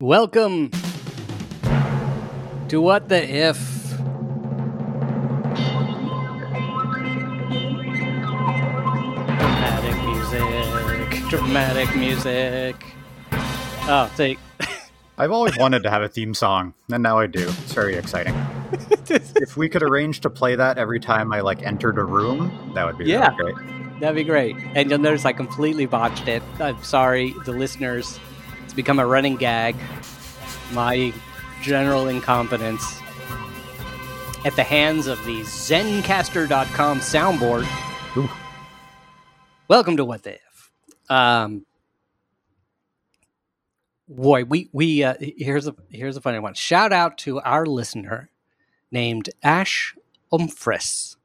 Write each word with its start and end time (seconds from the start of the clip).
Welcome 0.00 0.72
to 2.68 2.82
What 2.82 3.08
the 3.08 3.26
If. 3.26 3.56
Dramatic 8.66 9.96
music. 10.04 11.28
Dramatic 11.30 11.96
music. 11.96 12.84
Oh, 13.88 14.10
see. 14.16 14.36
I've 15.18 15.30
always 15.30 15.56
wanted 15.56 15.82
to 15.84 15.90
have 15.90 16.02
a 16.02 16.08
theme 16.08 16.34
song, 16.34 16.74
and 16.92 17.02
now 17.02 17.18
I 17.18 17.26
do. 17.26 17.46
It's 17.48 17.72
very 17.72 17.94
exciting. 17.94 18.34
if 19.08 19.56
we 19.56 19.68
could 19.68 19.82
arrange 19.82 20.20
to 20.22 20.30
play 20.30 20.56
that 20.56 20.76
every 20.78 21.00
time 21.00 21.32
I 21.32 21.40
like 21.40 21.62
entered 21.62 21.98
a 21.98 22.04
room, 22.04 22.72
that 22.74 22.84
would 22.84 22.98
be 22.98 23.04
Yeah. 23.06 23.34
really 23.36 23.52
great. 23.54 24.00
That'd 24.00 24.16
be 24.16 24.24
great. 24.24 24.56
And 24.74 24.90
you'll 24.90 24.98
notice 24.98 25.24
I 25.24 25.32
completely 25.32 25.86
botched 25.86 26.28
it. 26.28 26.42
I'm 26.60 26.82
sorry, 26.82 27.34
the 27.46 27.52
listeners. 27.52 28.18
Become 28.76 28.98
a 28.98 29.06
running 29.06 29.36
gag. 29.36 29.74
My 30.72 31.12
general 31.62 32.08
incompetence. 32.08 33.00
At 34.44 34.54
the 34.54 34.62
hands 34.62 35.06
of 35.06 35.18
the 35.24 35.40
Zencastr.com 35.40 37.00
soundboard. 37.00 37.66
Ooh. 38.18 38.30
Welcome 39.66 39.96
to 39.96 40.04
What 40.04 40.24
the 40.24 40.34
If. 40.34 40.70
Um, 41.08 41.64
boy, 44.06 44.44
we 44.44 44.68
we 44.72 45.02
uh, 45.02 45.14
here's 45.20 45.66
a 45.66 45.74
here's 45.88 46.18
a 46.18 46.20
funny 46.20 46.38
one. 46.38 46.52
Shout 46.52 46.92
out 46.92 47.16
to 47.18 47.40
our 47.40 47.64
listener 47.64 48.28
named 48.90 49.30
Ash 49.42 49.96
Umfris, 50.30 51.16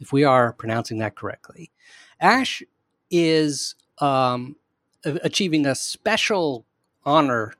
if 0.00 0.10
we 0.10 0.24
are 0.24 0.54
pronouncing 0.54 0.98
that 0.98 1.16
correctly. 1.16 1.70
Ash 2.18 2.62
is 3.10 3.74
um, 3.98 4.56
achieving 5.04 5.66
a 5.66 5.74
special 5.74 6.64
honor 7.04 7.54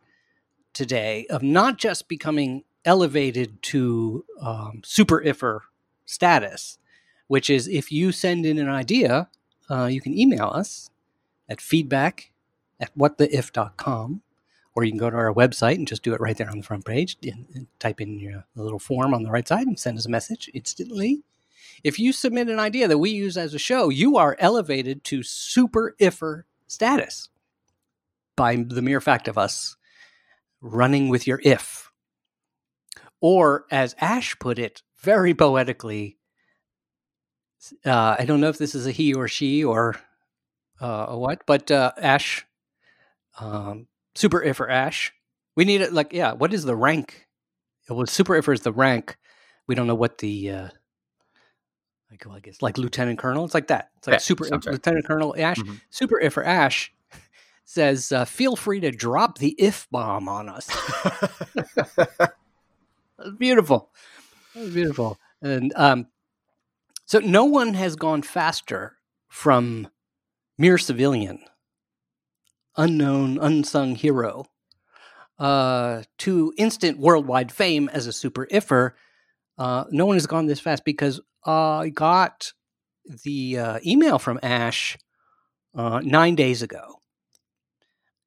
today 0.72 1.26
of 1.30 1.42
not 1.42 1.78
just 1.78 2.08
becoming 2.08 2.64
elevated 2.84 3.62
to 3.62 4.24
um, 4.40 4.82
super 4.84 5.22
iffer 5.22 5.60
status, 6.04 6.78
which 7.28 7.48
is 7.48 7.68
if 7.68 7.90
you 7.90 8.12
send 8.12 8.44
in 8.44 8.58
an 8.58 8.68
idea, 8.68 9.28
uh, 9.70 9.86
you 9.86 10.00
can 10.00 10.16
email 10.16 10.48
us 10.48 10.90
at 11.48 11.60
feedback 11.60 12.30
at 12.80 12.96
whattheif.com 12.96 14.20
or 14.74 14.84
you 14.84 14.90
can 14.90 14.98
go 14.98 15.08
to 15.08 15.16
our 15.16 15.32
website 15.32 15.76
and 15.76 15.86
just 15.86 16.02
do 16.02 16.12
it 16.12 16.20
right 16.20 16.36
there 16.36 16.50
on 16.50 16.58
the 16.58 16.64
front 16.64 16.84
page 16.84 17.16
and, 17.22 17.46
and 17.54 17.66
type 17.78 18.00
in 18.00 18.18
your 18.18 18.44
little 18.56 18.78
form 18.78 19.14
on 19.14 19.22
the 19.22 19.30
right 19.30 19.46
side 19.46 19.66
and 19.66 19.78
send 19.78 19.96
us 19.96 20.06
a 20.06 20.10
message 20.10 20.50
instantly. 20.52 21.22
If 21.82 21.98
you 21.98 22.12
submit 22.12 22.48
an 22.48 22.58
idea 22.58 22.88
that 22.88 22.98
we 22.98 23.10
use 23.10 23.36
as 23.36 23.54
a 23.54 23.58
show, 23.58 23.88
you 23.88 24.16
are 24.16 24.36
elevated 24.38 25.04
to 25.04 25.22
super 25.22 25.94
iffer 26.00 26.42
status 26.66 27.28
by 28.36 28.56
the 28.56 28.82
mere 28.82 29.00
fact 29.00 29.28
of 29.28 29.38
us 29.38 29.76
running 30.60 31.08
with 31.08 31.26
your 31.26 31.40
if. 31.44 31.90
Or, 33.20 33.64
as 33.70 33.94
Ash 34.00 34.38
put 34.38 34.58
it 34.58 34.82
very 35.00 35.34
poetically, 35.34 36.18
uh, 37.86 38.16
I 38.18 38.24
don't 38.26 38.40
know 38.40 38.48
if 38.48 38.58
this 38.58 38.74
is 38.74 38.86
a 38.86 38.90
he 38.90 39.14
or 39.14 39.28
she 39.28 39.64
or 39.64 39.96
uh, 40.80 41.06
a 41.08 41.18
what, 41.18 41.46
but 41.46 41.70
uh, 41.70 41.92
Ash, 41.96 42.44
um, 43.40 43.86
super 44.14 44.40
iffer 44.40 44.70
Ash. 44.70 45.12
We 45.56 45.64
need 45.64 45.80
it 45.80 45.92
like, 45.92 46.12
yeah, 46.12 46.32
what 46.32 46.52
is 46.52 46.64
the 46.64 46.76
rank? 46.76 47.26
Well, 47.88 48.06
super 48.06 48.34
iffer 48.34 48.52
is 48.52 48.60
the 48.60 48.72
rank. 48.72 49.16
We 49.66 49.74
don't 49.74 49.86
know 49.86 49.94
what 49.94 50.18
the, 50.18 50.50
uh, 50.50 50.68
like, 52.10 52.24
well, 52.26 52.36
I 52.36 52.40
guess, 52.40 52.60
like 52.60 52.76
Lieutenant 52.76 53.18
Colonel. 53.18 53.44
It's 53.44 53.54
like 53.54 53.68
that. 53.68 53.90
It's 53.98 54.06
like 54.06 54.14
Yeah, 54.14 54.18
super 54.18 54.44
right. 54.44 54.66
Lieutenant 54.66 55.06
Colonel 55.06 55.34
Ash. 55.38 55.58
Mhm. 55.58 55.80
Super 55.90 56.20
iffer 56.22 56.44
Ash 56.44 56.92
says, 57.64 58.12
uh, 58.12 58.24
feel 58.24 58.56
free 58.56 58.80
to 58.80 58.90
drop 58.90 59.38
the 59.38 59.54
if 59.58 59.88
bomb 59.90 60.28
on 60.28 60.48
us. 60.48 60.70
Beautiful. 63.38 63.90
That 64.54 64.60
was 64.60 64.74
beautiful. 64.74 65.18
And 65.42 65.72
um, 65.76 66.06
so 67.06 67.18
no 67.18 67.44
one 67.44 67.74
has 67.74 67.96
gone 67.96 68.22
faster 68.22 68.96
from 69.28 69.88
mere 70.58 70.78
civilian, 70.78 71.40
unknown, 72.76 73.38
unsung 73.40 73.94
hero, 73.94 74.46
uh, 75.38 76.02
to 76.18 76.52
instant 76.56 76.98
worldwide 76.98 77.50
fame 77.50 77.88
as 77.92 78.06
a 78.06 78.12
super 78.12 78.46
iffer. 78.46 78.92
Uh, 79.58 79.84
no 79.90 80.06
one 80.06 80.16
has 80.16 80.26
gone 80.26 80.46
this 80.46 80.60
fast 80.60 80.84
because 80.84 81.20
I 81.44 81.90
got 81.90 82.52
the 83.24 83.58
uh, 83.58 83.80
email 83.84 84.18
from 84.18 84.38
Ash 84.42 84.96
uh, 85.74 86.00
nine 86.02 86.34
days 86.34 86.62
ago. 86.62 87.00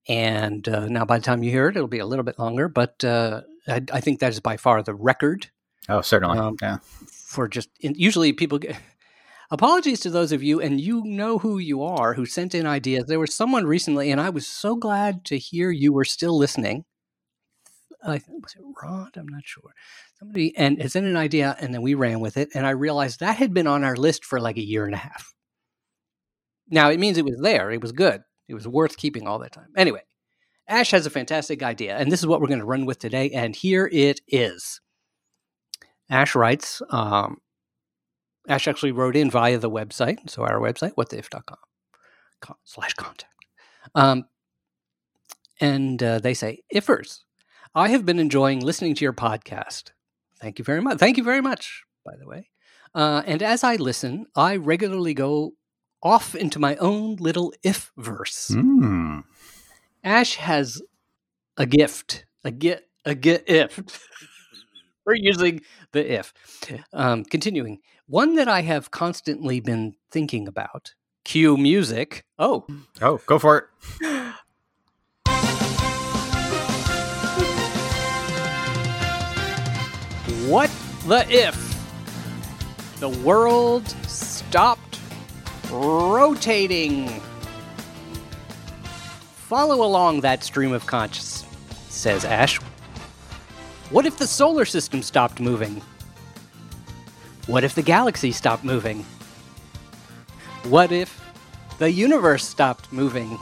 And 0.07 0.67
uh, 0.69 0.87
now, 0.87 1.03
by 1.05 1.17
the 1.17 1.23
time 1.23 1.43
you 1.43 1.51
hear 1.51 1.67
it, 1.67 1.75
it'll 1.75 1.87
be 1.87 1.99
a 1.99 2.05
little 2.05 2.23
bit 2.23 2.39
longer, 2.39 2.69
but 2.69 3.03
uh, 3.03 3.41
I, 3.67 3.81
I 3.91 3.99
think 3.99 4.19
that 4.19 4.31
is 4.31 4.39
by 4.39 4.57
far 4.57 4.81
the 4.81 4.93
record 4.93 5.49
oh, 5.89 6.01
certainly. 6.01 6.37
Um, 6.37 6.57
yeah. 6.61 6.77
for 7.11 7.47
just 7.47 7.69
in, 7.79 7.93
usually 7.95 8.33
people 8.33 8.59
get 8.59 8.77
apologies 9.51 9.99
to 10.01 10.09
those 10.09 10.31
of 10.31 10.43
you 10.43 10.61
and 10.61 10.79
you 10.79 11.03
know 11.03 11.39
who 11.39 11.57
you 11.57 11.83
are 11.83 12.13
who 12.13 12.25
sent 12.25 12.55
in 12.55 12.65
ideas. 12.65 13.05
There 13.05 13.19
was 13.19 13.33
someone 13.33 13.65
recently 13.65 14.11
and 14.11 14.19
i 14.21 14.29
was 14.29 14.47
so 14.47 14.75
glad 14.75 15.25
to 15.25 15.37
hear 15.37 15.71
you 15.71 15.93
were 15.93 16.05
still 16.05 16.37
listening. 16.37 16.85
I 18.03 18.19
think 18.19 18.43
was 18.43 18.55
it 18.55 18.61
rod? 18.81 19.17
I'm 19.17 19.27
not 19.27 19.43
sure. 19.43 19.73
Somebody 20.19 20.55
and 20.55 20.79
it 20.81 20.91
sent 20.91 21.05
an 21.05 21.17
idea 21.17 21.55
and 21.59 21.73
then 21.73 21.81
we 21.81 21.93
ran 21.93 22.19
with 22.19 22.37
it 22.37 22.49
and 22.53 22.65
i 22.65 22.71
realized 22.71 23.19
that 23.19 23.37
had 23.37 23.53
been 23.53 23.67
on 23.67 23.83
our 23.83 23.95
list 23.95 24.23
for 24.23 24.39
like 24.39 24.57
a 24.57 24.65
year 24.65 24.85
and 24.85 24.93
a 24.93 24.99
half. 24.99 25.33
Now 26.69 26.89
it 26.89 26.99
means 26.99 27.17
it 27.17 27.25
was 27.25 27.39
there. 27.41 27.71
It 27.71 27.81
was 27.81 27.91
good 27.91 28.21
it 28.47 28.53
was 28.53 28.67
worth 28.67 28.97
keeping 28.97 29.27
all 29.27 29.39
that 29.39 29.51
time 29.51 29.67
anyway 29.75 30.01
ash 30.67 30.91
has 30.91 31.05
a 31.05 31.09
fantastic 31.09 31.63
idea 31.63 31.95
and 31.97 32.11
this 32.11 32.19
is 32.19 32.27
what 32.27 32.41
we're 32.41 32.47
going 32.47 32.59
to 32.59 32.65
run 32.65 32.85
with 32.85 32.99
today 32.99 33.29
and 33.31 33.55
here 33.55 33.89
it 33.91 34.21
is 34.27 34.81
Ash 36.09 36.35
writes, 36.35 36.81
um, 36.89 37.37
Ash 38.47 38.67
actually 38.67 38.93
wrote 38.93 39.15
in 39.15 39.29
via 39.29 39.57
the 39.57 39.69
website, 39.69 40.29
so 40.29 40.43
our 40.43 40.59
website, 40.59 40.93
whattheif.com 40.95 41.57
com, 42.39 42.55
slash 42.63 42.93
contact. 42.93 43.33
Um, 43.93 44.25
and 45.59 46.01
uh, 46.01 46.19
they 46.19 46.33
say, 46.33 46.61
Ifers, 46.73 47.19
I 47.75 47.89
have 47.89 48.05
been 48.05 48.19
enjoying 48.19 48.61
listening 48.61 48.95
to 48.95 49.05
your 49.05 49.13
podcast. 49.13 49.91
Thank 50.39 50.59
you 50.59 50.65
very 50.65 50.81
much. 50.81 50.97
Thank 50.97 51.17
you 51.17 51.23
very 51.23 51.41
much, 51.41 51.83
by 52.05 52.13
the 52.17 52.27
way. 52.27 52.49
Uh, 52.95 53.21
and 53.25 53.43
as 53.43 53.63
I 53.63 53.75
listen, 53.75 54.27
I 54.35 54.55
regularly 54.55 55.13
go 55.13 55.53
off 56.01 56.35
into 56.35 56.59
my 56.59 56.75
own 56.77 57.15
little 57.17 57.53
if 57.63 57.91
verse. 57.97 58.49
Mm. 58.51 59.23
Ash 60.03 60.35
has 60.35 60.81
a 61.57 61.65
gift, 61.65 62.25
a 62.43 62.51
get, 62.51 62.87
a 63.05 63.15
get 63.15 63.43
if. 63.47 64.07
We're 65.05 65.15
using 65.15 65.61
the 65.93 66.13
if. 66.19 66.33
Um, 66.93 67.23
continuing, 67.23 67.79
one 68.07 68.35
that 68.35 68.47
I 68.47 68.61
have 68.61 68.91
constantly 68.91 69.59
been 69.59 69.95
thinking 70.11 70.47
about. 70.47 70.93
Cue 71.23 71.57
music. 71.57 72.25
Oh, 72.37 72.65
Oh, 73.01 73.19
go 73.25 73.39
for 73.39 73.57
it. 73.57 73.65
what 80.47 80.69
the 81.07 81.25
if 81.29 81.55
the 82.99 83.09
world 83.09 83.87
stopped 84.07 84.86
rotating? 85.71 87.21
Follow 89.35 89.85
along 89.85 90.21
that 90.21 90.43
stream 90.43 90.73
of 90.73 90.85
conscious, 90.85 91.45
says 91.89 92.25
Ash. 92.25 92.59
What 93.89 94.05
if 94.05 94.17
the 94.17 94.27
solar 94.27 94.65
system 94.65 95.01
stopped 95.01 95.39
moving? 95.39 95.81
What 97.47 97.63
if 97.63 97.75
the 97.75 97.81
galaxy 97.81 98.33
stopped 98.33 98.65
moving? 98.65 99.05
What 100.63 100.91
if 100.91 101.21
the 101.79 101.89
universe 101.89 102.45
stopped 102.45 102.91
moving? 102.91 103.39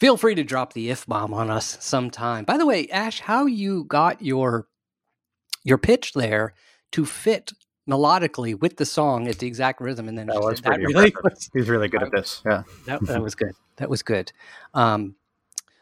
Feel 0.00 0.16
free 0.16 0.34
to 0.34 0.42
drop 0.42 0.72
the 0.72 0.90
if 0.90 1.06
bomb 1.06 1.32
on 1.32 1.50
us 1.50 1.76
sometime. 1.80 2.44
By 2.44 2.56
the 2.56 2.66
way, 2.66 2.88
Ash, 2.88 3.20
how 3.20 3.46
you 3.46 3.84
got 3.84 4.22
your 4.22 4.66
your 5.62 5.78
pitch 5.78 6.14
there 6.14 6.54
to 6.92 7.04
fit 7.04 7.52
melodically 7.88 8.58
with 8.58 8.76
the 8.76 8.86
song 8.86 9.26
at 9.28 9.38
the 9.38 9.46
exact 9.46 9.80
rhythm, 9.80 10.08
and 10.08 10.18
then 10.18 10.26
That 10.26 10.34
just 10.34 10.44
was 10.44 10.60
did 10.60 10.64
that 10.64 10.78
really 10.80 11.14
was 11.24 11.50
He's 11.54 11.68
really 11.68 11.88
good 11.88 12.02
at 12.02 12.12
this. 12.12 12.42
Yeah. 12.46 12.62
that, 12.86 13.00
that 13.06 13.22
was 13.22 13.34
good. 13.34 13.52
That 13.76 13.88
was 13.88 14.02
good. 14.02 14.32
Um, 14.74 15.16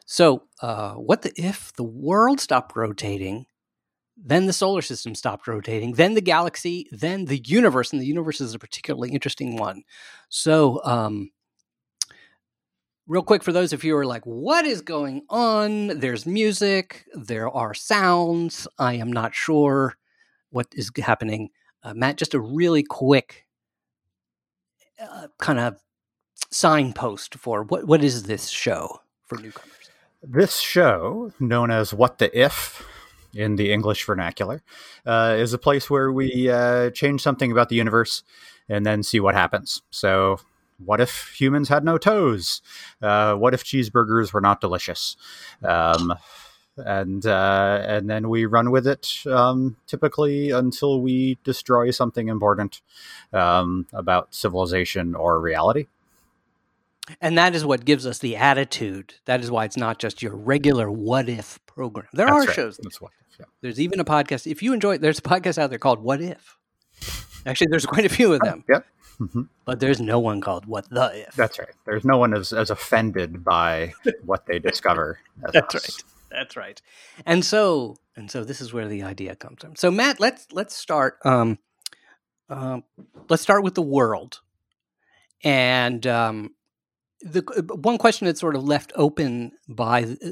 so, 0.06 0.44
uh, 0.62 0.94
what 0.94 1.22
the 1.22 1.32
if 1.36 1.72
the 1.74 1.84
world 1.84 2.40
stopped 2.40 2.76
rotating, 2.76 3.46
then 4.16 4.46
the 4.46 4.52
solar 4.52 4.82
system 4.82 5.14
stopped 5.14 5.48
rotating, 5.48 5.94
then 5.94 6.14
the 6.14 6.20
galaxy, 6.20 6.88
then 6.92 7.24
the 7.26 7.38
universe, 7.38 7.92
and 7.92 8.00
the 8.00 8.06
universe 8.06 8.40
is 8.40 8.54
a 8.54 8.58
particularly 8.58 9.10
interesting 9.10 9.56
one. 9.56 9.82
So, 10.28 10.80
um, 10.84 11.30
real 13.06 13.22
quick 13.22 13.42
for 13.42 13.52
those 13.52 13.72
of 13.72 13.84
you 13.84 13.92
who 13.92 13.98
are 13.98 14.06
like, 14.06 14.24
what 14.24 14.64
is 14.64 14.80
going 14.80 15.22
on? 15.28 15.98
There's 15.98 16.26
music, 16.26 17.04
there 17.14 17.48
are 17.48 17.74
sounds. 17.74 18.66
I 18.78 18.94
am 18.94 19.12
not 19.12 19.34
sure 19.34 19.96
what 20.50 20.68
is 20.72 20.90
happening. 20.96 21.50
Uh, 21.86 21.94
Matt, 21.94 22.16
just 22.16 22.34
a 22.34 22.40
really 22.40 22.82
quick 22.82 23.46
uh, 25.00 25.28
kind 25.38 25.60
of 25.60 25.76
signpost 26.50 27.36
for 27.36 27.62
what 27.62 27.86
what 27.86 28.02
is 28.02 28.24
this 28.24 28.48
show 28.48 29.02
for 29.24 29.38
newcomers? 29.38 29.90
This 30.20 30.56
show, 30.56 31.30
known 31.38 31.70
as 31.70 31.94
What 31.94 32.18
the 32.18 32.36
If 32.36 32.84
in 33.32 33.54
the 33.54 33.72
English 33.72 34.04
vernacular, 34.04 34.64
uh, 35.06 35.36
is 35.38 35.52
a 35.52 35.58
place 35.58 35.88
where 35.88 36.10
we 36.10 36.50
uh, 36.50 36.90
change 36.90 37.22
something 37.22 37.52
about 37.52 37.68
the 37.68 37.76
universe 37.76 38.24
and 38.68 38.84
then 38.84 39.04
see 39.04 39.20
what 39.20 39.36
happens. 39.36 39.82
So, 39.90 40.40
what 40.84 41.00
if 41.00 41.34
humans 41.38 41.68
had 41.68 41.84
no 41.84 41.98
toes? 41.98 42.62
Uh, 43.00 43.36
what 43.36 43.54
if 43.54 43.62
cheeseburgers 43.62 44.32
were 44.32 44.40
not 44.40 44.60
delicious? 44.60 45.16
Um, 45.62 46.14
and 46.76 47.24
uh, 47.26 47.82
and 47.86 48.08
then 48.10 48.28
we 48.28 48.44
run 48.46 48.70
with 48.70 48.86
it 48.86 49.22
um, 49.26 49.76
typically 49.86 50.50
until 50.50 51.00
we 51.00 51.38
destroy 51.44 51.90
something 51.90 52.28
important 52.28 52.80
um, 53.32 53.86
about 53.92 54.34
civilization 54.34 55.14
or 55.14 55.40
reality. 55.40 55.86
And 57.20 57.38
that 57.38 57.54
is 57.54 57.64
what 57.64 57.84
gives 57.84 58.04
us 58.04 58.18
the 58.18 58.34
attitude. 58.36 59.14
That 59.26 59.40
is 59.40 59.50
why 59.50 59.64
it's 59.64 59.76
not 59.76 59.98
just 59.98 60.22
your 60.22 60.34
regular 60.34 60.90
what 60.90 61.28
if 61.28 61.64
program. 61.66 62.08
There 62.12 62.26
That's 62.26 62.36
are 62.36 62.46
right. 62.48 62.54
shows. 62.54 62.80
That's 62.82 63.00
what. 63.00 63.12
Yeah. 63.38 63.46
There's 63.60 63.78
even 63.80 64.00
a 64.00 64.04
podcast. 64.04 64.50
If 64.50 64.62
you 64.62 64.72
enjoy 64.72 64.94
it, 64.94 65.00
there's 65.02 65.18
a 65.18 65.22
podcast 65.22 65.56
out 65.58 65.70
there 65.70 65.78
called 65.78 66.00
What 66.02 66.20
If. 66.20 66.56
Actually, 67.44 67.68
there's 67.70 67.86
quite 67.86 68.04
a 68.04 68.08
few 68.08 68.32
of 68.32 68.40
them, 68.40 68.64
Yep. 68.68 68.86
hmm 69.18 69.42
but 69.64 69.78
there's 69.78 70.00
no 70.00 70.18
one 70.18 70.40
called 70.40 70.66
What 70.66 70.88
the 70.90 71.26
If. 71.28 71.34
That's 71.36 71.58
right. 71.60 71.68
There's 71.84 72.04
no 72.04 72.16
one 72.18 72.34
as, 72.34 72.52
as 72.52 72.70
offended 72.70 73.44
by 73.44 73.92
what 74.24 74.46
they 74.46 74.58
discover. 74.58 75.18
As 75.44 75.52
That's 75.52 75.74
us. 75.76 75.82
right. 76.02 76.15
That's 76.30 76.56
right. 76.56 76.80
And 77.24 77.44
so 77.44 77.96
and 78.16 78.30
so 78.30 78.44
this 78.44 78.60
is 78.60 78.72
where 78.72 78.88
the 78.88 79.02
idea 79.02 79.36
comes 79.36 79.58
from. 79.60 79.76
So 79.76 79.90
Matt, 79.90 80.20
let's 80.20 80.46
let's 80.52 80.74
start 80.74 81.18
um 81.24 81.58
um 82.48 82.84
let's 83.28 83.42
start 83.42 83.62
with 83.62 83.74
the 83.74 83.82
world. 83.82 84.40
And 85.44 86.06
um 86.06 86.50
the 87.20 87.42
one 87.80 87.98
question 87.98 88.26
that's 88.26 88.40
sort 88.40 88.56
of 88.56 88.64
left 88.64 88.92
open 88.94 89.52
by 89.68 90.04
uh, 90.04 90.30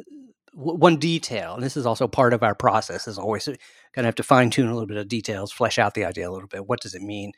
one 0.52 0.99
detail, 0.99 1.55
and 1.55 1.62
this 1.62 1.76
is 1.76 1.87
also 1.87 2.06
part 2.06 2.32
of 2.32 2.43
our 2.43 2.55
process, 2.55 3.08
is 3.08 3.19
always 3.19 3.47
going 3.47 3.58
to 3.97 4.05
have 4.05 4.14
to 4.14 4.23
fine 4.23 4.50
tune 4.50 4.69
a 4.69 4.73
little 4.73 4.87
bit 4.87 4.97
of 4.97 5.08
details, 5.08 5.50
flesh 5.50 5.79
out 5.79 5.94
the 5.94 6.05
idea 6.05 6.29
a 6.29 6.32
little 6.32 6.49
bit. 6.49 6.69
What 6.69 6.81
does 6.81 6.94
it 6.94 7.02
mean? 7.02 7.32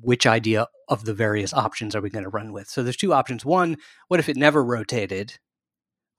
Which 0.00 0.26
idea 0.26 0.66
of 0.88 1.04
the 1.04 1.12
various 1.12 1.52
options 1.52 1.94
are 1.94 2.00
we 2.00 2.08
going 2.08 2.24
to 2.24 2.30
run 2.30 2.52
with? 2.52 2.68
So 2.68 2.82
there's 2.82 2.96
two 2.96 3.12
options. 3.12 3.44
One, 3.44 3.76
what 4.08 4.20
if 4.20 4.28
it 4.28 4.36
never 4.36 4.64
rotated? 4.64 5.38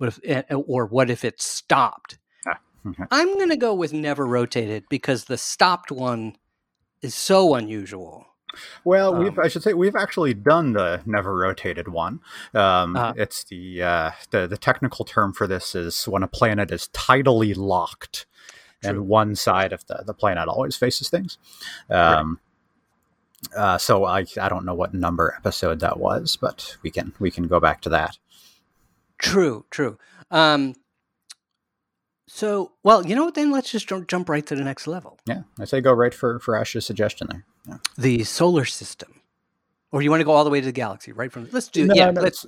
What 0.01 0.07
if, 0.07 0.19
eh, 0.23 0.41
or 0.55 0.87
what 0.87 1.11
if 1.11 1.23
it 1.23 1.39
stopped? 1.39 2.17
Ah, 2.47 2.57
okay. 2.87 3.03
I'm 3.11 3.35
going 3.35 3.49
to 3.49 3.55
go 3.55 3.71
with 3.75 3.93
never 3.93 4.25
rotated 4.25 4.85
because 4.89 5.25
the 5.25 5.37
stopped 5.37 5.91
one 5.91 6.37
is 7.03 7.13
so 7.13 7.53
unusual. 7.53 8.25
Well, 8.83 9.13
Um, 9.13 9.23
we've 9.23 9.37
I 9.37 9.47
should 9.47 9.61
say 9.61 9.73
we've 9.75 9.95
actually 9.95 10.33
done 10.33 10.73
the 10.73 11.01
never 11.05 11.37
rotated 11.37 11.87
one. 11.87 12.19
Um, 12.55 12.95
Uh-huh. 12.95 13.13
it's 13.15 13.43
the, 13.43 13.83
uh, 13.83 14.11
the 14.31 14.47
the 14.47 14.57
technical 14.57 15.05
term 15.05 15.33
for 15.33 15.45
this 15.45 15.75
is 15.75 16.05
when 16.07 16.23
a 16.23 16.27
planet 16.27 16.71
is 16.71 16.89
tidally 16.93 17.55
locked, 17.55 18.25
True. 18.81 18.89
and 18.89 19.07
one 19.07 19.35
side 19.35 19.71
of 19.71 19.85
the, 19.85 20.01
the 20.03 20.15
planet 20.15 20.47
always 20.47 20.75
faces 20.75 21.09
things. 21.11 21.37
Um, 21.91 22.39
uh, 23.55 23.77
so 23.77 24.05
I 24.05 24.25
I 24.41 24.49
don't 24.49 24.65
know 24.65 24.73
what 24.75 24.93
number 24.95 25.33
episode 25.37 25.79
that 25.81 25.99
was, 25.99 26.37
but 26.41 26.77
we 26.81 26.89
can 26.89 27.13
we 27.19 27.29
can 27.29 27.47
go 27.47 27.59
back 27.59 27.81
to 27.81 27.89
that. 27.89 28.17
True, 29.21 29.65
true. 29.69 29.97
Um, 30.31 30.73
so, 32.27 32.71
well, 32.83 33.05
you 33.05 33.15
know 33.15 33.25
what? 33.25 33.35
Then 33.35 33.51
let's 33.51 33.71
just 33.71 33.87
jump, 33.87 34.07
jump 34.07 34.29
right 34.29 34.45
to 34.47 34.55
the 34.55 34.63
next 34.63 34.87
level 34.87 35.19
Yeah, 35.27 35.41
I 35.59 35.65
say 35.65 35.81
go 35.81 35.93
right 35.93 36.13
for 36.13 36.39
for 36.39 36.55
Ash's 36.55 36.85
suggestion 36.85 37.27
there. 37.29 37.45
Yeah. 37.67 37.77
the 37.97 38.23
solar 38.23 38.65
system. 38.65 39.21
Or 39.91 40.01
you 40.01 40.09
want 40.09 40.21
to 40.21 40.25
go 40.25 40.31
all 40.31 40.43
the 40.45 40.49
way 40.49 40.61
to 40.61 40.65
the 40.65 40.71
galaxy, 40.71 41.11
right? 41.11 41.31
From 41.31 41.47
let's 41.51 41.67
do 41.67 41.85
No, 41.85 41.93
yeah. 41.93 42.11
no, 42.11 42.21
let's 42.21 42.45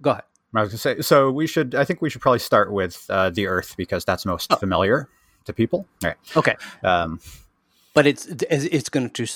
go 0.00 0.10
ahead. 0.10 0.22
I 0.54 0.60
was 0.62 0.70
gonna 0.70 0.78
say 0.78 1.00
so. 1.02 1.30
We 1.30 1.46
should. 1.46 1.74
I 1.74 1.84
think 1.84 2.00
we 2.00 2.08
should 2.08 2.22
probably 2.22 2.38
start 2.38 2.72
with 2.72 3.04
uh, 3.10 3.28
the 3.30 3.46
Earth 3.46 3.74
because 3.76 4.04
that's 4.06 4.24
most 4.24 4.50
Oh. 4.52 4.56
familiar 4.56 5.08
to 5.44 5.52
people. 5.52 5.86
All 6.02 6.08
right. 6.10 6.16
Okay, 6.36 6.54
Um, 6.82 7.20
but 7.92 8.06
it's 8.06 8.26
it's 8.26 8.88
going 8.88 9.10
to 9.10 9.26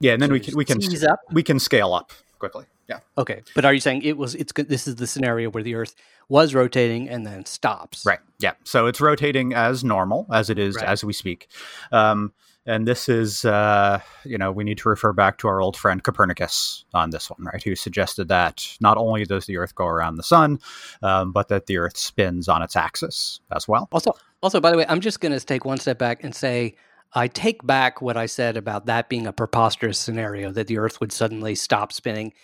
yeah, 0.00 0.12
and 0.12 0.20
then 0.20 0.30
we 0.32 0.40
can 0.40 0.56
we 0.56 0.64
can 0.64 0.80
up. 1.08 1.20
we 1.32 1.42
can 1.42 1.58
scale 1.58 1.94
up 1.94 2.12
quickly. 2.38 2.66
Yeah. 2.88 3.00
Okay, 3.18 3.42
but 3.54 3.64
are 3.64 3.74
you 3.74 3.80
saying 3.80 4.02
it 4.02 4.16
was? 4.16 4.34
It's 4.34 4.52
good. 4.52 4.68
This 4.68 4.88
is 4.88 4.96
the 4.96 5.06
scenario 5.06 5.50
where 5.50 5.62
the 5.62 5.74
Earth 5.74 5.94
was 6.28 6.54
rotating 6.54 7.08
and 7.08 7.26
then 7.26 7.44
stops. 7.44 8.04
Right. 8.06 8.20
Yeah. 8.38 8.52
So 8.64 8.86
it's 8.86 9.00
rotating 9.00 9.52
as 9.54 9.84
normal 9.84 10.26
as 10.32 10.50
it 10.50 10.58
is 10.58 10.76
Right. 10.76 10.86
as 10.86 11.04
we 11.04 11.12
speak. 11.12 11.48
Um, 11.92 12.32
and 12.66 12.86
this 12.86 13.08
is, 13.08 13.46
uh, 13.46 14.00
you 14.24 14.36
know, 14.36 14.52
we 14.52 14.62
need 14.62 14.76
to 14.78 14.90
refer 14.90 15.14
back 15.14 15.38
to 15.38 15.48
our 15.48 15.60
old 15.60 15.74
friend 15.74 16.02
Copernicus 16.04 16.84
on 16.92 17.08
this 17.10 17.30
one, 17.30 17.44
right? 17.44 17.62
Who 17.62 17.74
suggested 17.74 18.28
that 18.28 18.76
not 18.80 18.98
only 18.98 19.24
does 19.24 19.46
the 19.46 19.56
Earth 19.56 19.74
go 19.74 19.86
around 19.86 20.16
the 20.16 20.22
sun, 20.22 20.58
um, 21.02 21.32
but 21.32 21.48
that 21.48 21.64
the 21.66 21.78
Earth 21.78 21.96
spins 21.96 22.46
on 22.46 22.62
its 22.62 22.76
axis 22.76 23.40
as 23.50 23.66
well. 23.66 23.88
Also, 23.90 24.12
also, 24.42 24.60
by 24.60 24.70
the 24.70 24.76
way, 24.76 24.84
I'm 24.86 25.00
just 25.00 25.20
going 25.20 25.32
to 25.32 25.44
take 25.44 25.64
one 25.64 25.78
step 25.78 25.98
back 25.98 26.22
and 26.22 26.34
say 26.34 26.74
I 27.14 27.26
take 27.28 27.66
back 27.66 28.02
what 28.02 28.18
I 28.18 28.26
said 28.26 28.58
about 28.58 28.84
that 28.84 29.08
being 29.08 29.26
a 29.26 29.32
preposterous 29.32 29.98
scenario 29.98 30.52
that 30.52 30.66
the 30.66 30.76
Earth 30.78 31.00
would 31.00 31.10
suddenly 31.10 31.54
stop 31.54 31.90
spinning, 31.90 32.34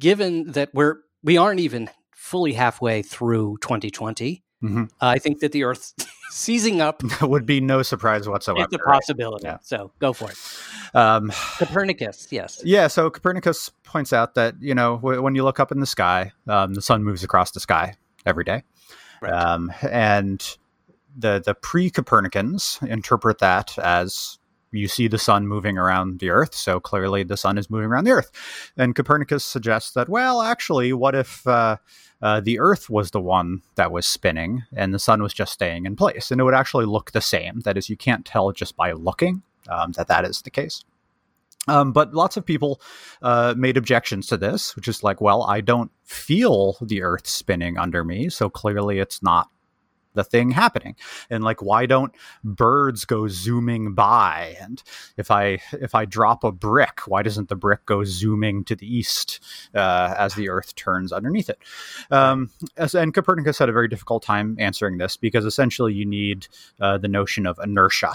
given 0.00 0.50
that 0.52 0.70
we're 0.74 0.96
we 1.22 1.36
aren't 1.36 1.60
even 1.60 1.88
fully 2.16 2.52
halfway 2.54 3.02
through 3.02 3.58
2020. 3.60 4.42
Mhm. 4.64 4.90
I 5.00 5.18
think 5.18 5.38
that 5.40 5.52
the 5.52 5.64
Earth 5.64 5.94
seizing 6.30 6.80
up 6.80 6.98
That 7.20 7.30
would 7.30 7.46
be 7.46 7.60
no 7.60 7.82
surprise 7.82 8.28
whatsoever. 8.28 8.66
is 8.70 8.74
a 8.78 8.82
right? 8.84 8.94
possibility. 8.94 9.46
Yeah. 9.46 9.58
So 9.62 9.92
go 10.00 10.12
for 10.12 10.30
it. 10.30 10.36
Um, 10.94 11.30
Copernicus, 11.58 12.26
yes. 12.30 12.60
Yeah, 12.64 12.88
so 12.88 13.08
Copernicus 13.10 13.70
points 13.84 14.12
out 14.12 14.34
that 14.34 14.54
you 14.60 14.74
know 14.74 14.96
w- 14.96 15.22
when 15.22 15.34
you 15.36 15.44
look 15.44 15.60
up 15.60 15.70
in 15.72 15.78
the 15.80 15.86
sky, 15.86 16.32
um, 16.48 16.74
the 16.74 16.82
sun 16.82 17.04
moves 17.04 17.22
across 17.24 17.52
the 17.52 17.60
sky 17.60 17.94
every 18.26 18.44
day, 18.44 18.64
Right. 19.22 19.32
um, 19.32 19.72
and 19.88 20.56
the 21.16 21.40
the 21.44 21.54
pre-Copernicans 21.54 22.78
interpret 22.82 23.38
that 23.38 23.78
as 23.78 24.38
you 24.72 24.88
see 24.88 25.08
the 25.08 25.18
sun 25.18 25.46
moving 25.46 25.78
around 25.78 26.20
the 26.20 26.30
Earth, 26.30 26.54
so 26.54 26.80
clearly 26.80 27.22
the 27.22 27.36
sun 27.36 27.58
is 27.58 27.70
moving 27.70 27.88
around 27.88 28.04
the 28.04 28.12
Earth. 28.12 28.30
And 28.76 28.94
Copernicus 28.94 29.44
suggests 29.44 29.92
that 29.92 30.08
well, 30.08 30.42
actually, 30.42 30.92
what 30.92 31.14
if 31.14 31.46
uh, 31.46 31.76
uh, 32.22 32.40
the 32.40 32.58
Earth 32.58 32.90
was 32.90 33.10
the 33.10 33.20
one 33.20 33.62
that 33.76 33.92
was 33.92 34.06
spinning 34.06 34.64
and 34.72 34.94
the 34.94 34.98
sun 34.98 35.22
was 35.22 35.34
just 35.34 35.52
staying 35.52 35.86
in 35.86 35.96
place, 35.96 36.30
and 36.30 36.40
it 36.40 36.44
would 36.44 36.54
actually 36.54 36.86
look 36.86 37.12
the 37.12 37.20
same. 37.20 37.60
That 37.60 37.76
is, 37.76 37.88
you 37.88 37.96
can't 37.96 38.24
tell 38.24 38.52
just 38.52 38.76
by 38.76 38.92
looking 38.92 39.42
um, 39.68 39.92
that 39.92 40.08
that 40.08 40.24
is 40.24 40.42
the 40.42 40.50
case. 40.50 40.84
Um, 41.68 41.92
but 41.92 42.14
lots 42.14 42.36
of 42.36 42.46
people 42.46 42.80
uh, 43.22 43.54
made 43.56 43.76
objections 43.76 44.26
to 44.28 44.36
this, 44.36 44.74
which 44.74 44.88
is 44.88 45.02
like, 45.02 45.20
well, 45.20 45.42
I 45.44 45.60
don't 45.60 45.90
feel 46.04 46.76
the 46.80 47.02
earth 47.02 47.26
spinning 47.26 47.76
under 47.76 48.02
me, 48.02 48.28
so 48.30 48.48
clearly 48.48 48.98
it's 48.98 49.22
not 49.22 49.50
the 50.14 50.24
thing 50.24 50.50
happening. 50.50 50.96
And 51.28 51.44
like, 51.44 51.62
why 51.62 51.86
don't 51.86 52.12
birds 52.44 53.04
go 53.04 53.28
zooming 53.28 53.94
by? 53.94 54.56
And 54.60 54.82
if 55.16 55.30
I 55.30 55.60
if 55.72 55.94
I 55.94 56.04
drop 56.04 56.44
a 56.44 56.52
brick, 56.52 57.00
why 57.06 57.22
doesn't 57.22 57.48
the 57.48 57.56
brick 57.56 57.86
go 57.86 58.04
zooming 58.04 58.64
to 58.64 58.74
the 58.74 58.86
east 58.86 59.40
uh, 59.74 60.14
as 60.18 60.34
the 60.34 60.48
earth 60.48 60.74
turns 60.74 61.12
underneath 61.12 61.48
it? 61.50 61.58
Um, 62.10 62.50
as, 62.76 62.94
and 62.94 63.14
Copernicus 63.14 63.58
had 63.58 63.68
a 63.68 63.72
very 63.72 63.88
difficult 63.88 64.22
time 64.22 64.56
answering 64.58 64.98
this 64.98 65.16
because 65.16 65.44
essentially 65.44 65.92
you 65.94 66.06
need 66.06 66.48
uh, 66.80 66.98
the 66.98 67.08
notion 67.08 67.46
of 67.46 67.58
inertia 67.62 68.14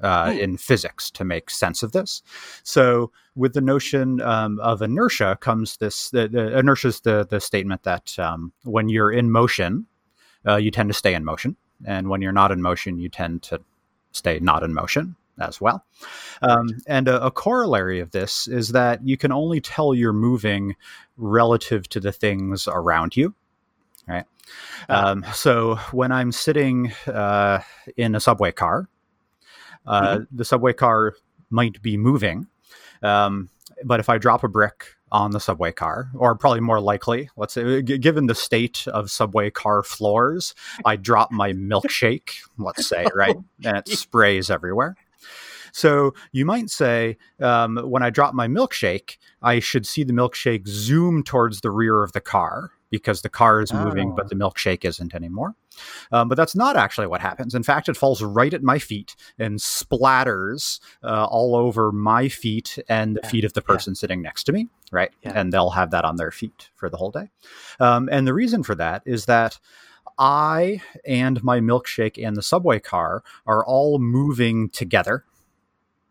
uh, 0.00 0.32
Hmm. 0.32 0.38
in 0.38 0.56
physics 0.56 1.10
to 1.12 1.24
make 1.24 1.50
sense 1.50 1.82
of 1.82 1.92
this. 1.92 2.22
So, 2.62 3.12
with 3.36 3.54
the 3.54 3.60
notion 3.60 4.20
um, 4.20 4.58
of 4.60 4.82
inertia 4.82 5.38
comes 5.40 5.76
this: 5.76 6.10
the, 6.10 6.28
the 6.28 6.58
inertia 6.58 6.88
is 6.88 7.00
the 7.00 7.26
the 7.28 7.40
statement 7.40 7.84
that 7.84 8.18
um, 8.18 8.52
when 8.64 8.88
you're 8.88 9.12
in 9.12 9.30
motion, 9.30 9.86
uh, 10.46 10.56
you 10.56 10.70
tend 10.70 10.88
to 10.88 10.94
stay 10.94 11.14
in 11.14 11.24
motion, 11.24 11.56
and 11.84 12.08
when 12.08 12.22
you're 12.22 12.32
not 12.32 12.50
in 12.52 12.62
motion, 12.62 12.98
you 12.98 13.08
tend 13.08 13.42
to 13.44 13.60
stay 14.12 14.38
not 14.40 14.62
in 14.62 14.72
motion 14.72 15.16
as 15.38 15.60
well. 15.60 15.84
Um, 16.42 16.68
and 16.86 17.08
a, 17.08 17.26
a 17.26 17.30
corollary 17.30 18.00
of 18.00 18.12
this 18.12 18.46
is 18.46 18.70
that 18.70 19.06
you 19.06 19.16
can 19.16 19.32
only 19.32 19.60
tell 19.60 19.94
you're 19.94 20.12
moving 20.12 20.76
relative 21.16 21.88
to 21.90 22.00
the 22.00 22.12
things 22.12 22.68
around 22.68 23.16
you. 23.16 23.34
Right. 24.06 24.24
Ah. 24.88 25.10
Um, 25.10 25.24
so 25.32 25.76
when 25.90 26.12
I'm 26.12 26.30
sitting 26.30 26.92
uh, 27.06 27.60
in 27.96 28.14
a 28.14 28.20
subway 28.20 28.52
car, 28.52 28.88
uh, 29.86 30.20
the 30.30 30.44
subway 30.44 30.72
car 30.72 31.14
might 31.50 31.80
be 31.82 31.96
moving. 31.96 32.46
Um, 33.02 33.48
but 33.84 34.00
if 34.00 34.08
I 34.08 34.18
drop 34.18 34.44
a 34.44 34.48
brick 34.48 34.93
on 35.12 35.30
the 35.30 35.40
subway 35.40 35.72
car, 35.72 36.10
or 36.14 36.34
probably 36.34 36.60
more 36.60 36.80
likely, 36.80 37.30
let's 37.36 37.54
say, 37.54 37.82
g- 37.82 37.98
given 37.98 38.26
the 38.26 38.34
state 38.34 38.86
of 38.88 39.10
subway 39.10 39.50
car 39.50 39.82
floors, 39.82 40.54
I 40.84 40.96
drop 40.96 41.30
my 41.30 41.52
milkshake, 41.52 42.30
let's 42.58 42.86
say, 42.88 43.06
right? 43.14 43.36
And 43.64 43.76
it 43.76 43.88
sprays 43.88 44.50
everywhere. 44.50 44.96
So 45.72 46.14
you 46.30 46.44
might 46.44 46.70
say, 46.70 47.16
um, 47.40 47.76
when 47.76 48.02
I 48.02 48.10
drop 48.10 48.32
my 48.32 48.46
milkshake, 48.46 49.18
I 49.42 49.58
should 49.58 49.86
see 49.86 50.04
the 50.04 50.12
milkshake 50.12 50.68
zoom 50.68 51.24
towards 51.24 51.60
the 51.60 51.70
rear 51.70 52.04
of 52.04 52.12
the 52.12 52.20
car 52.20 52.70
because 52.98 53.22
the 53.22 53.28
car 53.28 53.60
is 53.60 53.72
moving, 53.72 54.10
Oh. 54.12 54.14
but 54.14 54.28
the 54.28 54.34
milkshake 54.34 54.84
isn't 54.84 55.14
anymore. 55.14 55.54
Um, 56.12 56.28
but 56.28 56.36
that's 56.36 56.54
not 56.54 56.76
actually 56.76 57.06
what 57.08 57.20
happens. 57.20 57.54
In 57.54 57.62
fact, 57.62 57.88
it 57.88 57.96
falls 57.96 58.22
right 58.22 58.54
at 58.54 58.62
my 58.62 58.78
feet 58.78 59.16
and 59.38 59.58
splatters 59.58 60.78
uh, 61.02 61.24
all 61.24 61.56
over 61.56 61.90
my 61.92 62.28
feet 62.28 62.78
and 62.88 63.16
the 63.16 63.20
Yeah, 63.24 63.28
feet 63.30 63.44
of 63.44 63.52
the 63.54 63.62
yeah. 63.62 63.74
person 63.74 63.94
sitting 63.94 64.22
next 64.22 64.44
to 64.44 64.52
me, 64.52 64.68
right? 64.92 65.10
Yeah. 65.22 65.32
And 65.34 65.52
they'll 65.52 65.70
have 65.70 65.90
that 65.90 66.04
on 66.04 66.16
their 66.16 66.30
feet 66.30 66.70
for 66.76 66.88
the 66.88 66.96
whole 66.96 67.10
day. 67.10 67.30
Um, 67.80 68.08
and 68.12 68.26
the 68.26 68.34
reason 68.34 68.62
for 68.62 68.74
that 68.76 69.02
is 69.04 69.26
that 69.26 69.58
I 70.18 70.80
and 71.04 71.42
my 71.42 71.58
milkshake 71.60 72.24
and 72.24 72.36
the 72.36 72.42
subway 72.42 72.78
car 72.78 73.24
are 73.46 73.64
all 73.66 73.98
moving 73.98 74.68
together. 74.68 75.24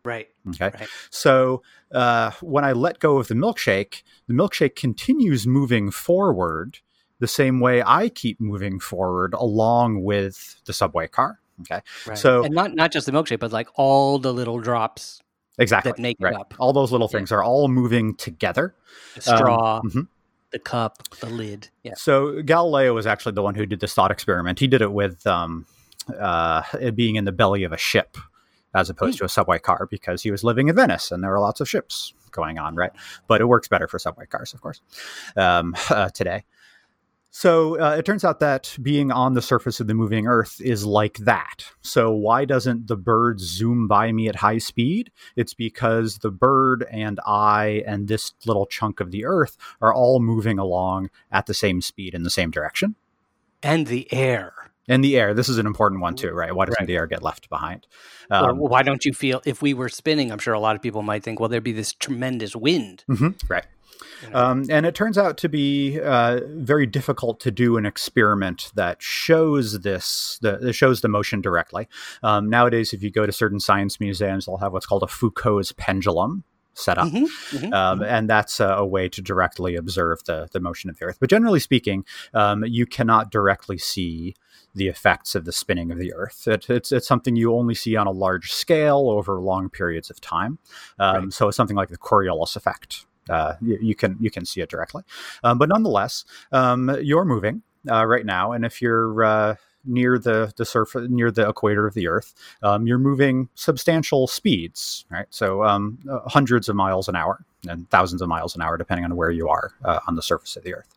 Right. 0.05 0.27
Okay. 0.49 0.71
Right. 0.77 0.87
So 1.09 1.61
uh, 1.91 2.31
when 2.41 2.65
I 2.65 2.73
let 2.73 2.99
go 2.99 3.17
of 3.17 3.27
the 3.27 3.35
milkshake, 3.35 4.03
the 4.27 4.33
milkshake 4.33 4.75
continues 4.75 5.47
moving 5.47 5.91
forward 5.91 6.79
the 7.19 7.27
same 7.27 7.59
way 7.61 7.81
I 7.85 8.09
keep 8.09 8.41
moving 8.41 8.79
forward 8.79 9.33
along 9.33 10.03
with 10.03 10.57
the 10.65 10.73
subway 10.73 11.07
car. 11.07 11.39
Okay. 11.61 11.81
Right. 12.05 12.17
So- 12.17 12.43
and 12.43 12.53
not 12.53 12.73
not 12.75 12.91
just 12.91 13.05
the 13.05 13.11
milkshake, 13.13 13.39
but 13.39 13.51
like 13.53 13.69
all 13.75 14.19
the 14.19 14.33
little 14.33 14.59
drops, 14.59 15.21
Exactly. 15.59 15.91
That 15.91 15.99
make 16.01 16.17
it 16.19 16.33
up. 16.33 16.55
All 16.57 16.73
those 16.73 16.91
little 16.91 17.07
Yeah. 17.11 17.19
things 17.19 17.31
are 17.31 17.43
all 17.43 17.67
moving 17.67 18.15
together. 18.15 18.73
the 19.15 19.31
Um, 19.31 19.37
straw, 19.37 19.81
mhm. 19.83 20.07
the 20.51 20.57
cup, 20.59 21.07
the 21.19 21.27
lid. 21.29 21.69
Yeah. 21.83 21.93
So 21.95 22.41
Galileo 22.41 22.93
was 22.95 23.05
actually 23.05 23.33
the 23.33 23.43
one 23.43 23.53
who 23.53 23.67
did 23.67 23.79
this 23.79 23.93
thought 23.93 24.09
experiment. 24.09 24.57
He 24.59 24.65
did 24.67 24.81
it 24.81 24.91
with 24.91 25.25
um, 25.27 25.67
uh, 26.19 26.63
it 26.81 26.95
being 26.95 27.15
in 27.17 27.25
the 27.25 27.31
belly 27.31 27.63
of 27.63 27.71
a 27.71 27.77
ship 27.77 28.17
as 28.73 28.89
opposed 28.89 29.17
to 29.19 29.25
a 29.25 29.29
subway 29.29 29.59
car 29.59 29.87
because 29.89 30.23
he 30.23 30.31
was 30.31 30.43
living 30.43 30.67
in 30.67 30.75
Venice 30.75 31.11
and 31.11 31.23
there 31.23 31.31
were 31.31 31.39
lots 31.39 31.61
of 31.61 31.69
ships 31.69 32.13
going 32.31 32.57
on, 32.57 32.75
right? 32.75 32.91
But 33.27 33.41
it 33.41 33.45
works 33.45 33.67
better 33.67 33.87
for 33.87 33.99
subway 33.99 34.25
cars, 34.25 34.53
of 34.53 34.61
course, 34.61 34.81
um, 35.35 35.75
uh, 35.89 36.09
today. 36.09 36.43
So 37.35 37.81
uh, 37.81 37.95
it 37.97 38.05
turns 38.05 38.23
out 38.23 38.39
that 38.41 38.77
being 38.79 39.11
on 39.11 39.33
the 39.33 39.41
surface 39.41 39.79
of 39.79 39.87
the 39.87 39.95
moving 39.95 40.27
Earth 40.27 40.61
is 40.61 40.85
like 40.85 41.17
that. 41.17 41.65
So 41.81 42.11
why 42.11 42.45
doesn't 42.45 42.85
the 42.85 42.95
bird 42.95 43.39
zoom 43.39 43.87
by 43.87 44.11
me 44.11 44.27
at 44.29 44.35
high 44.35 44.59
speed? 44.59 45.11
It's 45.35 45.55
because 45.55 46.19
the 46.19 46.29
bird 46.29 46.85
and 46.91 47.19
I 47.25 47.83
and 47.87 48.07
this 48.07 48.33
little 48.45 48.67
chunk 48.67 48.99
of 48.99 49.09
the 49.09 49.25
Earth 49.25 49.57
are 49.81 49.91
all 49.91 50.19
moving 50.19 50.59
along 50.59 51.09
at 51.31 51.47
the 51.47 51.55
same 51.55 51.81
speed 51.81 52.13
in 52.13 52.21
the 52.21 52.29
same 52.29 52.51
direction. 52.51 52.93
And 53.63 53.87
the 53.87 54.13
air. 54.13 54.53
And 54.89 55.03
the 55.03 55.17
air, 55.17 55.33
this 55.33 55.47
is 55.47 55.57
an 55.57 55.65
important 55.65 56.01
one 56.01 56.15
too, 56.15 56.31
right? 56.31 56.53
Why 56.53 56.65
doesn't 56.65 56.81
Right. 56.81 56.87
the 56.87 56.95
air 56.97 57.07
get 57.07 57.23
left 57.23 57.49
behind? 57.49 57.87
Um, 58.29 58.57
why 58.57 58.83
don't 58.83 59.05
you 59.05 59.13
feel 59.13 59.41
if 59.45 59.61
we 59.61 59.73
were 59.73 59.89
spinning? 59.89 60.31
I'm 60.31 60.39
sure 60.39 60.53
a 60.53 60.59
lot 60.59 60.75
of 60.75 60.81
people 60.81 61.01
might 61.01 61.23
think, 61.23 61.39
well, 61.39 61.47
there'd 61.49 61.63
be 61.63 61.71
this 61.71 61.93
tremendous 61.93 62.55
wind. 62.55 63.05
mhm, 63.09 63.35
right. 63.49 63.65
you 64.23 64.29
know? 64.29 64.39
Um, 64.39 64.65
and 64.69 64.85
it 64.85 64.93
turns 64.95 65.17
out 65.17 65.37
to 65.37 65.49
be 65.49 65.99
uh, 66.01 66.41
very 66.47 66.85
difficult 66.85 67.39
to 67.41 67.51
do 67.51 67.77
an 67.77 67.85
experiment 67.85 68.71
that 68.75 69.01
shows 69.01 69.81
this, 69.81 70.37
the, 70.41 70.57
that 70.57 70.73
shows 70.73 70.99
the 71.01 71.07
motion 71.07 71.39
directly. 71.41 71.87
Um, 72.21 72.49
nowadays, 72.49 72.91
if 72.93 73.03
you 73.03 73.11
go 73.11 73.25
to 73.25 73.31
certain 73.31 73.59
science 73.61 73.99
museums, 74.01 74.45
they'll 74.45 74.57
have 74.57 74.73
what's 74.73 74.85
called 74.85 75.03
a 75.03 75.07
Foucault's 75.07 75.71
pendulum 75.71 76.43
set 76.73 76.97
up. 76.97 77.07
Mhm, 77.07 77.27
mhm, 77.51 77.73
Um, 77.73 77.99
mhm. 77.99 78.05
and 78.07 78.29
that's 78.29 78.59
a, 78.59 78.67
a 78.67 78.85
way 78.85 79.07
to 79.09 79.21
directly 79.21 79.75
observe 79.75 80.23
the, 80.25 80.47
the 80.51 80.59
motion 80.59 80.89
of 80.89 80.97
the 80.97 81.05
Earth. 81.05 81.17
But 81.19 81.29
generally 81.29 81.59
speaking, 81.59 82.05
um, 82.33 82.63
you 82.65 82.85
cannot 82.85 83.31
directly 83.31 83.77
see 83.77 84.35
the 84.75 84.87
effects 84.87 85.35
of 85.35 85.45
the 85.45 85.51
spinning 85.51 85.91
of 85.91 85.99
the 85.99 86.11
Earth. 86.13 86.47
It, 86.47 86.67
it's, 86.69 86.91
it's 86.91 87.07
something 87.07 87.35
you 87.35 87.53
only 87.53 87.75
see 87.75 87.95
on 87.95 88.07
a 88.07 88.11
large 88.11 88.51
scale 88.51 89.09
over 89.09 89.39
long 89.39 89.69
periods 89.69 90.09
of 90.09 90.19
time. 90.19 90.57
Um, 90.97 91.15
Right. 91.25 91.33
So 91.33 91.47
it's 91.47 91.57
something 91.57 91.77
like 91.77 91.89
the 91.89 91.97
Coriolis 91.97 92.55
effect. 92.55 93.05
Uh, 93.29 93.53
you, 93.61 93.77
you 93.81 93.95
can 93.95 94.17
you 94.19 94.29
can 94.29 94.43
see 94.45 94.59
it 94.59 94.69
directly, 94.69 95.01
um, 95.45 95.57
but 95.57 95.69
nonetheless, 95.69 96.25
um, 96.51 96.93
you're 97.01 97.23
moving 97.23 97.61
uh, 97.89 98.05
right 98.05 98.25
now, 98.25 98.51
and 98.51 98.65
if 98.65 98.81
you're 98.81 99.23
uh, 99.23 99.55
near 99.85 100.17
the 100.17 100.53
the 100.57 100.65
surface 100.65 101.07
near 101.09 101.31
the 101.31 101.47
equator 101.47 101.85
of 101.87 101.93
the 101.93 102.07
Earth, 102.07 102.33
um, 102.61 102.87
you're 102.87 102.97
moving 102.99 103.49
substantial 103.55 104.27
speeds, 104.27 105.05
right? 105.09 105.25
So 105.29 105.63
um, 105.63 105.99
uh, 106.09 106.19
hundreds 106.29 106.69
of 106.69 106.75
miles 106.75 107.07
an 107.07 107.15
hour 107.15 107.43
and 107.67 107.89
thousands 107.89 108.21
of 108.21 108.27
miles 108.29 108.55
an 108.55 108.61
hour, 108.61 108.77
depending 108.77 109.05
on 109.05 109.15
where 109.15 109.31
you 109.31 109.47
are 109.49 109.71
uh, 109.85 109.99
on 110.07 110.15
the 110.15 110.21
surface 110.21 110.55
of 110.57 110.63
the 110.63 110.73
Earth. 110.75 110.87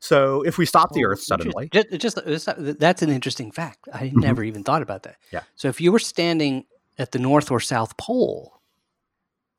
So 0.00 0.42
if 0.42 0.58
we 0.58 0.66
stop 0.66 0.92
the 0.92 1.04
Earth 1.04 1.20
suddenly, 1.22 1.68
Just, 1.72 1.90
just, 1.92 2.26
just- 2.26 2.48
that's 2.80 3.02
an 3.02 3.10
interesting 3.10 3.52
fact. 3.52 3.88
I 3.92 4.08
Mhm. 4.08 4.14
never 4.14 4.42
even 4.42 4.64
thought 4.64 4.82
about 4.82 5.04
that. 5.04 5.14
Yeah. 5.30 5.42
So 5.54 5.68
if 5.68 5.80
you 5.80 5.92
were 5.92 6.00
standing 6.00 6.64
at 6.98 7.12
the 7.12 7.20
North 7.20 7.50
or 7.52 7.60
South 7.60 7.96
Pole, 7.98 8.60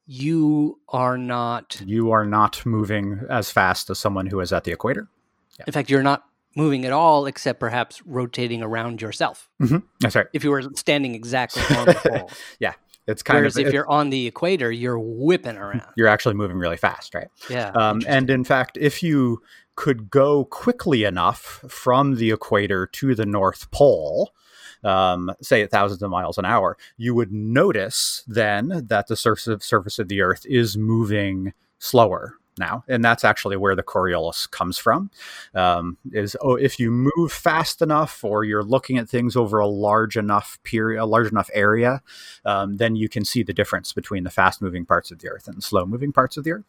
you 0.06 0.80
are 0.90 1.18
not. 1.18 1.82
you 1.86 2.12
are 2.12 2.26
not 2.26 2.66
moving 2.66 3.22
as 3.30 3.50
fast 3.52 3.90
as 3.90 4.00
someone 4.00 4.28
who 4.28 4.40
is 4.42 4.52
at 4.52 4.66
the 4.66 4.72
equator. 4.72 5.08
In 5.66 5.72
fact, 5.72 5.90
you're 5.90 6.04
not 6.04 6.26
moving 6.56 6.86
at 6.86 6.92
all, 6.92 7.26
except 7.26 7.60
perhaps 7.60 8.02
rotating 8.06 8.62
around 8.62 9.02
yourself. 9.02 9.50
That's 10.00 10.16
right. 10.16 10.28
If 10.34 10.44
you 10.44 10.52
were 10.52 10.64
standing 10.76 11.16
exactly 11.16 11.64
on 11.76 11.86
the 11.88 11.94
pole, 12.18 12.30
yeah. 12.60 12.74
It's 13.06 13.22
kind 13.22 13.38
of 13.38 13.42
whereas 13.42 13.58
of 13.58 13.68
if 13.68 13.74
you're 13.74 13.90
on 13.90 14.12
the 14.12 14.28
equator, 14.28 14.72
you're 14.72 14.98
whipping 14.98 15.58
around. 15.58 15.84
you're 15.98 16.08
actually 16.08 16.36
moving 16.36 16.58
really 16.58 16.78
fast, 16.78 17.14
right? 17.14 17.28
Yeah. 17.50 17.72
Um, 17.72 18.02
and 18.08 18.30
in 18.30 18.46
fact, 18.46 18.78
if 18.80 19.04
you 19.04 19.42
could 19.76 20.10
go 20.10 20.46
quickly 20.46 21.04
enough 21.04 21.64
from 21.68 22.16
the 22.16 22.32
equator 22.32 22.88
to 22.88 23.14
the 23.14 23.26
North 23.26 23.70
Pole, 23.72 24.32
um, 24.84 25.32
say 25.42 25.62
at 25.62 25.72
thousands 25.72 26.02
of 26.02 26.12
miles 26.12 26.38
an 26.38 26.46
hour, 26.46 26.78
you 26.96 27.14
would 27.16 27.32
notice 27.32 28.24
then 28.28 28.86
that 28.88 29.08
the 29.08 29.18
surface 29.18 29.48
of, 29.48 29.64
surface 29.64 30.00
of 30.00 30.08
the 30.08 30.22
Earth 30.22 30.46
is 30.46 30.78
moving 30.78 31.54
slower 31.80 32.36
now, 32.58 32.84
and 32.88 33.04
that's 33.04 33.24
actually 33.24 33.58
where 33.58 33.76
the 33.76 33.84
Coriolis 33.84 34.50
comes 34.50 34.78
from. 34.78 35.10
Um, 35.54 35.98
is 36.12 36.36
oh, 36.42 36.56
if 36.56 36.80
you 36.80 36.92
move 36.92 37.32
fast 37.32 37.82
enough, 37.82 38.24
or 38.24 38.44
you're 38.44 38.64
looking 38.64 38.98
at 38.98 39.10
things 39.10 39.36
over 39.36 39.60
a 39.60 39.68
large 39.68 40.18
enough 40.18 40.60
period, 40.64 41.02
a 41.02 41.06
large 41.06 41.32
enough 41.32 41.50
area, 41.54 42.02
um, 42.46 42.78
then 42.78 42.96
you 42.96 43.10
can 43.10 43.26
see 43.26 43.44
the 43.44 43.54
difference 43.54 43.94
between 43.94 44.24
the 44.24 44.30
fast 44.30 44.62
moving 44.62 44.86
parts 44.86 45.12
of 45.12 45.20
the 45.20 45.30
Earth 45.30 45.48
and 45.48 45.58
the 45.58 45.62
slow 45.62 45.86
moving 45.86 46.12
parts 46.12 46.38
of 46.38 46.44
the 46.44 46.54
Earth. 46.54 46.66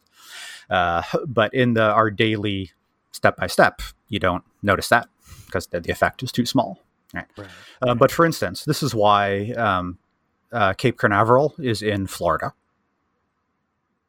Uh, 0.69 1.03
but 1.27 1.53
in 1.53 1.73
the 1.73 1.83
our 1.83 2.09
daily 2.11 2.71
step 3.11 3.37
by 3.37 3.47
step, 3.47 3.81
you 4.09 4.19
don't 4.19 4.43
notice 4.61 4.89
that 4.89 5.07
because 5.45 5.67
the, 5.67 5.79
the 5.79 5.91
effect 5.91 6.23
is 6.23 6.31
too 6.31 6.45
small. 6.45 6.79
Right. 7.13 7.25
Uh, 7.81 7.95
but 7.95 8.11
for 8.11 8.25
instance, 8.25 8.65
this 8.65 8.83
is 8.83 8.93
why 8.93 9.51
um, 9.51 9.97
uh, 10.51 10.73
Cape 10.73 10.97
Canaveral 10.97 11.55
is 11.59 11.81
in 11.81 12.07
Florida. 12.07 12.53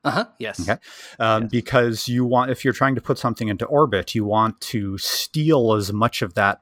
Uh 0.06 0.10
huh. 0.10 0.24
Yes. 0.38 0.60
Okay. 0.60 0.78
Um, 1.18 1.42
Yes. 1.42 1.50
Because 1.50 2.08
you 2.08 2.24
want, 2.24 2.50
if 2.50 2.64
you're 2.64 2.72
trying 2.72 2.94
to 2.94 3.00
put 3.00 3.18
something 3.18 3.48
into 3.48 3.66
orbit, 3.66 4.14
you 4.14 4.24
want 4.24 4.60
to 4.72 4.96
steal 4.98 5.74
as 5.74 5.92
much 5.92 6.22
of 6.22 6.34
that 6.34 6.60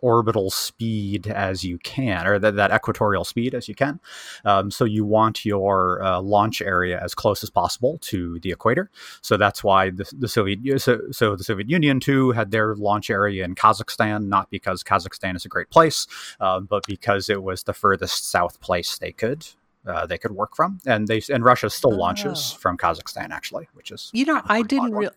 orbital 0.00 0.50
speed 0.50 1.26
as 1.26 1.64
you 1.64 1.78
can, 1.78 2.26
or 2.26 2.38
that, 2.38 2.56
that 2.56 2.70
equatorial 2.70 3.24
speed 3.24 3.54
as 3.54 3.68
you 3.68 3.74
can. 3.74 3.98
Um, 4.44 4.70
so 4.70 4.84
you 4.84 5.04
want 5.04 5.44
your 5.44 6.02
uh, 6.02 6.20
launch 6.20 6.60
area 6.60 7.00
as 7.02 7.14
close 7.14 7.42
as 7.42 7.50
possible 7.50 7.98
to 8.02 8.38
the 8.40 8.52
equator. 8.52 8.90
So 9.22 9.36
that's 9.36 9.64
why 9.64 9.90
the, 9.90 10.10
the 10.16 10.28
Soviet 10.28 10.80
so, 10.80 11.00
so 11.10 11.34
the 11.36 11.44
Soviet 11.44 11.68
Union 11.70 12.00
too 12.00 12.32
had 12.32 12.50
their 12.50 12.74
launch 12.76 13.10
area 13.10 13.44
in 13.44 13.54
Kazakhstan, 13.54 14.26
not 14.26 14.50
because 14.50 14.82
Kazakhstan 14.82 15.36
is 15.36 15.44
a 15.44 15.48
great 15.48 15.70
place, 15.70 16.06
um, 16.40 16.66
but 16.66 16.86
because 16.86 17.30
it 17.30 17.42
was 17.42 17.64
the 17.64 17.74
furthest 17.74 18.30
south 18.30 18.60
place 18.60 18.98
they 18.98 19.12
could. 19.12 19.46
Uh, 19.86 20.04
they 20.06 20.18
could 20.18 20.32
work 20.32 20.56
from, 20.56 20.78
and 20.86 21.06
they 21.08 21.22
and 21.32 21.44
Russia 21.44 21.70
still 21.70 21.96
launches 21.96 22.52
Oh. 22.54 22.58
from 22.58 22.76
Kazakhstan 22.76 23.30
actually, 23.30 23.68
which 23.74 23.90
is 23.92 24.10
You 24.12 24.24
know, 24.24 24.42
I 24.44 24.62
didn't 24.62 24.82
mind-blowing. 24.92 25.02
real 25.02 25.10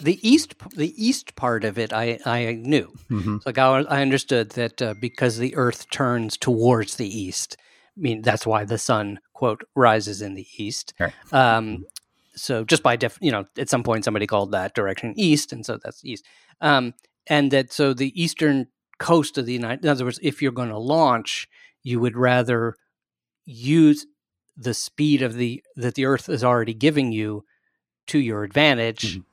the 0.00 0.18
east 0.28 0.54
the 0.76 0.92
east 0.96 1.36
part 1.36 1.64
of 1.64 1.78
it. 1.78 1.92
I 1.92 2.18
I 2.26 2.52
knew. 2.54 2.94
Mhm. 3.10 3.44
Like 3.46 3.58
I, 3.58 3.80
I 3.96 4.02
understood 4.02 4.50
that 4.50 4.80
uh, 4.82 4.94
because 5.00 5.38
the 5.38 5.54
Earth 5.56 5.88
turns 5.90 6.36
towards 6.36 6.96
the 6.96 7.08
east, 7.08 7.56
I 7.96 8.00
mean 8.00 8.22
that's 8.22 8.46
why 8.46 8.64
the 8.64 8.78
sun 8.78 9.20
quote 9.32 9.62
rises 9.74 10.20
in 10.22 10.34
the 10.34 10.46
east. 10.56 10.92
Right. 11.00 11.12
Um, 11.32 11.84
so 12.36 12.64
just 12.64 12.82
by 12.82 12.96
def, 12.96 13.18
you 13.20 13.30
know, 13.30 13.44
at 13.58 13.68
some 13.68 13.82
point 13.82 14.04
somebody 14.04 14.26
called 14.26 14.52
that 14.52 14.74
direction 14.74 15.12
east, 15.16 15.52
and 15.52 15.64
so 15.66 15.78
that's 15.82 16.04
east. 16.04 16.24
Um, 16.60 16.94
and 17.26 17.50
that 17.50 17.72
so 17.72 17.92
the 17.94 18.12
eastern 18.22 18.66
coast 18.98 19.38
of 19.38 19.46
the 19.46 19.52
United, 19.54 19.84
in 19.84 19.90
other 19.90 20.04
words, 20.04 20.20
if 20.22 20.40
you're 20.42 20.52
going 20.52 20.68
to 20.68 20.78
launch, 20.78 21.48
you 21.82 22.00
would 22.00 22.16
rather 22.16 22.76
use 23.46 24.06
the 24.60 24.74
speed 24.74 25.22
of 25.22 25.34
the 25.34 25.62
that 25.76 25.94
the 25.94 26.04
Earth 26.04 26.28
is 26.28 26.44
already 26.44 26.74
giving 26.74 27.12
you 27.12 27.44
to 28.08 28.18
your 28.18 28.44
advantage, 28.44 29.18
Mhm. 29.18 29.24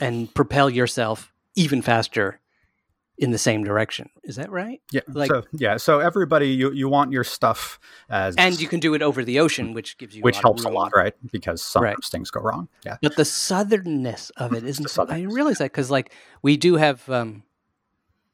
and 0.00 0.34
propel 0.34 0.70
yourself 0.70 1.32
even 1.54 1.82
faster 1.82 2.40
in 3.20 3.32
the 3.32 3.38
same 3.38 3.64
direction. 3.64 4.10
Is 4.22 4.36
that 4.36 4.48
right? 4.48 4.80
Yeah. 4.92 5.00
Like- 5.08 5.28
so 5.30 5.42
yeah. 5.52 5.76
So 5.78 5.98
everybody, 5.98 6.50
you 6.50 6.70
you 6.70 6.88
want 6.88 7.10
your 7.10 7.24
stuff 7.24 7.80
as 8.08 8.36
And 8.36 8.60
you 8.60 8.68
can 8.68 8.78
do 8.78 8.94
it 8.94 9.02
over 9.02 9.24
the 9.24 9.40
ocean, 9.40 9.74
which 9.74 9.98
gives 9.98 10.14
you 10.14 10.22
which 10.22 10.36
a 10.36 10.38
lot 10.38 10.42
helps 10.44 10.64
a 10.64 10.68
lot, 10.68 10.92
right? 10.94 11.14
Because 11.32 11.60
sometimes 11.60 11.96
Right. 11.96 12.04
things 12.04 12.30
go 12.30 12.40
wrong. 12.40 12.68
Yeah. 12.86 12.98
But 13.02 13.16
the 13.16 13.24
southernness 13.24 14.30
of 14.36 14.52
it 14.52 14.62
isn't. 14.72 14.88
So- 14.90 15.06
I 15.08 15.22
realize 15.22 15.58
that 15.58 15.72
because 15.72 15.90
like 15.90 16.12
we 16.42 16.56
do 16.56 16.76
have 16.76 17.08
um, 17.10 17.42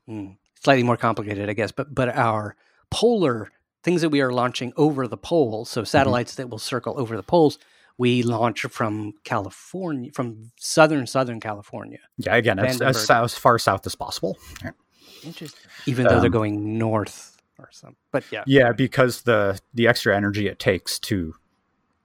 hmm, 0.06 0.32
slightly 0.62 0.82
more 0.82 0.98
complicated, 0.98 1.48
I 1.48 1.54
guess. 1.54 1.72
But 1.72 1.94
but 1.94 2.10
our 2.14 2.54
polar 2.90 3.50
things 3.84 4.00
that 4.00 4.08
we 4.10 4.20
are 4.20 4.32
launching 4.32 4.72
over 4.76 5.06
the 5.06 5.16
poles, 5.16 5.70
so 5.70 5.82
Mm-hmm. 5.82 5.86
satellites 5.86 6.34
that 6.36 6.48
will 6.50 6.58
circle 6.58 6.94
over 6.98 7.16
the 7.16 7.22
poles, 7.22 7.58
we 7.98 8.22
launch 8.24 8.62
from 8.62 9.12
California, 9.22 10.10
from 10.12 10.50
southern 10.58 11.06
southern 11.06 11.38
California. 11.38 12.00
Yeah, 12.18 12.34
again, 12.34 12.58
as, 12.58 12.80
as, 12.82 13.08
as 13.08 13.34
far 13.38 13.58
south 13.58 13.86
as 13.86 13.94
possible. 13.94 14.36
Interesting. 15.22 15.70
Even 15.86 16.04
though 16.06 16.20
they're 16.20 16.26
Um, 16.26 16.32
going 16.32 16.78
north 16.78 17.40
or 17.58 17.68
something. 17.70 17.96
But 18.10 18.24
yeah. 18.32 18.42
Yeah, 18.46 18.72
because 18.72 19.22
the 19.22 19.60
the 19.72 19.86
extra 19.86 20.16
energy 20.16 20.48
it 20.48 20.58
takes 20.58 20.98
to 21.00 21.34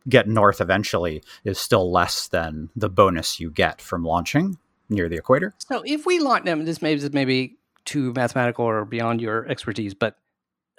get 0.08 0.28
north 0.28 0.62
eventually 0.62 1.22
is 1.44 1.60
still 1.60 1.92
less 1.92 2.28
than 2.28 2.70
the 2.76 2.90
bonus 2.90 3.40
you 3.40 3.50
get 3.52 3.82
from 3.82 4.04
launching 4.04 4.58
near 4.90 5.10
the 5.10 5.18
equator. 5.18 5.54
So 5.58 5.82
if 5.86 6.06
we 6.06 6.20
launch 6.20 6.46
them, 6.46 6.66
this 6.66 6.82
may 6.82 6.96
this 6.96 7.14
may 7.14 7.26
be 7.26 7.58
too 7.86 8.14
mathematical 8.14 8.66
or 8.66 8.86
beyond 8.86 9.22
your 9.22 9.48
expertise, 9.48 9.94
but 9.94 10.16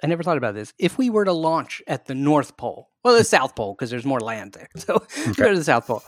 I 0.03 0.07
never 0.07 0.23
thought 0.23 0.37
about 0.37 0.55
this. 0.55 0.73
If 0.79 0.97
we 0.97 1.09
were 1.09 1.25
to 1.25 1.31
launch 1.33 1.81
at 1.87 2.05
the 2.05 2.15
North 2.15 2.57
Pole, 2.57 2.89
well, 3.03 3.15
the 3.17 3.23
South 3.23 3.55
Pole, 3.55 3.73
because 3.73 3.89
there's 3.91 4.05
more 4.05 4.19
land 4.19 4.53
there. 4.53 4.67
So 4.75 5.05
we 5.27 5.33
go 5.33 5.49
to 5.51 5.57
the 5.57 5.63
South 5.63 5.87
Pole. 5.87 6.03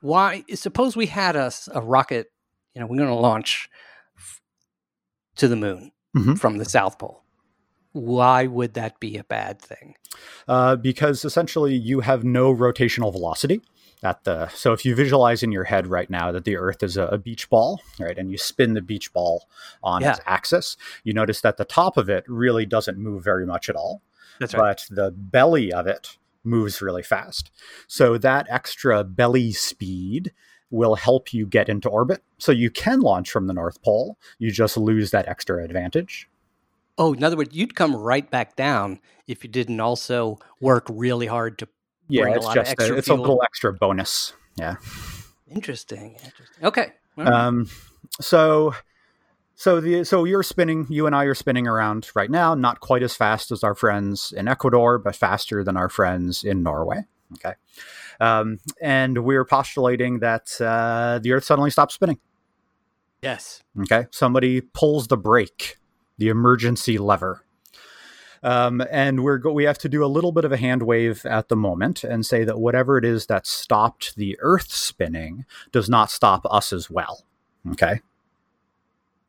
Why? 0.00 0.44
Suppose 0.54 0.96
we 0.96 1.06
had 1.06 1.36
a 1.36 1.50
rocket. 1.80 2.28
You 2.74 2.80
know, 2.80 2.86
we're 2.86 2.96
going 2.98 3.08
to 3.08 3.14
launch 3.14 3.68
f- 4.16 4.40
to 5.36 5.48
the 5.48 5.56
moon 5.56 5.92
Mhm. 6.16 6.38
from 6.38 6.58
the 6.58 6.64
South 6.64 6.98
Pole. 6.98 7.22
Why 7.92 8.46
would 8.46 8.74
that 8.74 8.98
be 9.00 9.16
a 9.18 9.24
bad 9.24 9.60
thing? 9.60 9.94
uh, 10.48 10.76
because 10.76 11.24
essentially 11.24 11.74
you 11.74 12.00
have 12.00 12.22
no 12.24 12.54
rotational 12.54 13.10
velocity 13.12 13.62
at 14.02 14.24
the 14.24 14.48
so 14.48 14.72
if 14.72 14.84
you 14.84 14.94
visualize 14.94 15.42
in 15.42 15.52
your 15.52 15.64
head 15.64 15.86
right 15.86 16.10
now 16.10 16.32
that 16.32 16.44
the 16.44 16.56
earth 16.56 16.82
is 16.82 16.96
a, 16.96 17.04
a 17.06 17.18
beach 17.18 17.48
ball 17.48 17.80
right 18.00 18.18
and 18.18 18.30
you 18.30 18.38
spin 18.38 18.74
the 18.74 18.82
beach 18.82 19.12
ball 19.12 19.46
on 19.82 20.02
its 20.02 20.20
axis 20.26 20.76
you 21.04 21.12
notice 21.12 21.40
that 21.40 21.56
the 21.56 21.64
top 21.64 21.96
of 21.96 22.08
it 22.10 22.24
really 22.26 22.66
doesn't 22.66 22.98
move 22.98 23.22
very 23.22 23.46
much 23.46 23.68
at 23.68 23.76
all 23.76 24.02
That's 24.40 24.54
but 24.54 24.86
the 24.90 25.10
belly 25.10 25.72
of 25.72 25.86
it 25.86 26.18
moves 26.44 26.82
really 26.82 27.02
fast. 27.02 27.50
So 27.86 28.18
that 28.18 28.46
extra 28.50 29.04
belly 29.04 29.52
speed 29.52 30.32
will 30.70 30.94
help 30.94 31.34
you 31.34 31.46
get 31.46 31.68
into 31.68 31.88
orbit. 31.88 32.22
So 32.38 32.50
you 32.50 32.70
can 32.70 33.00
launch 33.00 33.30
from 33.30 33.46
the 33.46 33.52
north 33.52 33.82
pole 33.82 34.18
you 34.38 34.50
just 34.50 34.76
lose 34.76 35.10
that 35.10 35.28
extra 35.28 35.62
advantage. 35.62 36.28
Oh, 36.98 37.14
in 37.14 37.24
other 37.24 37.36
words, 37.36 37.54
you'd 37.54 37.74
come 37.74 37.96
right 37.96 38.30
back 38.30 38.54
down 38.54 39.00
if 39.26 39.44
you 39.44 39.50
didn't 39.50 39.80
also 39.80 40.38
work 40.60 40.86
really 40.90 41.26
hard 41.26 41.58
to. 41.58 41.68
Yeah 42.12 42.34
it's 42.34 42.54
just 42.54 42.80
a, 42.80 42.96
it's 42.96 43.06
fuel. 43.06 43.18
a 43.18 43.20
little 43.20 43.42
extra 43.42 43.72
bonus 43.72 44.32
yeah 44.56 44.76
Interesting. 45.54 46.16
Interesting. 46.24 46.64
Okay. 46.64 46.92
Right. 47.16 47.28
Um, 47.28 47.68
so, 48.20 48.74
so 49.54 49.80
the 49.80 50.04
so 50.04 50.24
you're 50.24 50.42
spinning. 50.42 50.86
You 50.88 51.06
and 51.06 51.14
I 51.14 51.24
are 51.24 51.34
spinning 51.34 51.66
around 51.66 52.10
right 52.14 52.30
now. 52.30 52.54
Not 52.54 52.80
quite 52.80 53.02
as 53.02 53.14
fast 53.14 53.50
as 53.50 53.62
our 53.62 53.74
friends 53.74 54.32
in 54.36 54.48
Ecuador, 54.48 54.98
but 54.98 55.14
faster 55.14 55.62
than 55.62 55.76
our 55.76 55.88
friends 55.88 56.42
in 56.42 56.62
Norway. 56.62 57.04
Okay, 57.34 57.54
um, 58.20 58.58
and 58.80 59.24
we're 59.24 59.44
postulating 59.44 60.20
that 60.20 60.60
uh, 60.60 61.18
the 61.22 61.32
Earth 61.32 61.44
suddenly 61.44 61.70
stops 61.70 61.94
spinning. 61.94 62.18
yes. 63.22 63.62
Okay, 63.80 64.06
somebody 64.10 64.60
pulls 64.60 65.08
the 65.08 65.16
brake, 65.16 65.76
the 66.18 66.28
emergency 66.28 66.98
lever. 66.98 67.44
Um, 68.42 68.82
and 68.90 69.22
we're 69.22 69.38
go- 69.38 69.52
we 69.52 69.64
have 69.64 69.78
to 69.78 69.88
do 69.88 70.04
a 70.04 70.06
little 70.06 70.32
bit 70.32 70.44
of 70.44 70.50
a 70.52 70.56
hand 70.56 70.82
wave 70.82 71.24
at 71.26 71.48
the 71.48 71.56
moment 71.56 72.02
and 72.02 72.26
say 72.26 72.42
that 72.44 72.58
whatever 72.58 72.98
it 72.98 73.04
is 73.04 73.26
that 73.26 73.46
stopped 73.46 74.16
the 74.16 74.36
Earth 74.40 74.72
spinning 74.72 75.44
does 75.70 75.88
not 75.88 76.10
stop 76.10 76.44
us 76.50 76.72
as 76.72 76.90
well. 76.90 77.24
Okay. 77.72 78.00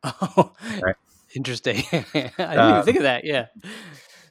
Oh, 0.04 0.52
Right. 0.82 0.96
interesting. 1.34 1.82
I 1.92 2.02
didn't 2.12 2.40
Uh, 2.40 2.70
even 2.72 2.82
think 2.84 2.96
of 2.98 3.02
that. 3.04 3.24
Yeah. 3.24 3.46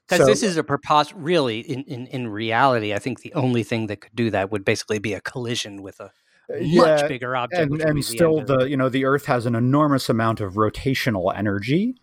Because 0.08 0.20
so- 0.20 0.26
this 0.26 0.44
is 0.44 0.58
a 0.58 0.64
preposterous, 0.64 1.20
really, 1.20 1.60
in, 1.62 1.84
in, 1.86 2.08
in 2.08 2.28
reality, 2.28 2.94
I 2.94 3.00
think 3.00 3.22
the 3.22 3.34
only 3.34 3.64
thing 3.64 3.88
that 3.88 4.02
could 4.02 4.16
do 4.16 4.30
that 4.32 4.52
would 4.52 4.64
basically 4.66 5.00
be 5.00 5.14
a 5.14 5.22
collision 5.22 5.82
with 5.82 6.00
a 6.00 6.12
much 6.50 7.08
bigger 7.08 7.36
object. 7.36 7.62
and 7.72 7.82
and 7.82 7.96
be 7.96 8.02
still 8.02 8.42
the 8.42 8.66
you 8.66 8.76
know 8.76 8.90
the 8.90 9.06
earth 9.06 9.26
has 9.28 9.46
an 9.46 9.56
enormous 9.56 10.10
amount 10.10 10.42
of 10.42 10.54
rotational 10.56 11.34
energy 11.36 11.96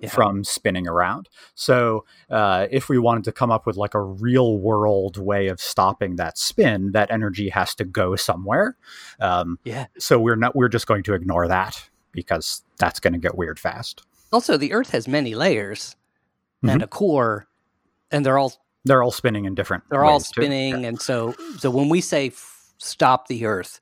Yeah. 0.00 0.08
from 0.08 0.44
spinning 0.44 0.88
around 0.88 1.28
so 1.54 2.04
uh, 2.30 2.66
if 2.70 2.88
we 2.88 2.98
wanted 2.98 3.22
to 3.24 3.32
come 3.32 3.50
up 3.50 3.66
with 3.66 3.76
like 3.76 3.94
a 3.94 4.00
real 4.00 4.56
world 4.58 5.16
way 5.18 5.46
of 5.48 5.60
stopping 5.60 6.16
that 6.16 6.38
spin 6.38 6.92
that 6.92 7.10
energy 7.10 7.50
has 7.50 7.74
to 7.76 7.84
go 7.84 8.16
somewhere 8.16 8.76
um, 9.20 9.58
Yeah. 9.64 9.86
so 9.98 10.18
we're 10.18 10.36
not 10.36 10.56
we're 10.56 10.68
just 10.68 10.86
going 10.86 11.02
to 11.04 11.14
ignore 11.14 11.46
that 11.48 11.88
because 12.12 12.62
that's 12.78 12.98
going 12.98 13.12
to 13.12 13.18
get 13.18 13.36
weird 13.36 13.58
fast 13.60 14.02
Also, 14.32 14.56
the 14.56 14.72
Earth 14.72 14.90
has 14.90 15.06
many 15.06 15.34
layers 15.34 15.96
Mm-hmm. 16.62 16.68
and 16.70 16.82
a 16.82 16.86
core, 16.86 17.46
and 18.10 18.24
they're 18.26 18.38
all 18.38 18.52
they're 18.84 19.02
all 19.02 19.10
spinning 19.12 19.44
in 19.44 19.54
different 19.54 19.84
they're 19.90 20.04
all 20.04 20.20
spinning. 20.20 20.84
And 20.86 21.00
so, 21.00 21.34
so 21.58 21.70
when 21.70 21.88
we 21.88 22.00
say 22.00 22.26
f- 22.28 22.72
stop 22.78 23.28
the 23.28 23.44
Earth, 23.46 23.80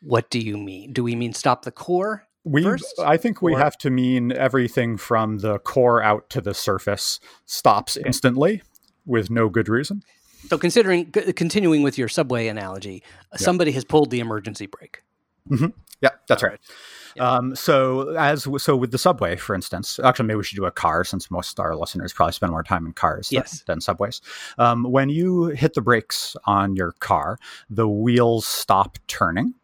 what 0.00 0.30
do 0.30 0.38
you 0.38 0.56
mean? 0.58 0.92
Do 0.92 1.02
we 1.02 1.16
mean 1.16 1.32
stop 1.32 1.64
the 1.64 1.70
core? 1.72 2.27
We 2.48 2.62
first, 2.62 2.94
i 3.00 3.16
think 3.16 3.42
we 3.42 3.54
or- 3.54 3.58
have 3.58 3.76
to 3.78 3.90
mean 3.90 4.32
everything 4.32 4.96
from 4.96 5.38
the 5.38 5.58
core 5.60 6.02
out 6.02 6.28
to 6.30 6.40
the 6.40 6.54
surface 6.54 7.20
stops 7.46 7.96
instantly 7.96 8.62
with 9.06 9.30
no 9.30 9.48
good 9.48 9.68
reason 9.68 10.02
So, 10.48 10.56
considering 10.56 11.10
continuing 11.10 11.82
with 11.82 11.98
your 11.98 12.08
subway 12.08 12.46
analogy, 12.46 13.02
somebody 13.36 13.72
has 13.72 13.84
pulled 13.84 14.10
the 14.10 14.20
emergency 14.20 14.66
brake. 14.66 15.02
Yeah, 16.00 16.10
that's 16.28 16.44
All 16.44 16.50
right. 16.50 16.60
Yeah. 17.16 17.28
Um, 17.28 17.56
so 17.56 18.10
as 18.10 18.46
so 18.58 18.76
with 18.76 18.92
the 18.92 18.98
subway, 18.98 19.34
for 19.34 19.54
instance, 19.56 19.98
actually 19.98 20.26
maybe 20.26 20.36
we 20.36 20.44
should 20.44 20.56
do 20.56 20.66
a 20.66 20.70
car 20.70 21.02
since 21.02 21.28
most 21.30 21.58
of 21.58 21.64
our 21.64 21.74
listeners 21.74 22.12
probably 22.12 22.34
spend 22.34 22.52
more 22.52 22.62
time 22.62 22.86
in 22.86 22.92
cars 22.92 23.30
than, 23.30 23.42
than 23.66 23.80
subways. 23.80 24.20
Um, 24.58 24.84
when 24.84 25.08
you 25.08 25.46
hit 25.46 25.74
the 25.74 25.80
brakes 25.80 26.36
on 26.44 26.76
your 26.76 26.92
car, 27.00 27.38
the 27.68 27.88
wheels 27.88 28.46
stop 28.46 28.98
turning. 29.08 29.54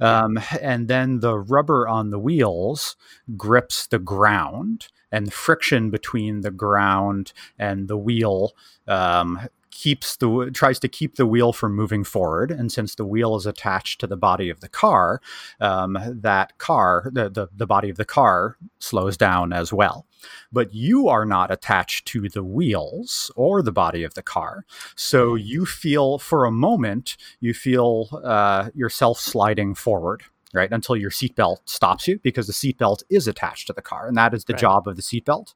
Um, 0.00 0.38
and 0.60 0.88
then 0.88 1.20
the 1.20 1.38
rubber 1.38 1.88
on 1.88 2.10
the 2.10 2.18
wheels 2.18 2.96
grips 3.36 3.86
the 3.86 3.98
ground, 3.98 4.88
and 5.12 5.26
the 5.26 5.32
friction 5.32 5.90
between 5.90 6.40
the 6.40 6.50
ground 6.50 7.32
and 7.58 7.88
the 7.88 7.96
wheel 7.96 8.52
um, 8.86 9.40
keeps 9.82 10.16
the 10.16 10.50
tries 10.60 10.78
to 10.80 10.88
keep 10.88 11.12
the 11.16 11.26
wheel 11.32 11.52
from 11.52 11.74
moving 11.74 12.04
forward. 12.04 12.50
And 12.50 12.70
since 12.70 12.94
the 12.94 13.04
wheel 13.12 13.34
is 13.36 13.46
attached 13.46 14.00
to 14.00 14.06
the 14.06 14.16
body 14.28 14.50
of 14.50 14.60
the 14.60 14.68
car, 14.68 15.20
um, 15.60 15.96
that 16.22 16.58
car, 16.58 17.10
the, 17.16 17.30
the 17.30 17.48
the 17.56 17.66
body 17.66 17.90
of 17.90 17.96
the 17.96 18.04
car, 18.04 18.56
slows 18.78 19.16
down 19.16 19.52
as 19.52 19.72
well. 19.72 20.06
But 20.52 20.74
you 20.74 21.08
are 21.08 21.24
not 21.24 21.50
attached 21.50 22.06
to 22.12 22.28
the 22.28 22.44
wheels 22.44 23.30
or 23.36 23.62
the 23.62 23.72
body 23.72 24.04
of 24.04 24.12
the 24.14 24.22
car, 24.22 24.64
so 24.96 25.34
you 25.34 25.64
feel 25.64 26.18
for 26.18 26.44
a 26.44 26.50
moment 26.50 27.16
you 27.40 27.54
feel 27.54 27.90
uh, 28.24 28.68
yourself 28.74 29.18
sliding 29.18 29.74
forward. 29.74 30.22
Right 30.52 30.72
until 30.72 30.96
your 30.96 31.10
seatbelt 31.12 31.58
stops 31.66 32.08
you, 32.08 32.18
because 32.18 32.48
the 32.48 32.52
seatbelt 32.52 33.04
is 33.08 33.28
attached 33.28 33.68
to 33.68 33.72
the 33.72 33.82
car, 33.82 34.08
and 34.08 34.16
that 34.16 34.34
is 34.34 34.44
the 34.44 34.52
Right. 34.54 34.60
job 34.60 34.88
of 34.88 34.96
the 34.96 35.02
seatbelt. 35.02 35.54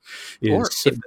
Or 0.49 0.69
Is 0.69 0.87
if, 0.87 0.99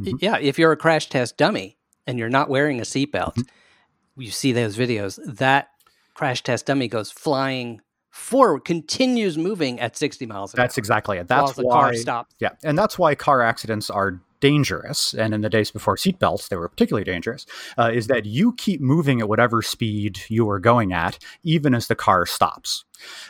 Mhm. 0.00 0.18
yeah, 0.20 0.38
if 0.38 0.58
you're 0.58 0.72
a 0.72 0.76
crash 0.76 1.08
test 1.08 1.36
dummy 1.36 1.77
and 2.08 2.18
you're 2.18 2.28
not 2.28 2.48
wearing 2.48 2.80
a 2.80 2.84
seatbelt, 2.84 3.34
Mm-hmm. 3.36 4.22
you 4.22 4.30
see 4.32 4.50
those 4.52 4.76
videos. 4.76 5.20
That 5.24 5.68
crash 6.14 6.42
test 6.42 6.66
dummy 6.66 6.88
goes 6.88 7.12
flying 7.12 7.80
forward, 8.10 8.64
continues 8.64 9.38
moving 9.38 9.78
at 9.78 9.96
60 9.96 10.26
miles 10.26 10.52
an 10.52 10.56
that's 10.58 10.76
hour. 10.76 10.80
exactly 10.80 11.18
it. 11.18 11.28
That's 11.28 11.52
the 11.52 11.62
why 11.62 11.74
car 11.74 11.94
stops. 11.94 12.34
Yeah, 12.40 12.50
and 12.64 12.76
that's 12.76 12.98
why 12.98 13.14
car 13.14 13.42
accidents 13.42 13.88
are 13.90 14.20
dangerous. 14.40 15.14
And 15.14 15.34
in 15.34 15.40
the 15.42 15.48
days 15.48 15.70
before 15.70 15.96
seatbelts, 15.96 16.48
they 16.48 16.56
were 16.56 16.68
particularly 16.68 17.04
dangerous. 17.04 17.44
Uh, 17.76 17.90
is 17.92 18.06
that 18.08 18.24
you 18.24 18.52
keep 18.54 18.80
moving 18.80 19.20
at 19.20 19.28
whatever 19.28 19.62
speed 19.62 20.20
you 20.28 20.48
are 20.50 20.58
going 20.60 20.92
at, 20.92 21.18
even 21.44 21.74
as 21.74 21.86
the 21.88 21.94
car 21.96 22.24
stops, 22.26 22.84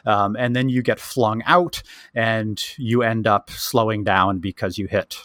um, 0.07 0.37
and 0.39 0.55
then 0.57 0.69
you 0.71 0.81
get 0.83 1.01
flung 1.01 1.43
out, 1.45 1.83
and 2.15 2.63
you 2.79 3.03
end 3.03 3.27
up 3.27 3.51
slowing 3.51 4.05
down 4.05 4.39
because 4.39 4.79
you 4.79 4.87
hit 4.87 5.17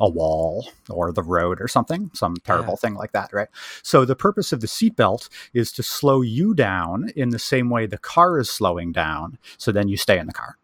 a 0.00 0.08
wall 0.08 0.68
or 0.90 1.12
the 1.12 1.22
road 1.22 1.60
or 1.60 1.68
something, 1.68 2.10
some 2.14 2.34
terrible 2.44 2.76
thing 2.76 2.94
like 2.94 3.12
that, 3.12 3.32
right? 3.32 3.48
So 3.82 4.04
the 4.04 4.16
purpose 4.16 4.52
of 4.52 4.60
the 4.60 4.66
seatbelt 4.66 5.28
is 5.52 5.70
to 5.72 5.82
slow 5.82 6.20
you 6.22 6.52
down 6.54 7.10
in 7.14 7.30
the 7.30 7.38
same 7.38 7.70
way 7.70 7.86
the 7.86 7.98
car 7.98 8.38
is 8.38 8.50
slowing 8.50 8.90
down, 8.92 9.38
so 9.56 9.70
then 9.72 9.88
you 9.88 9.96
stay 9.96 10.18
in 10.18 10.26
the 10.26 10.32
car. 10.32 10.56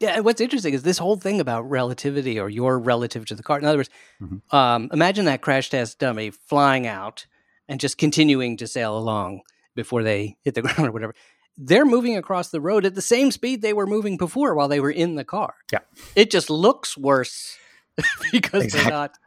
Yeah, 0.00 0.18
what's 0.20 0.40
interesting 0.40 0.74
is 0.74 0.82
this 0.82 0.98
whole 0.98 1.16
thing 1.16 1.40
about 1.40 1.70
relativity 1.70 2.38
or 2.38 2.50
your 2.50 2.78
relative 2.78 3.24
to 3.26 3.34
the 3.36 3.44
car. 3.44 3.58
In 3.58 3.64
other 3.64 3.78
words, 3.78 3.90
Mhm. 4.20 4.40
um, 4.52 4.90
imagine 4.92 5.24
that 5.26 5.40
crash 5.40 5.70
test 5.70 6.00
dummy 6.00 6.30
flying 6.30 6.86
out 6.86 7.26
and 7.68 7.78
just 7.80 7.96
continuing 7.96 8.56
to 8.56 8.66
sail 8.66 8.98
along 8.98 9.40
before 9.76 10.02
they 10.02 10.36
hit 10.42 10.54
the 10.54 10.62
ground 10.62 10.88
or 10.88 10.90
whatever. 10.90 11.14
They're 11.56 11.86
moving 11.86 12.16
across 12.16 12.50
the 12.50 12.60
road 12.60 12.84
at 12.84 12.96
the 12.96 13.00
same 13.00 13.30
speed 13.30 13.62
they 13.62 13.72
were 13.72 13.86
moving 13.86 14.16
before 14.16 14.54
while 14.56 14.66
they 14.66 14.80
were 14.80 14.90
in 14.90 15.14
the 15.14 15.24
car. 15.24 15.54
Yeah. 15.72 15.78
It 16.16 16.30
just 16.32 16.50
looks 16.50 16.98
worse 16.98 17.56
because 18.32 18.64
Exactly. 18.64 18.82
they're 18.90 18.90
not. 18.98 19.18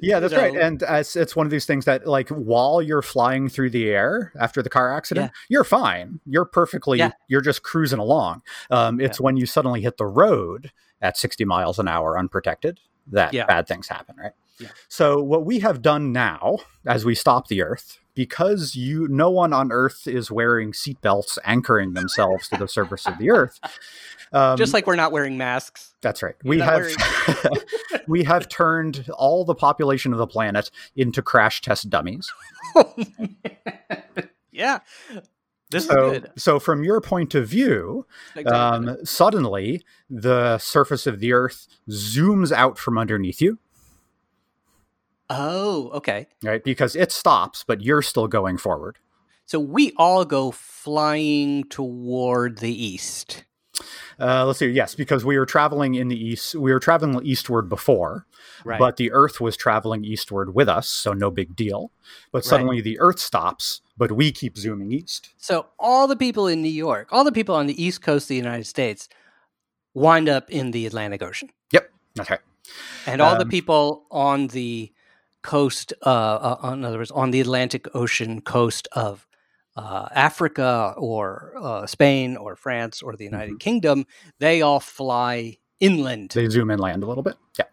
Yeah, 0.00 0.20
that's 0.20 0.32
you 0.32 0.38
right. 0.38 0.54
And 0.54 0.82
as 0.82 1.16
it's 1.16 1.34
one 1.34 1.46
of 1.46 1.50
these 1.50 1.66
things 1.66 1.84
that, 1.86 2.06
like, 2.06 2.28
while 2.28 2.82
you're 2.82 3.02
flying 3.02 3.48
through 3.48 3.70
the 3.70 3.88
air 3.88 4.32
after 4.38 4.62
the 4.62 4.68
car 4.70 4.94
accident, 4.94 5.32
you're 5.48 5.64
fine. 5.64 6.20
You're 6.26 6.44
perfectly. 6.44 6.98
Yeah. 6.98 7.12
You're 7.28 7.40
just 7.40 7.62
cruising 7.62 7.98
along. 7.98 8.42
Um, 8.70 9.00
it's 9.00 9.20
when 9.20 9.36
you 9.36 9.46
suddenly 9.46 9.80
hit 9.82 9.96
the 9.96 10.06
road 10.06 10.72
at 11.00 11.16
60 11.16 11.44
miles 11.44 11.78
an 11.78 11.88
hour 11.88 12.18
unprotected 12.18 12.80
that 13.08 13.32
Yeah. 13.34 13.46
bad 13.46 13.66
things 13.66 13.88
happen, 13.88 14.14
right? 14.16 14.32
Yeah. 14.58 14.68
So 14.88 15.20
what 15.22 15.44
we 15.44 15.58
have 15.60 15.82
done 15.82 16.12
now, 16.12 16.58
as 16.86 17.04
we 17.04 17.14
stop 17.14 17.48
the 17.48 17.62
Earth 17.62 17.98
because 18.14 18.76
you 18.76 19.08
no 19.08 19.30
one 19.30 19.52
on 19.54 19.72
Earth 19.72 20.06
is 20.06 20.30
wearing 20.30 20.72
seatbelts 20.72 21.38
anchoring 21.44 21.94
themselves 21.94 22.46
to 22.50 22.58
the 22.58 22.68
surface 22.68 23.06
of 23.06 23.18
the 23.18 23.30
Earth. 23.30 23.58
Um, 24.34 24.56
Just 24.56 24.72
like 24.72 24.86
we're 24.86 24.96
not 24.96 25.12
wearing 25.12 25.36
masks. 25.36 25.91
That's 26.02 26.22
right. 26.22 26.34
We 26.44 26.58
have 26.58 26.86
we 28.08 28.24
have 28.24 28.48
turned 28.48 29.08
all 29.16 29.44
the 29.44 29.54
population 29.54 30.12
of 30.12 30.18
the 30.18 30.26
planet 30.26 30.70
into 30.96 31.22
crash 31.22 31.60
test 31.62 31.88
dummies. 31.88 32.30
yeah. 34.52 34.80
This 35.70 35.86
So, 35.86 36.10
is 36.10 36.20
good. 36.20 36.30
so 36.36 36.58
from 36.60 36.84
your 36.84 37.00
point 37.00 37.34
of 37.34 37.48
view, 37.48 38.06
Exactly. 38.36 38.52
um, 38.52 38.96
suddenly 39.04 39.82
the 40.10 40.58
surface 40.58 41.06
of 41.06 41.18
the 41.20 41.32
Earth 41.32 41.66
zooms 41.88 42.52
out 42.52 42.78
from 42.78 42.98
underneath 42.98 43.40
you, 43.40 43.58
oh, 45.30 45.90
okay. 45.94 46.26
right? 46.42 46.62
Because 46.62 46.94
it 46.94 47.10
stops, 47.10 47.64
but 47.66 47.80
you're 47.80 48.02
still 48.02 48.28
going 48.28 48.58
forward. 48.58 48.98
So 49.46 49.58
we 49.60 49.92
all 49.96 50.24
go 50.26 50.50
flying 50.50 51.64
toward 51.64 52.58
the 52.58 52.72
east. 52.84 53.44
Uh, 54.20 54.44
let's 54.46 54.58
see. 54.58 54.66
Yes, 54.68 54.94
because 54.94 55.24
we 55.24 55.38
were 55.38 55.46
traveling 55.46 55.94
in 55.94 56.08
the 56.08 56.16
east. 56.16 56.54
We 56.54 56.72
were 56.72 56.78
traveling 56.78 57.24
eastward 57.24 57.68
before, 57.68 58.26
Right. 58.64 58.78
but 58.78 58.96
the 58.96 59.10
Earth 59.12 59.40
was 59.40 59.56
traveling 59.56 60.04
eastward 60.04 60.54
with 60.54 60.68
us, 60.68 60.88
so 60.88 61.12
no 61.12 61.30
big 61.30 61.56
deal. 61.56 61.90
But 62.30 62.38
Right. 62.38 62.44
suddenly 62.44 62.80
the 62.82 63.00
Earth 63.00 63.18
stops, 63.18 63.80
but 63.96 64.12
we 64.12 64.30
keep 64.30 64.56
zooming 64.58 64.92
east. 64.92 65.30
so 65.38 65.66
all 65.78 66.06
the 66.06 66.16
people 66.16 66.46
in 66.46 66.60
New 66.62 66.68
York, 66.68 67.08
all 67.10 67.24
the 67.24 67.32
people 67.32 67.54
on 67.54 67.66
the 67.66 67.82
east 67.82 68.02
coast 68.02 68.24
of 68.24 68.28
the 68.28 68.36
United 68.36 68.66
States 68.66 69.08
wind 69.94 70.28
up 70.28 70.50
in 70.50 70.70
the 70.72 70.86
Atlantic 70.86 71.22
Ocean. 71.22 71.50
That's 72.14 72.28
right. 72.28 72.40
And 73.06 73.22
all 73.22 73.36
the 73.36 73.44
Um, 73.44 73.48
people 73.48 74.04
on 74.10 74.48
the 74.48 74.92
coast, 75.40 75.94
uh, 76.04 76.56
uh, 76.62 76.70
in 76.74 76.84
other 76.84 76.98
words, 76.98 77.10
on 77.10 77.30
the 77.30 77.40
Atlantic 77.40 77.88
Ocean 77.94 78.42
coast 78.42 78.86
of 78.92 79.26
uh, 79.76 80.08
Africa 80.14 80.94
or 80.96 81.54
uh, 81.60 81.86
Spain 81.86 82.36
or 82.36 82.56
France 82.56 83.02
or 83.02 83.16
the 83.16 83.24
United 83.24 83.58
Kingdom, 83.60 84.06
they 84.38 84.62
all 84.62 84.80
fly 84.80 85.58
inland. 85.80 86.30
They 86.34 86.48
zoom 86.48 86.70
inland 86.70 87.02
a 87.02 87.06
little 87.06 87.22
bit. 87.22 87.36
Yeah. 87.58 87.64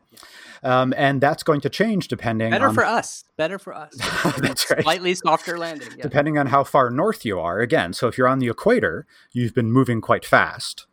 Um, 0.62 0.93
and 0.97 1.21
that's 1.21 1.43
going 1.43 1.62
to 1.62 1.69
change 1.69 2.09
depending 2.09 2.51
Better 2.51 2.67
on 2.67 2.73
for 2.75 2.83
us. 2.85 3.23
Better 3.38 3.57
for 3.57 3.73
us. 3.73 3.95
That's 4.39 4.69
right. 4.69 4.81
Slightly 4.81 5.15
softer 5.15 5.57
landing. 5.57 5.88
Yeah. 5.95 6.03
depending 6.03 6.38
on 6.38 6.47
how 6.47 6.65
far 6.65 6.89
north 6.89 7.23
you 7.23 7.39
are. 7.39 7.59
Again, 7.62 7.93
so 7.93 8.09
if 8.09 8.17
you're 8.17 8.27
on 8.27 8.39
the 8.39 8.49
equator, 8.49 9.05
you've 9.31 9.53
been 9.53 9.71
moving 9.71 10.01
quite 10.01 10.25
fast. 10.25 10.85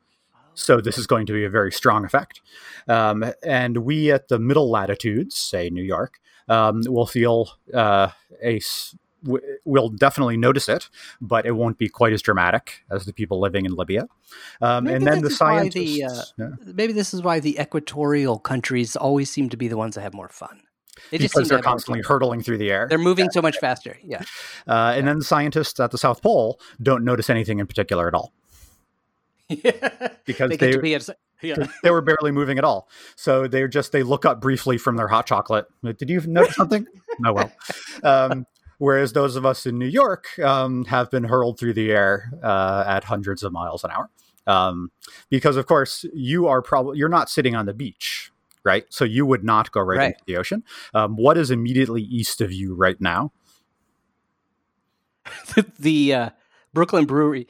So 0.55 0.81
this 0.81 0.97
is 0.97 1.07
going 1.09 1.27
to 1.27 1.33
be 1.33 1.45
a 1.45 1.51
very 1.51 1.73
strong 1.73 2.05
effect. 2.05 2.40
Um, 2.87 3.25
and 3.42 3.79
we 3.79 4.12
at 4.12 4.29
the 4.29 4.38
middle 4.38 4.71
latitudes, 4.71 5.37
say 5.37 5.69
New 5.69 5.83
York, 5.83 6.21
um, 6.49 6.83
will 6.87 7.07
feel 7.07 7.51
uh, 7.75 8.11
a. 8.42 8.57
s- 8.57 8.95
w- 9.27 9.45
We'll 9.65 9.91
definitely 9.91 10.37
notice 10.37 10.69
it, 10.69 10.89
but 11.21 11.45
it 11.47 11.53
won't 11.53 11.79
be 11.79 11.89
quite 11.89 12.12
as 12.12 12.23
dramatic 12.23 12.85
as 12.91 13.05
the 13.05 13.12
people 13.12 13.41
living 13.41 13.67
in 13.67 13.75
Libya. 13.75 14.09
Um, 14.61 14.87
and 14.87 15.07
then 15.07 15.21
the 15.21 15.29
this 15.29 15.35
is 15.35 15.41
why 15.41 15.59
scientists, 15.59 16.33
the, 16.37 16.45
uh, 16.45 16.49
yeah, 16.49 16.73
Maybe 16.75 16.93
this 16.93 17.12
is 17.12 17.23
why 17.23 17.41
the 17.41 17.59
equatorial 17.61 18.39
countries 18.39 18.97
always 18.97 19.31
seem 19.31 19.49
to 19.51 19.57
be 19.57 19.69
the 19.69 19.77
ones 19.77 19.95
that 19.97 20.03
have 20.03 20.15
more 20.15 20.29
fun. 20.29 20.62
They 21.11 21.19
because 21.19 21.49
they're 21.49 21.61
constantly 21.61 22.03
hurtling 22.03 22.43
through 22.43 22.59
the 22.59 22.71
air. 22.71 22.87
They're 22.89 22.99
moving 22.99 23.31
so 23.31 23.43
much 23.43 23.59
faster. 23.59 23.99
Yeah. 24.03 24.23
Uh, 24.67 24.95
and 24.97 25.07
then 25.07 25.19
the 25.19 25.25
scientists 25.25 25.79
at 25.79 25.91
the 25.91 25.99
South 25.99 26.23
Pole 26.23 26.59
don't 26.83 27.05
notice 27.05 27.29
anything 27.31 27.59
in 27.59 27.67
particular 27.67 28.09
at 28.09 28.15
all 28.15 28.33
because 30.25 30.51
they 30.51 30.57
they, 30.57 30.77
be 30.79 30.99
yeah. 31.43 31.67
they 31.83 31.91
were 31.91 32.01
barely 32.01 32.33
moving 32.33 32.59
at 32.59 32.65
all. 32.65 32.89
So 33.15 33.47
they're 33.47 33.69
just 33.69 33.93
they 33.93 34.03
look 34.03 34.25
up 34.25 34.41
briefly 34.41 34.79
from 34.79 34.97
their 34.97 35.09
hot 35.09 35.27
chocolate. 35.27 35.67
Did 35.83 36.09
you 36.09 36.21
notice 36.23 36.57
something? 36.57 36.87
no, 37.21 37.33
well. 37.33 37.53
Um, 38.03 38.47
whereas 38.79 39.12
those 39.12 39.37
of 39.37 39.45
us 39.47 39.67
in 39.67 39.79
New 39.79 39.87
York 39.87 40.39
um, 40.39 40.85
have 40.87 41.11
been 41.11 41.25
hurled 41.25 41.59
through 41.59 41.75
the 41.75 41.91
air 41.91 42.31
uh, 42.43 42.85
at 42.87 43.05
hundreds 43.05 43.43
of 43.43 43.53
miles 43.53 43.85
an 43.85 43.91
hour. 43.91 44.11
Um, 44.47 44.91
because 45.29 45.57
of 45.57 45.67
course 45.67 46.05
you 46.15 46.47
are 46.47 46.62
probably 46.62 46.99
you're 46.99 47.09
not 47.09 47.29
sitting 47.29 47.57
on 47.57 47.67
the 47.67 47.75
beach, 47.75 48.31
right? 48.65 48.85
So 48.91 49.05
you 49.05 49.27
would 49.27 49.43
not 49.43 49.73
go 49.73 49.81
right, 49.81 49.99
Right. 49.99 50.07
into 50.12 50.25
the 50.27 50.37
ocean. 50.37 50.62
Um, 50.95 51.17
what 51.17 51.37
is 51.37 51.51
immediately 51.51 52.03
east 52.03 52.41
of 52.41 52.53
you 52.53 52.75
right 52.75 53.01
now? 53.01 53.33
the 55.79 56.15
uh, 56.15 56.31
Brooklyn 56.73 57.07
Brewery. 57.07 57.49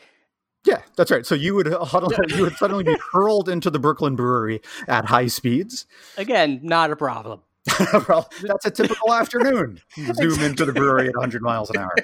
Yeah, 0.65 0.83
that's 0.97 1.11
right. 1.11 1.25
So 1.25 1.35
you 1.35 1.55
would 1.55 1.67
huddle, 1.73 2.11
you 2.29 2.43
would 2.43 2.57
suddenly 2.57 2.85
be 2.85 2.97
hurled 3.12 3.49
into 3.49 3.71
the 3.71 3.79
Brooklyn 3.79 4.17
Brewery 4.17 4.61
at 4.89 5.05
high 5.07 5.27
speeds. 5.29 5.87
Again, 6.17 6.61
not 6.62 6.91
a 6.91 6.97
problem. 6.97 7.41
well, 8.09 8.31
that's 8.43 8.65
a 8.67 8.71
typical 8.71 9.12
afternoon. 9.12 9.81
Zoom 10.15 10.43
into 10.43 10.65
the 10.65 10.73
brewery 10.73 11.09
at 11.09 11.15
100 11.15 11.43
miles 11.43 11.71
an 11.71 11.79
hour. 11.79 11.95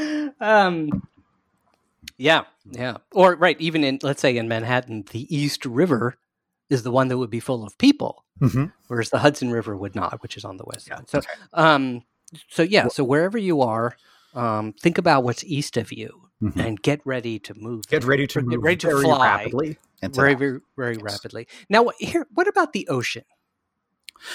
um, 0.40 0.90
yeah, 2.16 2.42
yeah. 2.70 2.98
Or 3.12 3.34
right, 3.36 3.60
even 3.60 3.84
in 3.84 3.98
let's 4.02 4.20
say 4.20 4.36
in 4.36 4.48
Manhattan, 4.48 5.04
the 5.10 5.34
East 5.34 5.64
River 5.66 6.16
is 6.70 6.82
the 6.82 6.90
one 6.90 7.08
that 7.08 7.18
would 7.18 7.30
be 7.30 7.40
full 7.40 7.64
of 7.64 7.76
people, 7.78 8.24
Mhm. 8.40 8.72
whereas 8.88 9.10
the 9.10 9.18
Hudson 9.18 9.50
River 9.50 9.76
would 9.76 9.94
not, 9.94 10.22
which 10.22 10.36
is 10.36 10.44
on 10.44 10.56
the 10.56 10.64
west 10.66 10.88
Yeah, 10.88 10.96
side. 10.98 11.08
So, 11.08 11.20
um, 11.52 12.02
so 12.48 12.62
yeah, 12.62 12.88
so 12.88 13.04
wherever 13.04 13.36
you 13.38 13.60
are, 13.60 13.96
um, 14.34 14.72
think 14.80 14.98
about 14.98 15.24
what's 15.24 15.44
east 15.44 15.76
of 15.76 15.92
you 15.92 16.28
Mhm. 16.42 16.64
and 16.64 16.82
get 16.82 17.00
ready 17.04 17.38
to 17.40 17.54
move. 17.54 17.86
Get 17.88 18.04
ready 18.04 18.26
to 18.28 18.40
Get 18.40 18.46
move 18.48 18.62
ready 18.64 18.76
to 18.78 18.86
very 18.88 19.02
fly. 19.02 19.34
rapidly. 19.34 19.78
very, 20.02 20.34
very, 20.34 20.60
very 20.76 20.94
Yes. 20.96 21.02
rapidly. 21.02 21.48
Now, 21.70 21.88
here, 21.98 22.26
what 22.34 22.46
about 22.46 22.72
the 22.74 22.86
ocean 22.88 23.24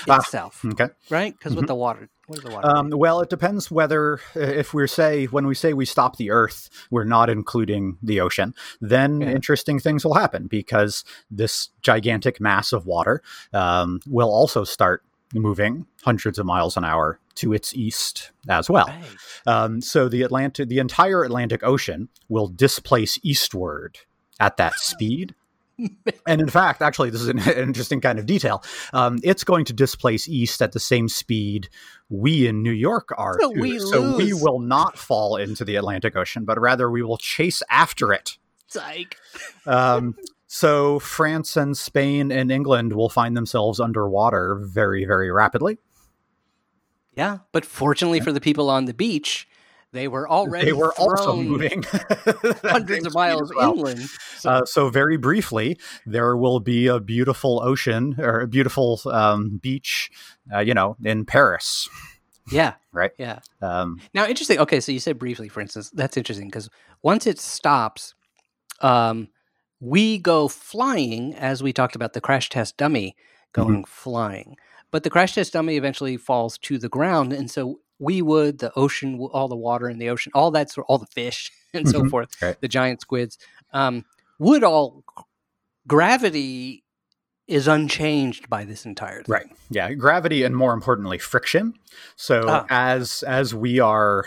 Ah, 0.08 0.18
itself? 0.20 0.64
Okay. 0.66 0.90
right? 1.10 1.34
Because 1.38 1.54
Mhm. 1.54 1.58
with 1.58 1.68
the 1.68 1.76
water, 1.76 2.10
what 2.28 2.38
is 2.38 2.44
the 2.44 2.52
water? 2.52 2.68
Um, 2.68 2.90
well, 2.92 3.22
it 3.22 3.30
depends 3.30 3.72
whether 3.72 4.20
uh, 4.36 4.40
if 4.42 4.74
we 4.74 4.86
say 4.88 5.26
when 5.26 5.48
we 5.48 5.56
say 5.56 5.74
we 5.74 5.86
stop 5.86 6.18
the 6.18 6.30
Earth, 6.32 6.70
we're 6.92 7.04
not 7.06 7.30
including 7.30 7.98
the 8.04 8.22
ocean. 8.22 8.54
Then 8.82 9.22
Yeah. 9.22 9.30
interesting 9.32 9.80
things 9.80 10.06
will 10.06 10.14
happen 10.16 10.48
because 10.48 11.04
this 11.32 11.70
gigantic 11.82 12.40
mass 12.40 12.72
of 12.74 12.86
water 12.86 13.22
um, 13.54 14.00
will 14.08 14.30
also 14.30 14.64
start 14.64 15.04
moving 15.34 15.86
hundreds 16.04 16.40
of 16.40 16.46
miles 16.46 16.76
an 16.76 16.84
hour 16.84 17.20
to 17.36 17.54
its 17.54 17.74
east 17.76 18.32
as 18.50 18.70
well. 18.70 18.88
Right. 18.88 19.06
Um, 19.46 19.80
so 19.82 20.10
the 20.10 20.24
Atlantic, 20.24 20.70
the 20.70 20.80
entire 20.80 21.24
Atlantic 21.24 21.64
Ocean 21.64 22.10
will 22.28 22.48
displace 22.48 23.20
eastward 23.24 24.00
at 24.40 24.58
that 24.58 24.74
speed. 24.80 25.36
and 26.28 26.42
in 26.42 26.50
fact, 26.50 26.82
actually, 26.82 27.10
this 27.10 27.22
is 27.22 27.28
an 27.28 27.40
interesting 27.58 28.02
kind 28.02 28.20
of 28.20 28.26
detail. 28.26 28.64
Um, 28.94 29.20
it's 29.24 29.44
going 29.44 29.66
to 29.66 29.74
displace 29.74 30.28
east 30.28 30.62
at 30.62 30.72
the 30.72 30.80
same 30.80 31.10
speed 31.10 31.70
we 32.10 32.48
in 32.48 32.64
New 32.64 32.72
York 32.72 33.10
are. 33.18 33.38
So 33.40 33.54
too. 33.54 33.60
we 33.60 33.80
so 33.80 34.18
we 34.18 34.34
will 34.34 34.60
not 34.60 34.98
fall 34.98 35.36
into 35.36 35.64
the 35.64 35.76
Atlantic 35.76 36.16
Ocean, 36.16 36.46
but 36.46 36.60
rather 36.60 36.90
we 36.90 37.04
will 37.04 37.18
chase 37.18 37.62
after 37.70 38.14
it. 38.14 38.38
Psych. 38.68 39.16
Um, 39.66 40.16
so 40.48 41.00
France 41.00 41.56
and 41.58 41.78
Spain 41.78 42.32
and 42.32 42.52
England 42.52 42.94
will 42.94 43.10
find 43.10 43.36
themselves 43.36 43.80
underwater 43.80 44.60
very, 44.62 45.06
very 45.06 45.32
rapidly. 45.32 45.78
Yeah, 47.16 47.40
but 47.52 47.66
fortunately 47.66 48.22
for 48.22 48.32
the 48.32 48.40
people 48.40 48.70
on 48.70 48.86
the 48.86 48.94
beach, 48.94 49.49
they 49.92 50.08
were 50.08 50.30
already 50.30 50.68
They 50.68 50.74
were 50.74 50.94
also 51.00 51.36
moving 51.36 51.84
hundreds 52.64 53.06
of 53.08 53.14
miles 53.14 53.52
inland. 53.52 54.02
So, 54.38 54.50
Uh, 54.50 54.66
so 54.66 54.90
very 54.90 55.18
briefly, 55.18 55.78
there 56.06 56.38
will 56.38 56.60
be 56.60 56.88
a 56.88 57.00
beautiful 57.00 57.62
ocean 57.64 58.16
or 58.20 58.42
a 58.42 58.48
beautiful 58.48 59.02
um, 59.06 59.58
beach, 59.62 60.12
uh, 60.54 60.60
you 60.60 60.74
know, 60.74 60.96
in 61.04 61.26
Paris. 61.26 61.90
yeah, 62.52 62.76
right. 62.92 63.12
Yeah. 63.18 63.40
Um, 63.62 64.00
Now, 64.14 64.26
interesting. 64.28 64.60
Okay, 64.60 64.80
so 64.80 64.92
you 64.92 65.00
said 65.00 65.18
briefly, 65.18 65.50
for 65.50 65.62
instance, 65.62 65.90
that's 65.90 66.18
interesting 66.18 66.48
because 66.48 66.70
once 67.02 67.26
it 67.26 67.40
stops, 67.40 68.14
um, 68.82 69.30
we 69.80 70.18
go 70.18 70.48
flying, 70.48 71.34
as 71.36 71.64
we 71.64 71.74
talked 71.74 71.96
about 71.96 72.14
the 72.14 72.22
crash 72.22 72.50
test 72.50 72.78
dummy 72.78 73.16
going 73.54 73.86
flying. 73.86 74.56
But 74.92 75.04
the 75.04 75.10
crash 75.10 75.36
test 75.36 75.54
dummy 75.54 75.78
eventually 75.78 76.18
falls 76.18 76.58
to 76.60 76.78
the 76.78 76.90
ground, 76.90 77.34
and 77.34 77.50
so 77.50 77.80
we 78.00 78.22
would 78.22 78.60
the 78.60 78.72
ocean, 78.78 79.20
all 79.34 79.48
the 79.48 79.56
water 79.56 79.90
in 79.90 80.00
the 80.00 80.10
ocean, 80.10 80.32
all 80.34 80.52
that, 80.52 80.72
sort- 80.72 80.86
all 80.90 80.98
the 80.98 81.06
fish 81.08 81.52
and 81.74 81.88
so 81.88 82.02
Mhm, 82.02 82.10
forth, 82.10 82.30
right. 82.42 82.60
the 82.62 82.68
giant 82.68 83.02
squids, 83.02 83.38
um, 83.74 84.06
would 84.40 84.64
all 84.64 85.04
gravity 85.88 86.84
is 87.48 87.68
unchanged 87.68 88.50
by 88.50 88.64
this 88.64 88.86
entire 88.86 89.24
thing. 89.24 89.34
right. 89.34 89.48
Yeah. 89.70 89.92
Gravity 89.94 90.44
and 90.44 90.56
more 90.56 90.74
importantly, 90.74 91.18
friction. 91.18 91.74
So 92.16 92.46
Ah. 92.48 92.66
as 92.70 93.24
as 93.24 93.54
we 93.56 93.80
are. 93.80 94.26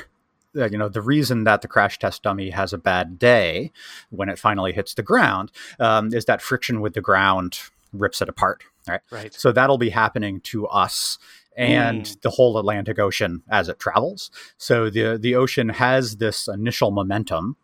Uh, 0.54 0.66
you 0.68 0.76
know 0.76 0.90
the 0.90 1.00
reason 1.00 1.44
that 1.44 1.62
the 1.62 1.66
crash 1.68 1.98
test 1.98 2.22
dummy 2.22 2.50
has 2.50 2.74
a 2.74 2.78
bad 2.78 3.18
day 3.18 3.72
when 4.10 4.28
it 4.28 4.38
finally 4.38 4.70
hits 4.70 4.92
the 4.92 5.02
ground 5.02 5.50
um, 5.80 6.12
is 6.12 6.26
that 6.26 6.42
friction 6.42 6.82
with 6.82 6.92
the 6.92 7.00
ground 7.00 7.58
rips 7.94 8.20
it 8.20 8.28
apart 8.28 8.62
right 8.86 9.00
Right. 9.10 9.32
So 9.32 9.50
that'll 9.50 9.78
be 9.78 9.88
happening 9.88 10.40
to 10.42 10.66
us 10.66 11.18
and 11.56 12.04
Mm. 12.04 12.20
the 12.22 12.30
whole 12.30 12.58
Atlantic 12.58 12.98
Ocean 12.98 13.42
as 13.50 13.68
it 13.68 13.78
travels. 13.78 14.30
So 14.56 14.88
the 14.90 15.18
the 15.18 15.34
ocean 15.34 15.68
has 15.70 16.16
this 16.16 16.48
initial 16.48 16.90
momentum 16.90 17.56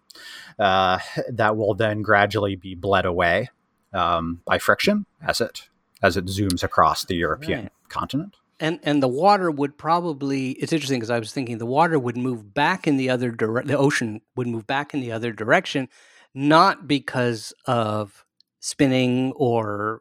uh, 0.59 0.99
that 1.31 1.57
will 1.57 1.75
then 1.75 2.03
gradually 2.03 2.57
be 2.57 2.75
bled 2.75 3.07
away 3.07 3.51
um, 3.93 4.43
by 4.45 4.59
friction 4.59 5.07
as 5.27 5.41
it 5.41 5.69
as 6.03 6.17
it 6.17 6.27
zooms 6.27 6.63
across 6.63 7.05
the 7.05 7.17
European 7.17 7.63
Right. 7.63 7.73
continent. 7.89 8.37
and 8.61 8.81
and 8.83 9.03
the 9.03 9.09
water 9.09 9.51
would 9.51 9.79
probably 9.79 10.51
it's 10.53 10.73
interesting 10.73 10.99
because 10.99 11.11
I 11.11 11.19
was 11.19 11.33
thinking 11.33 11.59
the 11.59 11.67
water 11.67 11.99
would 11.99 12.17
move 12.17 12.53
back 12.55 12.87
in 12.87 12.97
the 12.97 13.09
other 13.11 13.31
direction. 13.31 13.69
The 13.69 13.79
ocean 13.79 14.21
would 14.37 14.47
move 14.49 14.67
back 14.67 14.93
in 14.95 15.01
the 15.01 15.13
other 15.13 15.33
direction, 15.33 15.89
not 16.35 16.87
because 16.89 17.53
of 17.67 18.25
spinning 18.61 19.33
or 19.37 20.01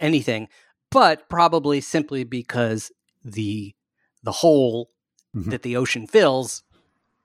anything, 0.00 0.48
but 0.90 1.28
probably 1.28 1.80
simply 1.80 2.22
because 2.24 2.90
the 3.32 3.74
the 4.22 4.32
hole 4.32 4.90
Mhm. 5.36 5.50
that 5.50 5.62
the 5.62 5.76
ocean 5.76 6.06
fills, 6.06 6.62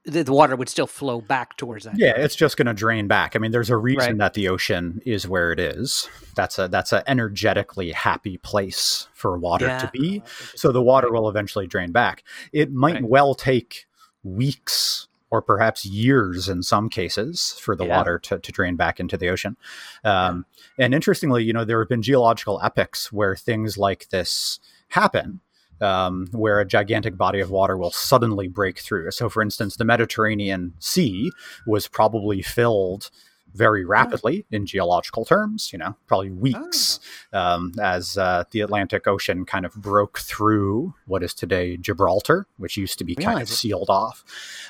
the, 0.04 0.24
the 0.24 0.34
water 0.34 0.56
would 0.56 0.68
still 0.68 0.88
flow 0.88 1.22
back 1.22 1.56
towards 1.58 1.86
that. 1.86 1.98
Yeah, 1.98 2.14
it's 2.18 2.36
just 2.36 2.58
going 2.58 2.66
to 2.66 2.74
drain 2.74 3.08
back. 3.08 3.36
I 3.36 3.40
mean, 3.40 3.52
there's 3.52 3.70
a 3.70 3.78
reason 3.78 4.00
Right. 4.14 4.18
that 4.18 4.34
the 4.34 4.50
ocean 4.50 5.02
is 5.06 5.28
where 5.28 5.52
it 5.52 5.60
is. 5.60 6.10
That's 6.36 6.60
a 6.60 6.68
that's 6.68 6.92
an 6.92 7.04
energetically 7.08 7.92
happy 7.92 8.38
place 8.38 9.08
for 9.14 9.38
water 9.38 9.68
Yeah. 9.68 9.78
to 9.80 9.90
be. 9.94 10.22
Oh, 10.26 10.30
So 10.56 10.72
the 10.72 10.82
water 10.82 11.12
will 11.12 11.30
eventually 11.30 11.68
drain 11.68 11.92
back. 11.92 12.24
It 12.52 12.72
might 12.74 12.96
Right. 12.96 13.04
well 13.10 13.34
take 13.36 13.86
weeks 14.24 15.08
or 15.30 15.42
perhaps 15.42 15.86
years 15.86 16.50
in 16.50 16.62
some 16.62 16.90
cases 16.90 17.54
for 17.62 17.74
the 17.76 17.86
Yeah. 17.86 17.98
water 17.98 18.20
to, 18.20 18.40
to 18.40 18.52
drain 18.52 18.76
back 18.76 19.00
into 19.00 19.16
the 19.18 19.30
ocean. 19.30 19.56
Um, 20.04 20.46
And 20.78 20.94
interestingly, 20.94 21.44
you 21.44 21.54
know, 21.54 21.64
there 21.64 21.80
have 21.80 21.88
been 21.90 22.02
geological 22.02 22.60
epochs 22.62 23.12
where 23.14 23.36
things 23.36 23.78
like 23.78 24.10
this 24.10 24.60
happen. 24.90 25.40
Um, 25.82 26.28
where 26.32 26.60
a 26.60 26.65
gigantic 26.65 27.17
body 27.17 27.39
of 27.39 27.50
water 27.50 27.76
will 27.76 27.89
suddenly 27.89 28.48
break 28.48 28.78
through. 28.78 29.10
So, 29.10 29.30
for 29.30 29.41
instance, 29.41 29.78
the 29.78 29.84
Mediterranean 29.84 30.74
Sea 30.78 31.32
was 31.65 31.88
probably 31.88 32.44
filled 32.44 33.10
very 33.54 33.84
rapidly 33.86 34.46
in 34.52 34.65
geological 34.65 35.26
terms, 35.26 35.72
you 35.74 35.80
know, 35.80 35.96
probably 36.08 36.32
weeks 36.32 37.00
um, 37.34 37.74
as 37.82 38.17
uh, 38.17 38.44
the 38.52 38.62
Atlantic 38.62 39.08
Ocean 39.08 39.46
kind 39.46 39.65
of 39.65 39.74
broke 39.74 40.20
through 40.20 40.94
what 41.06 41.24
is 41.24 41.34
today 41.34 41.78
Gibraltar, 41.78 42.48
which 42.58 42.78
used 42.78 42.98
to 43.00 43.04
be 43.04 43.15
kind 43.15 43.41
of 43.41 43.50
sealed 43.50 43.89
off. 43.89 44.24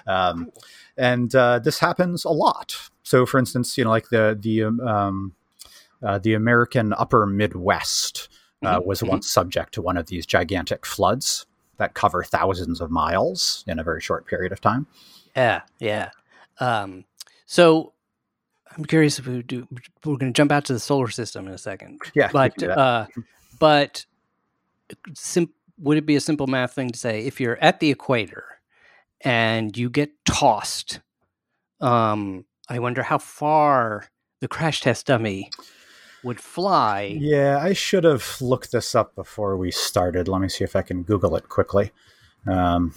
Um, 0.07 0.51
and 0.97 1.33
uh, 1.35 1.59
this 1.59 1.79
happens 1.79 2.25
a 2.25 2.29
lot. 2.29 2.89
So, 3.03 3.25
for 3.25 3.37
instance, 3.37 3.77
you 3.77 3.83
know, 3.83 3.89
like 3.89 4.09
the 4.09 4.37
the 4.39 4.63
um, 4.63 5.33
uh, 6.03 6.17
the 6.19 6.33
American 6.33 6.93
Upper 6.93 7.25
Midwest 7.25 8.29
uh, 8.63 8.79
Mhm, 8.79 8.85
was 8.85 9.03
once 9.03 9.29
subject 9.29 9.73
to 9.73 9.81
one 9.81 9.97
of 9.97 10.07
these 10.07 10.25
gigantic 10.25 10.85
floods 10.85 11.45
that 11.77 11.93
cover 11.93 12.23
thousands 12.23 12.79
of 12.81 12.91
miles 12.91 13.63
in 13.67 13.79
a 13.79 13.83
very 13.83 14.01
short 14.01 14.25
period 14.27 14.51
of 14.51 14.61
time. 14.61 14.85
Yeah, 15.35 15.61
yeah. 15.79 16.11
Um, 16.59 17.05
so 17.45 17.93
I'm 18.75 18.85
curious 18.85 19.17
if 19.19 19.25
we 19.27 19.41
do. 19.41 19.67
We're 20.05 20.17
going 20.17 20.31
to 20.31 20.37
jump 20.37 20.51
out 20.51 20.65
to 20.65 20.73
the 20.73 20.79
solar 20.79 21.09
system 21.09 21.47
in 21.47 21.53
a 21.53 21.57
second, 21.57 22.01
Yeah, 22.13 22.29
but 22.31 22.53
can 22.55 22.59
do 22.59 22.67
that. 22.67 22.77
uh, 22.77 23.05
but 23.59 24.05
sim- 25.13 25.53
would 25.79 25.97
it 25.97 26.05
be 26.05 26.15
a 26.15 26.21
simple 26.21 26.47
math 26.47 26.73
thing 26.73 26.89
to 26.91 26.99
say 26.99 27.25
if 27.25 27.39
you're 27.41 27.57
at 27.63 27.79
the 27.79 27.89
equator 27.89 28.45
and 29.21 29.75
you 29.75 29.89
get 29.89 30.11
tossed? 30.25 30.99
Um, 31.79 32.45
I 32.69 32.77
wonder 32.79 33.01
how 33.01 33.17
far 33.17 34.05
the 34.39 34.47
crash 34.47 34.81
test 34.81 35.07
dummy 35.07 35.49
would 36.23 36.39
fly. 36.39 37.17
Yeah, 37.19 37.59
I 37.61 37.73
should 37.73 38.03
have 38.03 38.41
looked 38.41 38.71
this 38.71 38.95
up 38.95 39.15
before 39.15 39.57
we 39.57 39.71
started. 39.71 40.27
Let 40.27 40.41
me 40.41 40.49
see 40.49 40.63
if 40.63 40.75
I 40.75 40.81
can 40.81 41.03
Google 41.03 41.35
it 41.35 41.49
quickly. 41.49 41.91
Um, 42.47 42.93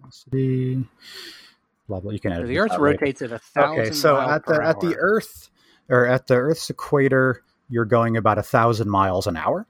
velocity, 0.00 0.84
blah 1.88 2.00
blah. 2.00 2.12
You 2.12 2.20
can 2.20 2.32
edit 2.32 2.46
the 2.48 2.58
Earth 2.58 2.76
rotates 2.78 3.22
at 3.22 3.32
a 3.32 3.38
thousand. 3.38 3.80
Okay, 3.80 3.90
so 3.92 4.14
miles 4.14 4.30
at 4.32 4.46
the 4.46 4.62
at 4.62 4.80
the. 4.80 4.96
Earth 4.98 5.50
or 5.88 6.06
at 6.06 6.26
the 6.26 6.34
Earth's 6.34 6.70
equator, 6.70 7.42
you're 7.68 7.84
going 7.84 8.16
about 8.16 8.38
a 8.38 8.42
thousand 8.42 8.88
miles 8.88 9.26
an 9.26 9.36
hour. 9.36 9.66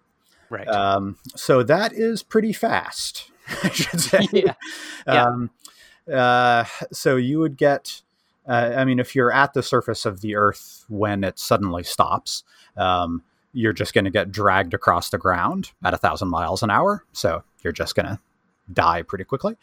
right? 0.51 0.69
Um, 0.69 1.17
so 1.35 1.63
that 1.63 1.93
is 1.93 2.23
pretty 2.23 2.53
fast, 2.53 3.31
I 3.63 3.69
should 3.71 4.01
say. 4.01 4.27
Yeah, 4.33 4.55
yeah. 5.07 5.25
Um, 5.25 5.51
uh, 6.13 6.65
so 6.93 7.17
you 7.17 7.39
would 7.39 7.57
get, 7.57 8.03
uh, 8.49 8.75
I 8.77 8.85
mean, 8.85 8.99
if 8.99 9.15
you're 9.15 9.33
at 9.33 9.53
the 9.55 9.63
surface 9.63 10.05
of 10.05 10.21
the 10.21 10.35
Earth 10.37 10.85
when 10.89 11.25
it 11.25 11.39
suddenly 11.39 11.83
stops, 11.83 12.45
um, 12.77 13.23
you're 13.53 13.73
just 13.73 13.95
going 13.95 14.05
to 14.05 14.11
get 14.11 14.33
dragged 14.33 14.75
across 14.75 15.11
the 15.11 15.19
ground 15.19 15.71
at 15.85 15.95
a 15.95 15.99
thousand 15.99 16.29
miles 16.29 16.63
an 16.63 16.71
hour. 16.71 17.05
So 17.13 17.43
you're 17.63 17.73
just 17.73 17.95
going 17.95 18.07
to 18.07 18.19
die 18.73 19.03
pretty 19.03 19.25
quickly. 19.25 19.57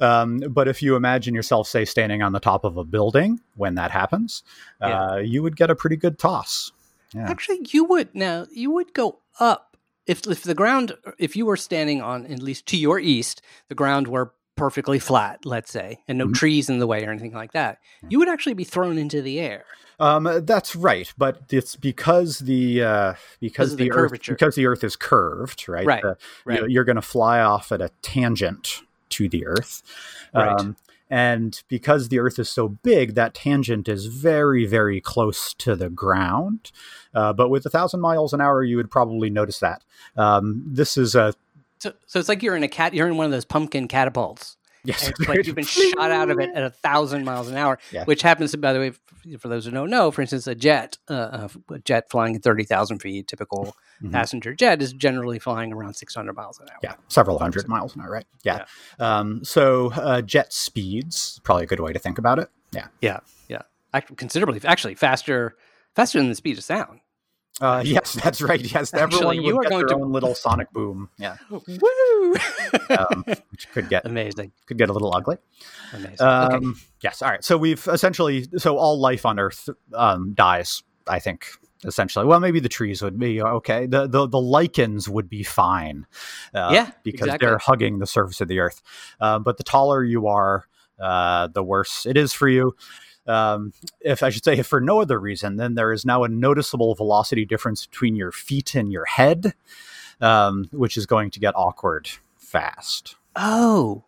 Um, 0.00 0.38
but 0.50 0.68
if 0.68 0.82
you 0.82 0.96
imagine 0.96 1.34
yourself, 1.34 1.66
say, 1.68 1.84
standing 1.84 2.22
on 2.22 2.32
the 2.32 2.40
top 2.40 2.64
of 2.64 2.76
a 2.76 2.84
building 2.84 3.40
when 3.56 3.74
that 3.76 3.90
happens, 3.90 4.42
Yeah. 4.80 5.02
uh, 5.12 5.16
you 5.16 5.42
would 5.42 5.56
get 5.56 5.70
a 5.70 5.74
pretty 5.74 5.96
good 5.96 6.18
toss. 6.18 6.72
Yeah. 7.14 7.28
Actually, 7.30 7.66
you 7.70 7.84
would 7.84 8.14
now. 8.14 8.46
You 8.52 8.70
would 8.72 8.92
go 8.94 9.18
up 9.40 9.76
if 10.06 10.26
if 10.28 10.42
the 10.42 10.54
ground. 10.54 10.92
If 11.18 11.34
you 11.34 11.46
were 11.46 11.56
standing 11.56 12.00
on 12.02 12.26
at 12.26 12.40
least 12.42 12.66
to 12.66 12.76
your 12.76 13.00
east, 13.00 13.42
the 13.68 13.74
ground 13.74 14.06
were 14.06 14.32
perfectly 14.60 14.98
flat, 14.98 15.44
let's 15.44 15.72
say, 15.72 15.98
and 16.06 16.18
no 16.18 16.26
Mhm. 16.28 16.34
trees 16.34 16.68
in 16.68 16.78
the 16.78 16.86
way 16.86 17.04
or 17.04 17.10
anything 17.10 17.32
like 17.32 17.52
that. 17.52 17.78
You 18.08 18.18
would 18.18 18.28
actually 18.28 18.54
be 18.54 18.64
thrown 18.64 18.98
into 18.98 19.22
the 19.22 19.40
air. 19.40 19.64
Um, 19.98 20.28
that's 20.44 20.74
right, 20.76 21.12
but 21.18 21.42
it's 21.50 21.76
because 21.76 22.38
the 22.40 22.82
uh, 22.82 23.14
because 23.40 23.76
the 23.76 23.90
the, 23.90 23.92
Earth 23.92 24.12
because 24.26 24.54
the 24.54 24.66
Earth 24.66 24.82
is 24.84 24.96
curved, 24.96 25.68
right? 25.68 25.86
Right, 25.86 26.04
right. 26.44 26.70
You, 26.70 26.80
are 26.80 26.84
going 26.84 26.96
to 26.96 27.02
fly 27.02 27.40
off 27.40 27.70
at 27.72 27.82
a 27.82 27.90
tangent 28.00 28.82
to 29.10 29.28
the 29.28 29.46
Earth, 29.46 29.82
Right. 30.34 30.60
Um, 30.60 30.76
and 31.10 31.60
because 31.68 32.08
the 32.08 32.18
Earth 32.20 32.38
is 32.38 32.48
so 32.48 32.68
big, 32.68 33.14
that 33.14 33.34
tangent 33.34 33.88
is 33.88 34.06
very 34.06 34.64
very 34.64 35.00
close 35.00 35.52
to 35.54 35.76
the 35.76 35.90
ground. 35.90 36.70
Uh, 37.14 37.32
but 37.32 37.50
with 37.50 37.66
a 37.66 37.70
thousand 37.70 38.00
miles 38.00 38.32
an 38.32 38.40
hour, 38.40 38.62
you 38.62 38.76
would 38.76 38.90
probably 38.90 39.28
notice 39.28 39.58
that. 39.58 39.82
Um, 40.16 40.62
this 40.66 40.96
is 40.96 41.14
a 41.14 41.34
So, 41.80 41.92
so 42.06 42.18
it's 42.20 42.28
like 42.28 42.42
you're 42.42 42.56
in 42.56 42.62
a 42.62 42.68
cat. 42.68 42.94
You're 42.94 43.08
in 43.08 43.16
one 43.16 43.26
of 43.26 43.32
those 43.32 43.44
pumpkin 43.44 43.88
catapults. 43.88 44.56
yes, 44.84 45.10
like 45.28 45.44
you've 45.46 45.54
been 45.54 45.64
shot 45.64 46.10
out 46.10 46.30
of 46.30 46.38
it 46.40 46.48
at 46.54 46.62
a 46.62 46.70
thousand 46.70 47.24
miles 47.24 47.48
an 47.48 47.56
hour, 47.56 47.78
Yeah. 47.92 48.04
which 48.04 48.22
happens 48.22 48.52
to, 48.52 48.58
by 48.58 48.72
the 48.72 48.78
way, 48.78 48.92
for 49.38 49.48
those 49.48 49.66
who 49.66 49.70
don't 49.72 49.90
know, 49.90 50.10
for 50.10 50.22
instance, 50.22 50.46
a 50.46 50.54
jet, 50.54 50.96
uh, 51.08 51.48
a 51.70 51.78
jet 51.80 52.08
flying 52.10 52.34
at 52.34 52.42
thirty 52.42 52.64
thousand 52.64 53.00
feet, 53.00 53.28
typical 53.28 53.76
Mhm. 54.02 54.12
passenger 54.12 54.54
jet, 54.54 54.80
is 54.80 54.94
generally 54.94 55.38
flying 55.38 55.70
around 55.74 55.94
six 55.94 56.14
hundred 56.14 56.32
miles 56.34 56.58
an 56.60 56.68
hour. 56.70 56.78
Yeah, 56.82 56.94
several 57.08 57.38
hundred 57.38 57.68
miles 57.68 57.94
an 57.94 58.00
hour, 58.00 58.10
right? 58.10 58.24
Yeah. 58.42 58.64
Um, 58.98 59.44
so 59.44 59.92
uh, 59.92 60.22
jet 60.22 60.54
speeds 60.54 61.40
probably 61.44 61.64
a 61.64 61.66
good 61.66 61.80
way 61.80 61.92
to 61.92 61.98
think 61.98 62.16
about 62.18 62.38
it. 62.38 62.48
Yeah. 62.72 63.20
Act- 63.92 64.16
considerably, 64.16 64.60
actually, 64.64 64.94
faster, 64.94 65.56
faster 65.96 66.18
than 66.20 66.28
the 66.28 66.34
speed 66.36 66.56
of 66.56 66.62
sound. 66.64 67.00
Uh, 67.60 67.82
yes, 67.84 68.14
that's 68.14 68.40
right. 68.40 68.60
Yes, 68.60 68.94
Actually, 68.94 69.02
everyone 69.02 69.36
you 69.36 69.56
would 69.56 69.60
are 69.60 69.62
get 69.62 69.70
going 69.70 69.86
their 69.86 69.96
to- 69.98 70.02
own 70.04 70.12
little 70.12 70.34
sonic 70.34 70.70
boom. 70.72 71.10
Yeah, 71.18 71.36
Woo! 71.50 72.34
um, 72.96 73.24
which 73.50 73.70
could 73.72 73.88
get 73.88 74.06
Amazing, 74.06 74.52
could 74.66 74.78
get 74.78 74.88
a 74.88 74.92
little 74.92 75.14
ugly. 75.14 75.36
amazing. 75.92 76.20
Um, 76.26 76.52
okay, 76.52 76.80
Yes. 77.02 77.22
All 77.22 77.28
right. 77.30 77.44
So 77.44 77.56
we've 77.58 77.86
essentially 77.88 78.46
so 78.56 78.76
all 78.78 78.98
life 78.98 79.26
on 79.26 79.38
Earth 79.38 79.68
um, 79.94 80.32
dies. 80.34 80.82
I 81.06 81.18
think 81.18 81.46
essentially. 81.84 82.24
Well, 82.26 82.40
maybe 82.40 82.60
the 82.60 82.68
trees 82.68 83.02
would 83.02 83.18
be 83.18 83.42
okay. 83.42 83.86
The 83.86 84.06
the, 84.06 84.26
the 84.26 84.40
lichens 84.40 85.08
would 85.08 85.28
be 85.28 85.42
fine. 85.42 86.06
Uh, 86.54 86.70
Yeah, 86.72 86.90
because 87.02 87.26
exactly. 87.28 87.46
they're 87.46 87.58
hugging 87.58 87.98
the 87.98 88.06
surface 88.06 88.40
of 88.40 88.48
the 88.48 88.60
Earth. 88.60 88.80
Uh, 89.20 89.38
but 89.38 89.56
the 89.56 89.64
taller 89.64 90.04
you 90.04 90.28
are, 90.28 90.66
uh, 90.98 91.48
the 91.48 91.62
worse 91.62 92.06
it 92.06 92.16
is 92.16 92.32
for 92.32 92.48
you. 92.48 92.74
Um, 93.30 93.72
if 94.00 94.22
I 94.22 94.30
should 94.30 94.44
say, 94.44 94.58
if 94.58 94.66
for 94.66 94.80
no 94.80 95.00
other 95.00 95.18
reason, 95.20 95.56
then 95.56 95.74
there 95.74 95.92
is 95.92 96.04
now 96.04 96.24
a 96.24 96.28
noticeable 96.28 96.94
velocity 96.94 97.44
difference 97.44 97.86
between 97.86 98.16
your 98.16 98.32
feet 98.32 98.74
and 98.74 98.90
your 98.90 99.04
head, 99.04 99.54
um, 100.20 100.68
which 100.72 100.96
is 100.96 101.06
going 101.06 101.30
to 101.30 101.40
get 101.40 101.54
awkward 101.56 102.10
fast. 102.36 103.16
oh, 103.36 104.02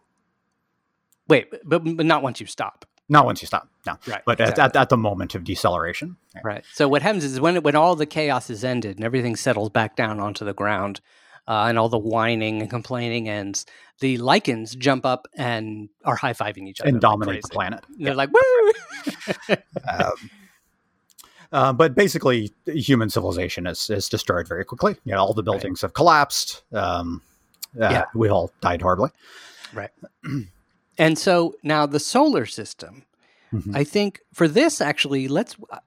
wait, 1.28 1.50
but, 1.64 1.84
but 1.84 2.06
not 2.06 2.22
once 2.22 2.40
you 2.40 2.46
stop. 2.46 2.84
Not 3.08 3.26
once 3.26 3.42
you 3.42 3.46
stop, 3.46 3.68
no. 3.86 3.98
Right, 4.06 4.22
But 4.24 4.40
at, 4.40 4.50
exactly. 4.50 4.78
at, 4.78 4.82
at 4.82 4.88
the 4.88 4.96
moment 4.96 5.34
of 5.34 5.44
deceleration. 5.44 6.16
Right. 6.42 6.64
So 6.72 6.88
what 6.88 7.02
happens 7.02 7.24
is 7.24 7.40
when 7.40 7.62
when 7.62 7.76
all 7.76 7.94
the 7.94 8.06
chaos 8.06 8.48
is 8.48 8.64
ended 8.64 8.96
and 8.96 9.04
everything 9.04 9.36
settles 9.36 9.68
back 9.70 9.96
down 9.96 10.18
onto 10.18 10.44
the 10.44 10.54
ground, 10.54 11.00
uh, 11.48 11.66
and 11.68 11.78
all 11.78 11.88
the 11.88 11.98
whining 11.98 12.60
and 12.60 12.70
complaining 12.70 13.28
ends, 13.28 13.66
the 14.00 14.18
lichens 14.18 14.74
jump 14.74 15.04
up 15.06 15.26
and 15.34 15.88
are 16.04 16.16
high 16.16 16.32
fiving 16.32 16.68
each 16.68 16.80
other 16.80 16.88
and 16.88 16.96
like 16.96 17.00
dominate 17.02 17.42
the 17.42 17.48
crazy. 17.48 17.54
planet. 17.54 17.84
They're 17.98 18.14
like, 18.14 18.30
"Woo!" 18.32 19.56
Um, 19.88 20.30
uh, 21.52 21.72
but 21.72 21.94
basically, 21.94 22.50
human 22.66 23.10
civilization 23.10 23.66
is, 23.66 23.90
is 23.90 24.08
destroyed 24.08 24.48
very 24.48 24.64
quickly. 24.64 24.96
You 25.04 25.12
know, 25.12 25.18
all 25.18 25.34
the 25.34 25.42
buildings 25.42 25.82
have 25.82 25.92
collapsed. 25.94 26.62
Um, 26.72 27.20
uh, 27.80 27.88
Yeah. 27.90 28.04
We 28.14 28.28
all 28.28 28.50
died 28.60 28.80
horribly. 28.82 29.10
Right. 29.74 29.90
and 30.98 31.18
so 31.18 31.54
now 31.62 31.86
the 31.86 32.00
solar 32.00 32.46
system. 32.46 33.04
Mhm. 33.52 33.76
I 33.76 33.84
think 33.84 34.20
for 34.32 34.48
this 34.48 34.80
actually, 34.80 35.28
let's 35.28 35.56
uh, 35.70 35.78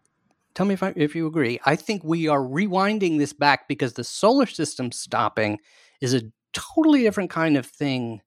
tell 0.56 0.65
me 0.65 0.74
if 0.74 0.84
I, 0.84 0.94
if 0.96 1.15
you 1.15 1.28
agree. 1.28 1.60
I 1.65 1.76
think 1.76 2.04
we 2.04 2.28
are 2.28 2.41
rewinding 2.41 3.18
this 3.20 3.34
back 3.34 3.68
because 3.68 3.94
the 3.94 4.04
solar 4.04 4.46
system 4.46 4.91
stopping 4.91 5.60
is 6.02 6.13
a 6.13 6.24
totally 6.54 7.04
different 7.04 7.30
kind 7.30 7.58
of 7.58 7.65
thing. 7.65 8.22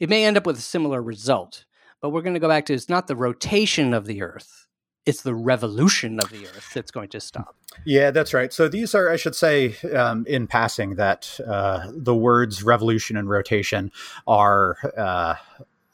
It 0.00 0.08
may 0.08 0.24
end 0.24 0.36
up 0.36 0.46
with 0.46 0.58
a 0.58 0.62
similar 0.62 1.02
result, 1.02 1.64
but 2.00 2.10
we're 2.10 2.22
going 2.22 2.34
to 2.34 2.40
go 2.40 2.48
back 2.48 2.66
to 2.66 2.74
it's 2.74 2.88
not 2.88 3.06
the 3.06 3.16
rotation 3.16 3.94
of 3.94 4.06
the 4.06 4.22
Earth 4.22 4.64
it's 5.06 5.22
the 5.22 5.34
revolution 5.34 6.18
of 6.18 6.30
the 6.30 6.46
Earth 6.46 6.70
that's 6.72 6.90
going 6.90 7.08
to 7.10 7.20
stop. 7.20 7.56
Yeah, 7.84 8.10
that's 8.10 8.32
right. 8.32 8.52
So 8.52 8.68
these 8.68 8.94
are, 8.94 9.10
I 9.10 9.16
should 9.16 9.34
say, 9.34 9.76
um, 9.94 10.24
in 10.26 10.46
passing, 10.46 10.94
that 10.94 11.38
uh, 11.46 11.90
the 11.92 12.14
words 12.14 12.62
revolution 12.62 13.16
and 13.16 13.28
rotation 13.28 13.92
are 14.26 14.76
uh, 14.96 15.34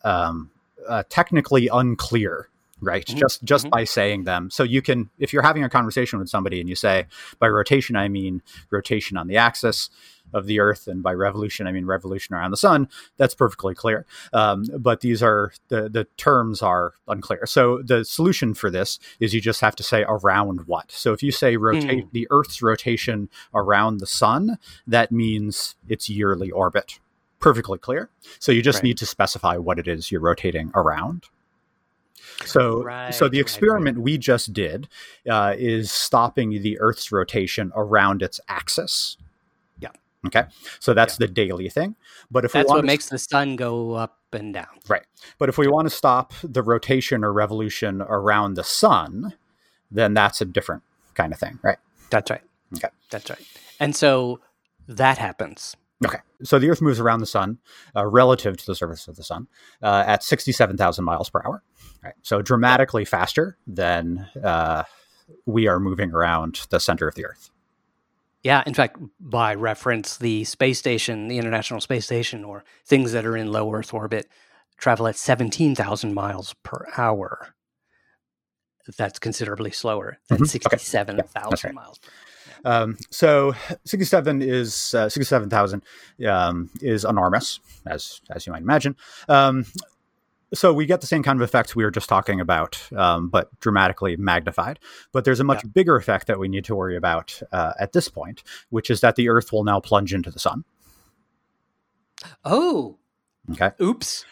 um, 0.04 0.50
uh, 0.88 1.02
technically 1.08 1.68
unclear. 1.68 2.48
Right, 2.82 3.04
mm-hmm. 3.04 3.18
just 3.18 3.44
just 3.44 3.64
mm-hmm. 3.64 3.70
by 3.70 3.84
saying 3.84 4.24
them. 4.24 4.50
So 4.50 4.62
you 4.62 4.80
can, 4.80 5.10
if 5.18 5.32
you're 5.32 5.42
having 5.42 5.64
a 5.64 5.68
conversation 5.68 6.18
with 6.18 6.28
somebody 6.28 6.60
and 6.60 6.68
you 6.68 6.74
say, 6.74 7.06
by 7.38 7.48
rotation 7.48 7.94
I 7.94 8.08
mean 8.08 8.42
rotation 8.70 9.16
on 9.16 9.26
the 9.26 9.36
axis, 9.36 9.90
of 10.32 10.46
the 10.46 10.60
Earth, 10.60 10.86
and 10.86 11.02
by 11.02 11.12
revolution 11.12 11.66
I 11.66 11.72
mean 11.72 11.86
revolution 11.86 12.34
around 12.34 12.50
the 12.50 12.56
sun. 12.56 12.88
That's 13.16 13.34
perfectly 13.34 13.74
clear. 13.74 14.06
Um, 14.32 14.64
but 14.78 15.00
these 15.00 15.22
are 15.22 15.52
the 15.68 15.88
the 15.88 16.04
terms 16.16 16.62
are 16.62 16.94
unclear. 17.08 17.46
So 17.46 17.82
the 17.82 18.04
solution 18.04 18.54
for 18.54 18.70
this 18.70 18.98
is 19.18 19.34
you 19.34 19.40
just 19.40 19.60
have 19.60 19.76
to 19.76 19.82
say 19.82 20.04
around 20.06 20.66
what. 20.66 20.90
So 20.92 21.12
if 21.12 21.22
you 21.22 21.32
say 21.32 21.56
rotate 21.56 22.06
mm. 22.06 22.12
the 22.12 22.26
Earth's 22.30 22.62
rotation 22.62 23.28
around 23.54 23.98
the 23.98 24.06
sun, 24.06 24.58
that 24.86 25.12
means 25.12 25.74
its 25.88 26.08
yearly 26.08 26.50
orbit. 26.50 27.00
Perfectly 27.38 27.78
clear. 27.78 28.10
So 28.38 28.52
you 28.52 28.62
just 28.62 28.78
right. 28.78 28.84
need 28.84 28.98
to 28.98 29.06
specify 29.06 29.56
what 29.56 29.78
it 29.78 29.88
is 29.88 30.10
you're 30.10 30.20
rotating 30.20 30.70
around. 30.74 31.24
So, 32.44 32.82
right, 32.82 33.14
so 33.14 33.28
the 33.28 33.40
experiment 33.40 33.98
right, 33.98 34.04
we 34.04 34.18
just 34.18 34.52
did 34.52 34.88
uh, 35.28 35.54
is 35.58 35.92
stopping 35.92 36.50
the 36.50 36.78
Earth's 36.80 37.12
rotation 37.12 37.72
around 37.74 38.22
its 38.22 38.40
axis. 38.48 39.16
Yeah. 39.80 39.90
Okay, 40.26 40.44
so 40.78 40.94
that's 40.94 41.14
yeah. 41.14 41.26
the 41.26 41.32
daily 41.32 41.68
thing. 41.68 41.96
But 42.30 42.44
if 42.44 42.52
that's 42.52 42.70
we 42.70 42.76
what 42.76 42.84
makes 42.84 43.08
the 43.08 43.18
sun 43.18 43.56
go 43.56 43.92
up 43.92 44.18
and 44.32 44.54
down, 44.54 44.68
right? 44.88 45.04
But 45.38 45.48
if 45.48 45.58
we 45.58 45.68
want 45.68 45.88
to 45.88 45.94
stop 45.94 46.32
the 46.42 46.62
rotation 46.62 47.24
or 47.24 47.32
revolution 47.32 48.00
around 48.02 48.54
the 48.54 48.64
sun, 48.64 49.34
then 49.90 50.14
that's 50.14 50.40
a 50.40 50.44
different 50.44 50.82
kind 51.14 51.32
of 51.32 51.38
thing, 51.38 51.58
right? 51.62 51.78
That's 52.10 52.30
right. 52.30 52.42
Okay, 52.76 52.88
that's 53.10 53.28
right. 53.28 53.40
And 53.78 53.94
so 53.94 54.40
that 54.88 55.18
happens. 55.18 55.76
Okay, 56.04 56.18
so 56.42 56.58
the 56.58 56.70
Earth 56.70 56.80
moves 56.80 56.98
around 56.98 57.20
the 57.20 57.26
sun 57.26 57.58
uh, 57.94 58.06
relative 58.06 58.56
to 58.56 58.66
the 58.66 58.74
surface 58.74 59.06
of 59.06 59.16
the 59.16 59.22
sun 59.22 59.48
uh, 59.82 60.04
at 60.06 60.22
sixty-seven 60.22 60.76
thousand 60.76 61.04
miles 61.04 61.28
per 61.28 61.42
hour. 61.44 61.62
Right, 62.02 62.14
so 62.22 62.40
dramatically 62.40 63.04
faster 63.04 63.58
than 63.66 64.26
uh, 64.42 64.84
we 65.44 65.68
are 65.68 65.78
moving 65.78 66.12
around 66.12 66.66
the 66.70 66.80
center 66.80 67.06
of 67.06 67.14
the 67.14 67.26
Earth. 67.26 67.50
Yeah, 68.42 68.62
in 68.66 68.72
fact, 68.72 68.98
by 69.20 69.54
reference, 69.54 70.16
the 70.16 70.44
space 70.44 70.78
station, 70.78 71.28
the 71.28 71.36
International 71.36 71.80
Space 71.80 72.06
Station, 72.06 72.42
or 72.44 72.64
things 72.86 73.12
that 73.12 73.26
are 73.26 73.36
in 73.36 73.52
low 73.52 73.72
Earth 73.74 73.92
orbit 73.92 74.28
travel 74.78 75.06
at 75.06 75.16
17,000 75.16 76.14
miles 76.14 76.54
per 76.62 76.86
hour. 76.96 77.54
That's 78.96 79.18
considerably 79.18 79.70
slower 79.70 80.18
than 80.28 80.38
mm-hmm. 80.38 80.46
67,000 80.46 81.20
okay. 81.20 81.68
yeah, 81.68 81.72
miles. 81.72 82.00
Um, 82.64 82.96
so 83.10 83.54
67 83.84 84.42
is 84.42 84.94
uh, 84.94 85.08
67,000 85.08 85.82
um, 86.28 86.70
is 86.80 87.04
enormous, 87.04 87.60
as 87.86 88.20
as 88.30 88.46
you 88.46 88.52
might 88.52 88.62
imagine. 88.62 88.96
Um, 89.28 89.66
so 90.52 90.72
we 90.72 90.86
get 90.86 91.00
the 91.00 91.06
same 91.06 91.22
kind 91.22 91.40
of 91.40 91.42
effects 91.42 91.76
we 91.76 91.84
were 91.84 91.90
just 91.90 92.08
talking 92.08 92.40
about, 92.40 92.80
um, 92.96 93.28
but 93.28 93.48
dramatically 93.60 94.16
magnified. 94.16 94.80
But 95.12 95.24
there's 95.24 95.40
a 95.40 95.44
much 95.44 95.62
yeah. 95.62 95.70
bigger 95.72 95.96
effect 95.96 96.26
that 96.26 96.38
we 96.38 96.48
need 96.48 96.64
to 96.64 96.74
worry 96.74 96.96
about 96.96 97.40
uh, 97.52 97.72
at 97.78 97.92
this 97.92 98.08
point, 98.08 98.42
which 98.70 98.90
is 98.90 99.00
that 99.00 99.16
the 99.16 99.28
Earth 99.28 99.52
will 99.52 99.64
now 99.64 99.80
plunge 99.80 100.12
into 100.12 100.30
the 100.30 100.38
sun. 100.38 100.64
Oh, 102.44 102.98
okay. 103.52 103.70
Oops. 103.80 104.24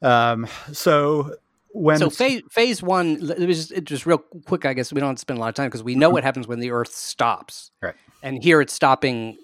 Um, 0.00 0.46
so 0.72 1.34
when 1.74 1.98
so 1.98 2.08
phase 2.08 2.42
phase 2.50 2.82
one, 2.82 3.18
it 3.36 3.46
was 3.46 3.68
just, 3.68 3.84
just 3.84 4.06
real 4.06 4.18
quick. 4.18 4.64
I 4.64 4.74
guess 4.74 4.92
we 4.92 5.00
don't 5.00 5.08
have 5.08 5.16
to 5.16 5.20
spend 5.20 5.38
a 5.38 5.40
lot 5.40 5.48
of 5.48 5.56
time 5.56 5.66
because 5.66 5.82
we 5.82 5.96
know 5.96 6.06
mm-hmm. 6.08 6.14
what 6.14 6.24
happens 6.24 6.46
when 6.46 6.60
the 6.60 6.70
Earth 6.70 6.92
stops. 6.92 7.72
Right. 7.82 7.94
And 8.22 8.42
here 8.42 8.60
it's 8.60 8.72
stopping 8.72 9.36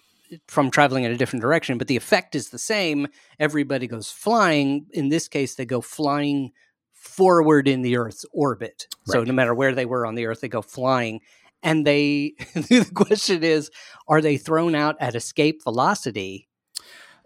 from 0.47 0.71
traveling 0.71 1.03
in 1.03 1.11
a 1.11 1.17
different 1.17 1.43
direction, 1.43 1.77
but 1.77 1.89
the 1.89 1.97
effect 1.97 2.37
is 2.37 2.51
the 2.51 2.59
same. 2.59 3.09
Everybody 3.41 3.89
goes 3.89 4.13
flying. 4.13 4.87
In 4.93 5.09
this 5.09 5.27
case, 5.27 5.57
they 5.57 5.67
go 5.67 5.81
flying 5.81 6.53
forward 6.95 7.67
in 7.67 7.83
the 7.83 7.97
Earth's 7.97 8.25
orbit. 8.33 8.87
Right. 9.09 9.15
So 9.15 9.25
no 9.25 9.33
matter 9.33 9.55
where 9.55 9.75
they 9.75 9.87
were 9.87 10.07
on 10.07 10.15
the 10.15 10.27
Earth, 10.27 10.41
they 10.41 10.49
go 10.49 10.63
flying. 10.63 11.21
And 11.65 11.85
they, 11.85 12.35
the 12.55 12.89
question 12.95 13.43
is, 13.43 13.71
are 14.07 14.21
they 14.21 14.37
thrown 14.37 14.77
out 14.77 14.97
at 15.01 15.17
escape 15.17 15.65
velocity? 15.65 16.49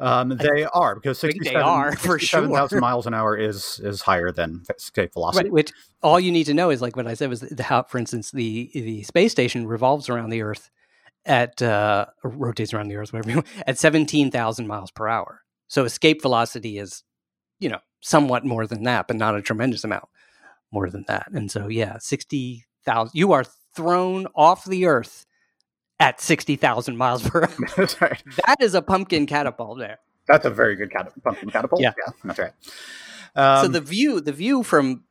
Um, 0.00 0.30
they 0.30 0.64
are 0.64 0.94
because 0.94 1.18
67, 1.18 1.52
they 1.52 1.60
are 1.60 1.96
for 1.96 2.18
sure. 2.18 2.48
miles 2.80 3.06
an 3.06 3.14
hour 3.14 3.36
is 3.36 3.80
is 3.82 4.02
higher 4.02 4.32
than 4.32 4.62
escape 4.76 5.12
velocity. 5.12 5.44
Right, 5.44 5.52
which 5.52 5.72
all 6.02 6.18
you 6.18 6.32
need 6.32 6.44
to 6.44 6.54
know 6.54 6.70
is 6.70 6.82
like 6.82 6.96
what 6.96 7.06
I 7.06 7.14
said 7.14 7.28
was 7.28 7.40
the, 7.40 7.62
how, 7.62 7.84
for 7.84 7.98
instance, 7.98 8.30
the 8.30 8.70
the 8.74 9.02
space 9.04 9.32
station 9.32 9.66
revolves 9.66 10.08
around 10.08 10.30
the 10.30 10.42
Earth 10.42 10.70
at 11.26 11.62
uh, 11.62 12.06
rotates 12.22 12.74
around 12.74 12.88
the 12.88 12.96
Earth, 12.96 13.12
whatever 13.12 13.30
you 13.30 13.36
want, 13.36 13.46
at 13.66 13.78
seventeen 13.78 14.30
thousand 14.30 14.66
miles 14.66 14.90
per 14.90 15.08
hour. 15.08 15.42
So 15.68 15.84
escape 15.84 16.22
velocity 16.22 16.78
is, 16.78 17.02
you 17.58 17.68
know, 17.68 17.80
somewhat 18.00 18.44
more 18.44 18.66
than 18.66 18.82
that, 18.84 19.08
but 19.08 19.16
not 19.16 19.36
a 19.36 19.42
tremendous 19.42 19.84
amount 19.84 20.08
more 20.70 20.90
than 20.90 21.04
that. 21.08 21.28
And 21.32 21.50
so, 21.50 21.68
yeah, 21.68 21.98
sixty 21.98 22.64
thousand. 22.84 23.16
You 23.18 23.32
are 23.32 23.44
thrown 23.74 24.26
off 24.34 24.64
the 24.64 24.86
Earth 24.86 25.24
at 26.00 26.20
sixty 26.20 26.56
thousand 26.56 26.96
miles 26.96 27.28
per 27.28 27.42
hour. 27.44 27.68
that's 27.76 28.00
right. 28.00 28.22
That 28.46 28.56
is 28.60 28.74
a 28.74 28.82
pumpkin 28.82 29.26
catapult 29.26 29.78
there. 29.78 29.98
That's 30.26 30.46
a 30.46 30.50
very 30.50 30.76
good 30.76 30.90
cat- 30.90 31.12
pumpkin 31.22 31.50
catapult. 31.50 31.80
Yeah. 31.80 31.92
yeah, 31.98 32.12
that's 32.24 32.38
right. 32.38 32.52
Um, 33.36 33.66
so 33.66 33.68
the 33.68 33.80
view, 33.80 34.20
the 34.20 34.32
view 34.32 34.62
from 34.62 35.04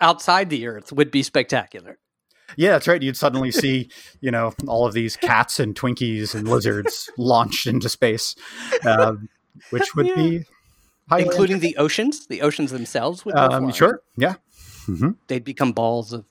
outside 0.00 0.50
the 0.50 0.66
Earth 0.66 0.92
would 0.92 1.10
be 1.10 1.22
spectacular. 1.22 1.98
Yeah, 2.56 2.72
that's 2.72 2.86
right. 2.86 3.02
You'd 3.02 3.16
suddenly 3.16 3.50
see, 3.50 3.90
you 4.20 4.30
know, 4.30 4.52
all 4.68 4.86
of 4.86 4.94
these 4.94 5.16
cats 5.16 5.58
and 5.58 5.74
Twinkies 5.74 6.34
and 6.34 6.46
lizards 6.46 7.10
launched 7.18 7.66
into 7.66 7.88
space, 7.88 8.36
um, 8.84 9.28
which 9.70 9.94
would 9.96 10.06
yeah. 10.06 10.14
be 10.14 10.44
including 11.18 11.58
the 11.58 11.76
oceans. 11.76 12.26
The 12.28 12.42
oceans 12.42 12.70
themselves 12.70 13.24
would. 13.24 13.34
Um, 13.34 13.72
sure. 13.72 14.02
Yeah. 14.16 14.34
Mm-hmm. 14.86 15.10
They'd 15.26 15.44
become 15.44 15.72
balls 15.72 16.12
of. 16.12 16.24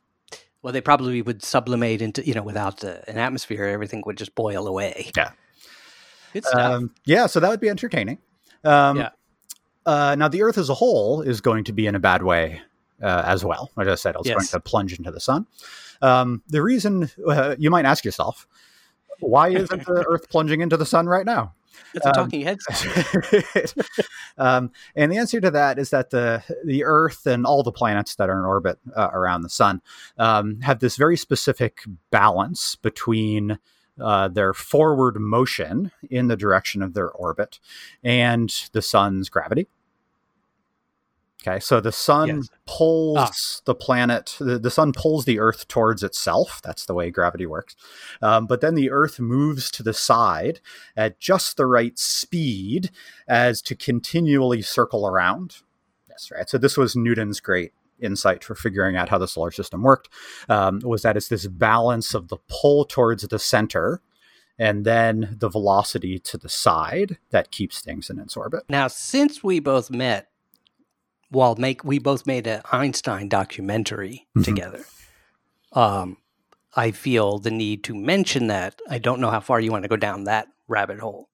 Well, 0.66 0.72
they 0.74 0.82
probably 0.82 1.22
would 1.22 1.44
sublimate 1.44 2.02
into 2.02 2.26
you 2.26 2.34
know 2.34 2.42
without 2.42 2.80
the, 2.80 3.08
an 3.08 3.20
atmosphere, 3.20 3.66
everything 3.66 4.02
would 4.08 4.18
just 4.18 4.34
boil 4.34 4.66
away. 4.66 5.12
Yeah. 5.16 5.30
Good 6.34 6.44
stuff. 6.44 6.60
Um, 6.60 6.92
yeah, 7.06 7.28
so 7.28 7.40
that 7.40 7.52
would 7.52 7.60
be 7.60 7.70
entertaining. 7.70 8.18
Um, 8.64 8.98
yeah. 8.98 9.10
Uh, 9.86 10.16
now, 10.18 10.28
the 10.28 10.42
Earth 10.42 10.58
as 10.58 10.70
a 10.70 10.74
whole 10.74 11.22
is 11.22 11.40
going 11.40 11.66
to 11.66 11.72
be 11.72 11.86
in 11.86 11.94
a 11.94 12.00
bad 12.00 12.24
way 12.24 12.64
uh, 13.00 13.22
as 13.28 13.46
well. 13.46 13.70
As 13.78 13.88
I 13.88 13.94
said, 13.94 14.16
it's 14.18 14.28
yes. 14.28 14.36
going 14.36 14.48
to 14.48 14.60
plunge 14.60 14.98
into 14.98 15.12
the 15.12 15.20
sun. 15.20 15.46
Um, 16.02 16.42
the 16.48 16.64
reason 16.64 17.12
uh, 17.28 17.56
you 17.60 17.70
might 17.70 17.86
ask 17.86 18.04
yourself, 18.04 18.48
why 19.20 19.50
isn't 19.50 19.86
the 19.86 20.04
Earth 20.10 20.32
plunging 20.32 20.62
into 20.62 20.78
the 20.78 20.86
sun 20.88 21.06
right 21.06 21.28
now? 21.28 21.54
It's 21.94 22.06
a 22.06 22.10
um, 22.10 22.14
talking 22.14 22.42
head. 22.42 22.58
um, 24.38 24.72
and 24.96 25.12
the 25.12 25.18
answer 25.18 25.40
to 25.42 25.52
that 25.52 25.80
is 25.80 25.90
that 25.92 26.10
the 26.10 26.44
the 26.64 26.84
Earth 26.84 27.26
and 27.26 27.46
all 27.46 27.64
the 27.64 27.72
planets 27.72 28.16
that 28.16 28.30
are 28.30 28.40
in 28.40 28.46
orbit 28.46 28.80
uh, 28.96 29.10
around 29.14 29.42
the 29.42 29.50
sun 29.50 29.82
um, 30.18 30.60
have 30.62 30.80
this 30.80 30.98
very 30.98 31.18
specific 31.18 31.80
balance 32.12 32.76
between 32.76 33.60
uh, 34.00 34.28
their 34.28 34.54
forward 34.54 35.20
motion 35.20 35.92
in 36.10 36.28
the 36.28 36.36
direction 36.36 36.82
of 36.82 36.94
their 36.94 37.10
orbit 37.12 37.60
and 38.04 38.70
the 38.74 38.82
sun's 38.82 39.30
gravity. 39.30 39.68
Okay, 41.46 41.60
so 41.60 41.80
the 41.80 41.92
sun 41.92 42.28
yes. 42.28 42.50
pulls 42.66 43.18
ah. 43.20 43.62
the 43.66 43.76
planet, 43.76 44.36
the, 44.40 44.58
the, 44.58 44.72
sun 44.72 44.94
pulls 44.94 45.26
the 45.26 45.40
Earth 45.40 45.68
towards 45.68 46.02
itself. 46.02 46.60
That's 46.64 46.86
the 46.86 46.94
way 46.94 47.12
gravity 47.12 47.46
works. 47.46 47.76
Um, 48.22 48.48
but 48.48 48.62
then 48.62 48.74
the 48.76 48.90
Earth 48.90 49.20
moves 49.20 49.70
to 49.72 49.84
the 49.84 49.94
side 49.94 50.60
at 50.98 51.20
just 51.20 51.58
the 51.58 51.68
right 51.68 51.98
speed 52.00 52.90
as 53.28 53.62
to 53.64 53.76
continually 53.76 54.62
circle 54.62 55.08
around. 55.08 55.58
That's 56.08 56.32
right. 56.32 56.50
So 56.50 56.58
this 56.58 56.78
was 56.78 56.96
Newton's 56.96 57.40
great 57.40 57.74
insight 58.00 58.44
for 58.44 58.56
figuring 58.56 58.96
out 58.96 59.10
how 59.10 59.18
the 59.18 59.28
solar 59.28 59.52
system 59.52 59.84
worked. 59.84 60.10
Um, 60.50 60.80
was 60.84 61.04
that 61.04 61.16
it's 61.16 61.28
this 61.28 61.48
balance 61.48 62.14
of 62.14 62.30
the 62.30 62.38
pull 62.48 62.86
towards 62.86 63.24
the 63.24 63.40
center 63.40 64.02
and 64.58 64.86
then 64.86 65.36
the 65.40 65.50
velocity 65.50 66.18
to 66.18 66.38
the 66.38 66.50
side 66.50 67.18
that 67.30 67.52
keeps 67.52 67.82
things 67.82 68.10
in 68.10 68.20
its 68.20 68.36
orbit. 68.38 68.64
Now, 68.70 68.88
since 68.88 69.44
we 69.44 69.60
both 69.60 69.92
met 69.92 70.30
well, 71.32 71.56
make 71.56 71.84
we 71.84 72.00
both 72.00 72.26
made 72.26 72.48
an 72.48 72.62
Einstein 72.72 73.30
documentary 73.30 74.28
mm-hmm. 74.30 74.44
together. 74.44 74.86
Um, 75.74 76.18
I 76.76 76.92
feel 76.92 77.40
the 77.40 77.52
need 77.52 77.84
to 77.86 77.96
mention 77.96 78.48
that. 78.48 78.82
I 78.90 78.98
don't 78.98 79.22
know 79.22 79.32
how 79.32 79.40
far 79.40 79.60
you 79.60 79.72
want 79.72 79.84
to 79.84 79.90
go 79.90 79.98
down 79.98 80.26
that 80.26 80.48
rabbit 80.68 81.00
hole, 81.00 81.30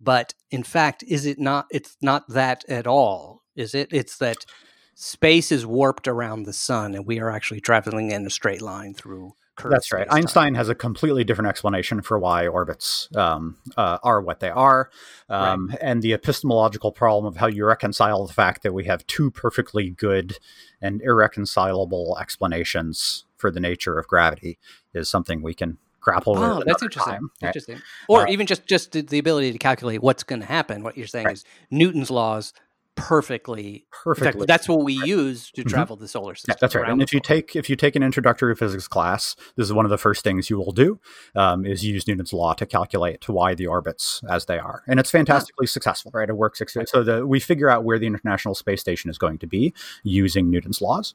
but 0.00 0.34
in 0.50 0.62
fact, 0.62 1.02
is 1.06 1.26
it 1.26 1.38
not? 1.38 1.66
It's 1.70 1.96
not 2.00 2.28
that 2.28 2.64
at 2.68 2.86
all, 2.86 3.42
is 3.54 3.74
it? 3.74 3.88
It's 3.92 4.18
that 4.18 4.46
space 4.94 5.52
is 5.52 5.66
warped 5.66 6.08
around 6.08 6.42
the 6.42 6.52
sun, 6.52 6.94
and 6.94 7.06
we 7.06 7.20
are 7.20 7.30
actually 7.30 7.60
traveling 7.60 8.10
in 8.10 8.26
a 8.26 8.30
straight 8.30 8.62
line 8.62 8.94
through 8.94 9.34
curved. 9.56 9.74
That's 9.74 9.92
right. 9.92 10.06
Einstein 10.10 10.54
has 10.54 10.68
a 10.68 10.74
completely 10.74 11.24
different 11.24 11.48
explanation 11.48 12.02
for 12.02 12.18
why 12.18 12.46
orbits 12.46 13.08
um, 13.16 13.56
uh, 13.76 13.98
are 14.02 14.20
what 14.20 14.40
they 14.40 14.50
are. 14.50 14.90
Um, 15.28 15.74
And 15.80 16.02
the 16.02 16.12
epistemological 16.12 16.92
problem 16.92 17.26
of 17.26 17.36
how 17.38 17.46
you 17.48 17.64
reconcile 17.64 18.26
the 18.26 18.32
fact 18.32 18.62
that 18.62 18.72
we 18.72 18.84
have 18.84 19.06
two 19.06 19.30
perfectly 19.30 19.90
good 19.90 20.38
and 20.80 21.02
irreconcilable 21.02 22.16
explanations 22.20 23.24
for 23.36 23.50
the 23.50 23.60
nature 23.60 23.98
of 23.98 24.06
gravity 24.06 24.58
is 24.94 25.08
something 25.08 25.42
we 25.42 25.54
can 25.54 25.78
grapple 26.00 26.34
with. 26.34 26.42
Oh, 26.42 26.62
that's 26.64 26.82
interesting. 26.82 27.12
time, 27.14 27.30
right? 27.42 27.48
Interesting. 27.48 27.82
Or 28.08 28.22
Uh, 28.22 28.30
even 28.30 28.46
just 28.46 28.66
just 28.66 28.92
the, 28.92 29.00
the 29.02 29.18
ability 29.18 29.52
to 29.52 29.58
calculate 29.58 30.02
what's 30.02 30.22
going 30.22 30.40
to 30.40 30.46
happen. 30.46 30.82
What 30.84 30.96
you're 30.96 31.06
saying 31.08 31.26
Right. 31.26 31.34
is 31.34 31.44
Newton's 31.70 32.10
laws 32.10 32.52
perfectly. 32.96 33.86
Perfectly. 33.92 34.46
that's 34.46 34.68
what 34.68 34.82
we 34.82 34.94
use 34.94 35.50
to 35.52 35.62
Mhm. 35.64 35.68
travel 35.68 35.96
the 35.96 36.08
solar 36.08 36.34
system. 36.34 36.52
Yeah, 36.52 36.56
that's 36.60 36.74
right. 36.74 36.88
And 36.88 37.00
if 37.02 37.12
you 37.12 37.20
take 37.20 37.54
if 37.54 37.70
you 37.70 37.76
take 37.76 37.94
an 37.94 38.02
introductory 38.02 38.54
physics 38.56 38.88
class, 38.88 39.36
this 39.56 39.66
is 39.66 39.72
one 39.72 39.84
of 39.84 39.90
the 39.90 39.98
first 39.98 40.24
things 40.24 40.50
you 40.50 40.56
will 40.58 40.72
do 40.72 40.98
um, 41.34 41.64
is 41.64 41.84
use 41.84 42.08
Newton's 42.08 42.32
law 42.32 42.54
to 42.54 42.66
calculate 42.66 43.20
to 43.22 43.32
why 43.32 43.54
the 43.54 43.66
orbits 43.66 44.22
as 44.28 44.46
they 44.46 44.58
are, 44.58 44.82
and 44.88 44.98
it's 44.98 45.10
fantastically 45.10 45.66
successful. 45.66 46.10
Right, 46.14 46.28
it 46.28 46.36
works. 46.36 46.60
ex- 46.60 46.76
So 46.90 47.02
the, 47.04 47.26
we 47.26 47.38
figure 47.40 47.68
out 47.68 47.84
where 47.84 47.98
the 47.98 48.06
International 48.06 48.54
Space 48.54 48.80
Station 48.80 49.10
is 49.10 49.18
going 49.18 49.38
to 49.38 49.46
be 49.46 49.72
using 50.02 50.50
Newton's 50.50 50.80
laws. 50.80 51.14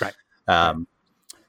Right. 0.00 0.14
Um, 0.48 0.88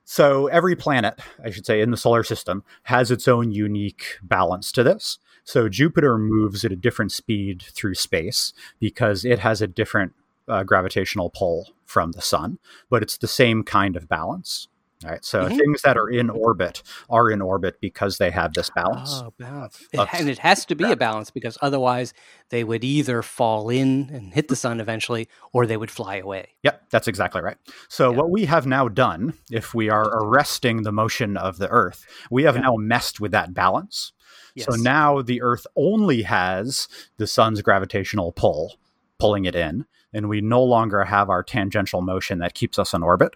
so 0.03 0.47
every 0.47 0.75
planet, 0.75 1.19
I 1.43 1.51
should 1.51 1.65
say, 1.65 1.81
in 1.81 1.91
the 1.91 1.97
solar 1.97 2.23
system 2.23 2.63
has 2.83 3.11
its 3.11 3.27
own 3.27 3.51
unique 3.51 4.17
balance 4.21 4.71
to 4.73 4.83
this. 4.83 5.19
So 5.43 5.69
Jupiter 5.69 6.17
moves 6.17 6.63
at 6.65 6.71
a 6.71 6.75
different 6.75 7.11
speed 7.11 7.61
through 7.61 7.95
space 7.95 8.53
because 8.79 9.25
it 9.25 9.39
has 9.39 9.61
a 9.61 9.67
different 9.67 10.13
uh, 10.47 10.63
gravitational 10.63 11.29
pull 11.29 11.69
from 11.85 12.11
the 12.11 12.21
sun, 12.21 12.59
but 12.89 13.01
it's 13.01 13.17
the 13.17 13.27
same 13.27 13.63
kind 13.63 13.95
of 13.95 14.07
balance. 14.07 14.67
Right. 15.03 15.23
So 15.25 15.45
Mhm. 15.45 15.57
things 15.57 15.81
that 15.81 15.97
are 15.97 16.09
in 16.09 16.29
orbit 16.29 16.83
are 17.09 17.29
in 17.29 17.41
orbit 17.41 17.79
because 17.81 18.17
they 18.17 18.29
have 18.31 18.53
this 18.53 18.69
balance. 18.69 19.21
Oh, 19.25 19.33
balance. 19.37 19.81
Of 19.97 20.07
and 20.13 20.29
it 20.29 20.39
has 20.39 20.65
to 20.65 20.75
be 20.75 20.83
a 20.91 20.95
balance 20.95 21.31
because 21.31 21.57
otherwise 21.61 22.13
they 22.49 22.63
would 22.63 22.83
either 22.83 23.21
fall 23.21 23.69
in 23.69 24.09
and 24.13 24.33
hit 24.33 24.47
the 24.47 24.55
sun 24.55 24.79
eventually 24.79 25.27
or 25.53 25.65
they 25.65 25.77
would 25.77 25.91
fly 25.91 26.17
away. 26.17 26.49
Yep, 26.63 26.89
that's 26.91 27.07
exactly 27.07 27.41
right. 27.41 27.57
So 27.89 28.11
Yeah. 28.11 28.17
what 28.17 28.29
we 28.29 28.45
have 28.45 28.67
now 28.67 28.87
done, 28.87 29.33
if 29.49 29.73
we 29.73 29.89
are 29.89 30.07
arresting 30.23 30.83
the 30.83 30.91
motion 30.91 31.37
of 31.37 31.57
the 31.57 31.69
Earth, 31.69 32.05
we 32.29 32.43
have 32.43 32.55
Yeah. 32.55 32.61
now 32.63 32.75
messed 32.77 33.19
with 33.19 33.31
that 33.31 33.53
balance. 33.53 34.11
So 34.57 34.75
now 34.75 35.21
the 35.21 35.41
Earth 35.41 35.65
only 35.75 36.23
has 36.23 36.87
the 37.17 37.25
sun's 37.27 37.61
gravitational 37.61 38.31
pull 38.33 38.75
pulling 39.17 39.45
it 39.45 39.55
in, 39.55 39.85
and 40.13 40.27
we 40.27 40.41
no 40.41 40.63
longer 40.63 41.03
have 41.05 41.29
our 41.29 41.43
tangential 41.43 42.01
motion 42.01 42.39
that 42.39 42.53
keeps 42.53 42.77
us 42.79 42.93
in 42.93 43.03
orbit. 43.03 43.35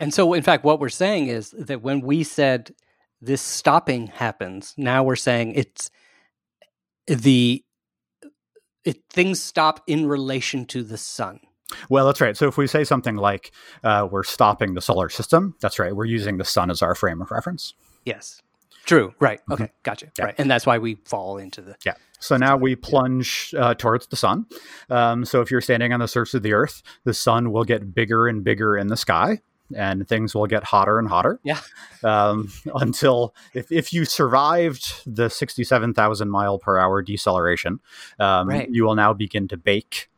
And 0.00 0.14
so, 0.14 0.32
in 0.32 0.42
fact, 0.42 0.64
what 0.64 0.80
we're 0.80 0.88
saying 0.88 1.26
is 1.28 1.50
that 1.50 1.82
when 1.82 2.00
we 2.00 2.22
said 2.22 2.74
this 3.20 3.42
stopping 3.42 4.06
happens, 4.06 4.74
now 4.76 5.02
we're 5.02 5.16
saying 5.16 5.54
it's 5.54 5.90
the 7.06 7.64
it 8.84 9.02
things 9.10 9.40
stop 9.40 9.82
in 9.86 10.06
relation 10.06 10.64
to 10.66 10.82
the 10.82 10.96
sun. 10.96 11.40
Well, 11.90 12.06
that's 12.06 12.20
right. 12.20 12.36
So 12.36 12.46
if 12.46 12.56
we 12.56 12.66
say 12.66 12.84
something 12.84 13.16
like 13.16 13.52
uh, 13.84 14.08
we're 14.10 14.22
stopping 14.22 14.74
the 14.74 14.80
solar 14.80 15.08
system, 15.08 15.54
that's 15.60 15.78
right. 15.78 15.94
We're 15.94 16.06
using 16.06 16.38
the 16.38 16.44
sun 16.44 16.70
as 16.70 16.80
our 16.80 16.94
frame 16.94 17.20
of 17.20 17.30
reference. 17.30 17.74
Yes, 18.04 18.40
true. 18.86 19.12
Right. 19.20 19.40
Okay. 19.50 19.70
Gotcha. 19.82 20.06
Mm-hmm. 20.06 20.12
Yeah. 20.18 20.24
Right. 20.24 20.34
And 20.38 20.50
that's 20.50 20.64
why 20.64 20.78
we 20.78 20.94
fall 21.04 21.36
into 21.36 21.60
the. 21.60 21.76
Yeah. 21.84 21.94
So 22.20 22.36
now 22.36 22.56
we 22.56 22.74
plunge 22.74 23.54
uh, 23.56 23.74
towards 23.74 24.06
the 24.06 24.16
sun. 24.16 24.46
Um, 24.90 25.24
so 25.24 25.40
if 25.40 25.50
you're 25.50 25.60
standing 25.60 25.92
on 25.92 26.00
the 26.00 26.08
surface 26.08 26.34
of 26.34 26.42
the 26.42 26.52
Earth, 26.52 26.82
the 27.04 27.14
sun 27.14 27.52
will 27.52 27.64
get 27.64 27.94
bigger 27.94 28.26
and 28.26 28.42
bigger 28.42 28.76
in 28.76 28.88
the 28.88 28.96
sky, 28.96 29.40
and 29.76 30.06
things 30.08 30.34
will 30.34 30.46
get 30.46 30.64
hotter 30.64 30.98
and 30.98 31.08
hotter. 31.08 31.40
Yeah. 31.42 31.60
Um, 32.04 32.52
until 32.76 33.34
if, 33.54 33.72
if 33.72 33.92
you 33.92 34.04
survived 34.04 35.02
the 35.04 35.28
67,000 35.28 36.30
mile 36.30 36.58
per 36.60 36.78
hour 36.78 37.02
deceleration, 37.02 37.80
um, 38.20 38.48
Right. 38.48 38.68
you 38.70 38.84
will 38.84 38.94
now 38.94 39.12
begin 39.12 39.48
to 39.48 39.56
bake, 39.56 40.08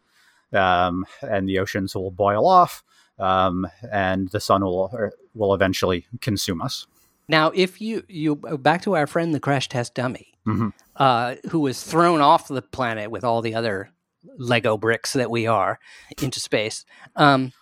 um, 0.52 1.06
and 1.22 1.48
the 1.48 1.58
oceans 1.58 1.94
will 1.94 2.10
boil 2.10 2.46
off, 2.46 2.84
um, 3.18 3.66
and 3.90 4.28
the 4.28 4.40
sun 4.40 4.62
will 4.62 4.90
er, 4.92 5.12
will 5.34 5.54
eventually 5.54 6.06
consume 6.20 6.60
us. 6.60 6.86
Now, 7.28 7.50
if 7.54 7.80
you 7.80 8.02
you 8.08 8.36
back 8.36 8.82
to 8.82 8.94
our 8.94 9.06
friend 9.06 9.34
the 9.34 9.40
crash 9.40 9.68
test 9.68 9.94
dummy, 9.94 10.34
Mhm. 10.46 10.72
uh, 10.96 11.36
who 11.50 11.60
was 11.60 11.82
thrown 11.82 12.20
off 12.20 12.46
the 12.48 12.60
planet 12.60 13.10
with 13.10 13.24
all 13.24 13.40
the 13.40 13.54
other 13.54 13.88
Lego 14.36 14.76
bricks 14.76 15.14
that 15.14 15.30
we 15.30 15.46
are 15.46 15.78
into 16.20 16.40
space. 16.40 16.84
Um, 17.16 17.52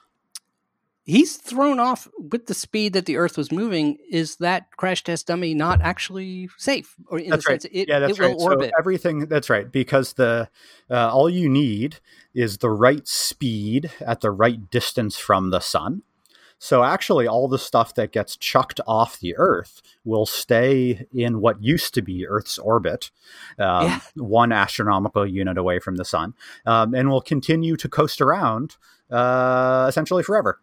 he's 1.09 1.39
thrown 1.39 1.81
off 1.81 2.07
with 2.19 2.47
the 2.47 2.55
speed 2.55 2.93
that 2.93 3.07
the 3.07 3.17
Earth 3.17 3.37
was 3.39 3.51
moving. 3.51 3.97
Is 4.11 4.37
that 4.37 4.77
crash 4.77 5.03
test 5.03 5.27
dummy 5.27 5.55
not 5.55 5.81
actually 5.81 6.49
safe, 6.59 6.95
or 7.07 7.19
in 7.19 7.31
That's 7.31 7.45
the 7.47 7.53
right. 7.53 7.63
sense 7.63 7.75
it, 7.75 7.89
yeah, 7.89 7.99
that's 7.99 8.19
it 8.19 8.23
will 8.23 8.29
right. 8.29 8.41
orbit? 8.41 8.71
So 8.71 8.79
everything 8.79 9.27
that's 9.27 9.51
right 9.51 9.71
because 9.73 10.13
the 10.13 10.49
uh, 10.91 11.11
all 11.11 11.29
you 11.29 11.49
need 11.49 11.97
is 12.35 12.59
the 12.59 12.71
right 12.71 13.09
speed 13.09 13.91
at 14.01 14.21
the 14.21 14.31
right 14.31 14.71
distance 14.71 15.17
from 15.17 15.51
the 15.51 15.61
sun. 15.61 16.03
So 16.61 16.83
actually, 16.83 17.29
all 17.29 17.47
the 17.47 17.59
stuff 17.59 17.95
that 17.95 18.11
gets 18.13 18.37
chucked 18.37 18.81
off 18.87 19.21
the 19.21 19.37
Earth 19.37 19.81
will 20.05 20.27
stay 20.27 21.07
in 21.15 21.41
what 21.41 21.63
used 21.63 21.95
to 21.95 22.03
be 22.03 22.27
Earth's 22.27 22.59
orbit, 22.59 23.11
um, 23.59 23.85
Yeah. 23.87 24.01
one 24.17 24.51
astronomical 24.53 25.25
unit 25.25 25.57
away 25.57 25.79
from 25.79 25.97
the 25.97 26.05
sun, 26.05 26.35
um, 26.67 26.95
and 26.95 27.11
will 27.11 27.21
continue 27.21 27.77
to 27.77 27.89
coast 27.89 28.21
around 28.21 28.77
uh, 29.11 29.87
essentially 29.89 30.23
forever. 30.25 30.61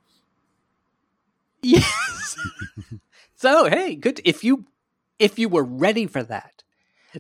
Yes. 1.66 2.38
so 3.36 3.66
hey, 3.66 3.95
good 3.95 4.22
if 4.26 4.43
you 4.43 4.66
if 5.20 5.39
you 5.39 5.49
were 5.49 5.63
ready 5.63 6.05
for 6.07 6.24
that. 6.24 6.63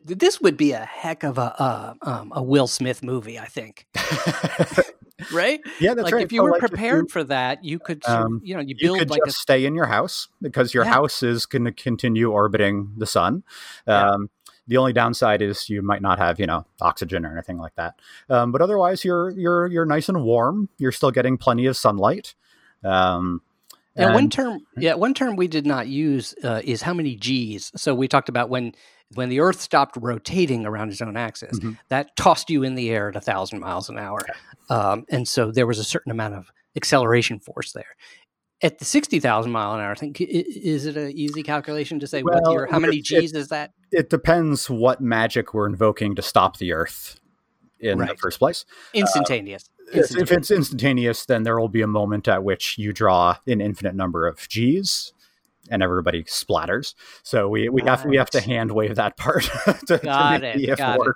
This 0.03 0.41
would 0.41 0.57
be 0.57 0.73
a 0.73 0.83
heck 0.85 1.23
of 1.23 1.37
a 1.37 1.55
uh, 1.61 1.93
um, 2.01 2.31
a 2.35 2.43
Will 2.43 2.67
Smith 2.67 3.01
movie, 3.03 3.39
I 3.39 3.45
think. 3.45 3.87
Right? 5.31 5.61
yeah, 5.79 5.93
that's 5.93 6.05
like 6.05 6.13
right. 6.13 6.23
if 6.25 6.31
you 6.31 6.39
So, 6.39 6.43
were 6.43 6.51
like, 6.51 6.59
prepared 6.59 7.09
for 7.09 7.23
that, 7.23 7.63
you 7.63 7.79
could, 7.79 8.03
Um, 8.07 8.41
you 8.43 8.53
know, 8.53 8.61
you 8.61 8.75
you 8.77 8.89
build 8.89 8.99
could 8.99 9.09
like 9.09 9.23
just 9.25 9.39
stay 9.39 9.65
in 9.65 9.73
your 9.73 9.85
house 9.87 10.27
because 10.41 10.73
your 10.73 10.83
Yeah. 10.83 10.91
house 10.91 11.23
is 11.23 11.45
going 11.45 11.63
to 11.65 11.71
continue 11.71 12.31
orbiting 12.31 12.93
the 12.97 13.07
sun. 13.07 13.43
Yeah. 13.87 14.11
Um, 14.11 14.29
the 14.67 14.77
only 14.77 14.93
downside 14.93 15.41
is 15.41 15.69
you 15.69 15.81
might 15.81 16.01
not 16.01 16.17
have 16.19 16.39
you 16.39 16.45
know 16.45 16.65
oxygen 16.81 17.25
or 17.25 17.31
anything 17.31 17.57
like 17.57 17.75
that. 17.75 17.95
Um, 18.29 18.51
but 18.51 18.61
otherwise, 18.61 19.03
you're 19.05 19.31
you're 19.31 19.67
you're 19.67 19.85
nice 19.85 20.09
and 20.09 20.23
warm. 20.23 20.69
You're 20.77 20.91
still 20.91 21.11
getting 21.11 21.37
plenty 21.37 21.65
of 21.65 21.77
sunlight. 21.77 22.35
Um, 22.83 23.41
a. 23.47 23.54
And 23.95 24.13
one 24.13 24.29
term, 24.29 24.59
yeah, 24.77 24.95
one 24.95 25.13
term 25.13 25.35
we 25.35 25.47
did 25.47 25.65
not 25.65 25.87
use 25.87 26.35
uh, 26.43 26.61
is 26.63 26.81
how 26.81 26.93
many 26.93 27.15
G's. 27.15 27.71
So 27.75 27.95
we 27.95 28.07
talked 28.07 28.29
about 28.29 28.49
when 28.49 28.73
when 29.13 29.29
the 29.29 29.39
Earth 29.39 29.61
stopped 29.61 29.95
rotating 30.01 30.65
around 30.65 30.91
its 30.91 31.01
own 31.01 31.15
axis, 31.15 31.59
Mhm. 31.59 31.77
that 31.89 32.15
tossed 32.15 32.49
you 32.49 32.63
in 32.63 32.75
the 32.75 32.89
air 32.89 33.09
at 33.09 33.15
a 33.15 33.21
thousand 33.21 33.59
miles 33.59 33.87
an 33.87 33.97
hour, 33.99 34.19
um, 34.69 35.05
and 35.09 35.27
so 35.27 35.51
there 35.51 35.67
was 35.67 35.77
a 35.79 35.83
certain 35.83 36.11
amount 36.11 36.33
of 36.33 36.51
acceleration 36.75 37.39
force 37.39 37.71
there. 37.71 37.95
At 38.63 38.79
the 38.79 38.85
sixty 38.85 39.19
thousand 39.19 39.51
mile 39.51 39.75
an 39.75 39.79
hour, 39.81 39.91
I 39.91 39.95
think 39.95 40.19
is 40.19 40.85
it 40.87 40.97
an 40.97 41.11
easy 41.11 41.43
calculation 41.43 41.99
to 41.99 42.07
say 42.07 42.23
what 42.23 42.41
Well, 42.43 42.53
your 42.53 42.65
how 42.65 42.79
many 42.79 42.99
G's 43.01 43.31
is 43.33 43.49
that? 43.49 43.71
it 43.91 44.09
depends 44.09 44.69
what 44.69 44.99
magic 45.01 45.53
we're 45.53 45.67
invoking 45.67 46.15
to 46.15 46.21
stop 46.21 46.57
the 46.57 46.73
Earth 46.73 47.19
in 47.79 47.99
the 47.99 48.15
first 48.19 48.39
place. 48.39 48.65
Instantaneous. 48.93 49.69
Yes, 49.93 50.15
If 50.15 50.31
it's 50.31 50.51
instantaneous, 50.51 51.25
then 51.25 51.43
there 51.43 51.59
will 51.59 51.69
be 51.69 51.81
a 51.81 51.87
moment 51.87 52.27
at 52.27 52.43
which 52.43 52.77
you 52.77 52.91
draw 52.91 53.37
an 53.47 53.61
infinite 53.61 53.95
number 53.95 54.27
of 54.27 54.47
G's, 54.49 55.13
and 55.69 55.83
everybody 55.83 56.23
splatters. 56.23 56.95
So 57.23 57.47
we, 57.47 57.69
we 57.69 57.81
have 57.83 58.05
we 58.05 58.17
have 58.17 58.29
to 58.31 58.41
hand 58.41 58.71
wave 58.71 58.95
that 58.95 59.17
part 59.17 59.43
to, 59.65 59.73
to 59.87 59.97
Got 59.99 60.41
make 60.41 60.55
it, 60.55 60.77
got 60.77 60.99
it. 60.99 61.15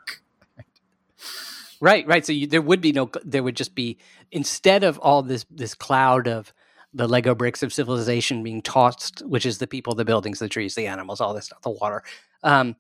Right, 1.82 2.06
right. 2.08 2.26
So 2.26 2.34
you, 2.34 2.48
there 2.48 2.62
would 2.62 2.82
be 2.82 2.92
no. 2.92 3.10
There 3.24 3.44
would 3.44 3.56
just 3.56 3.74
be 3.74 3.98
instead 4.32 4.84
of 4.84 4.98
all 5.00 5.24
this 5.24 5.46
this 5.50 5.74
cloud 5.74 6.28
of 6.28 6.54
the 6.94 7.08
Lego 7.08 7.36
bricks 7.36 7.64
of 7.64 7.72
civilization 7.72 8.44
being 8.44 8.62
tossed, 8.62 9.22
which 9.26 9.46
is 9.46 9.60
the 9.60 9.68
people, 9.68 9.96
the 9.96 10.06
buildings, 10.06 10.40
the 10.40 10.50
trees, 10.50 10.76
the 10.76 10.88
animals, 10.88 11.22
all 11.22 11.34
this 11.34 11.46
stuff, 11.46 11.62
the 11.62 11.70
water, 11.70 12.04
um, 12.44 12.76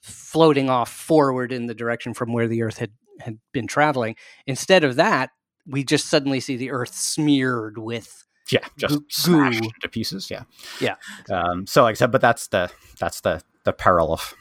floating 0.00 0.70
off 0.70 0.90
forward 0.90 1.52
in 1.52 1.66
the 1.66 1.74
direction 1.74 2.14
from 2.14 2.32
where 2.32 2.48
the 2.48 2.62
Earth 2.62 2.78
had 2.78 2.90
had 3.20 3.38
been 3.52 3.66
traveling. 3.66 4.16
Instead 4.46 4.84
of 4.84 4.96
that, 4.96 5.30
we 5.66 5.84
just 5.84 6.06
suddenly 6.06 6.40
see 6.40 6.56
the 6.56 6.70
Earth 6.70 6.94
smeared 6.94 7.78
with. 7.78 8.24
Yeah, 8.50 8.60
just 8.76 8.94
Goo- 8.98 9.04
smashed 9.10 9.62
into 9.64 9.88
pieces. 9.88 10.30
Yeah, 10.30 10.42
Yeah. 10.80 10.96
Um, 11.30 11.66
so 11.66 11.82
like 11.82 11.92
I 11.92 11.94
said, 11.94 12.10
but 12.10 12.20
that's 12.20 12.48
the 12.48 12.70
that's 12.98 13.20
the 13.20 13.42
the 13.64 13.72
peril 13.72 14.12
of 14.12 14.34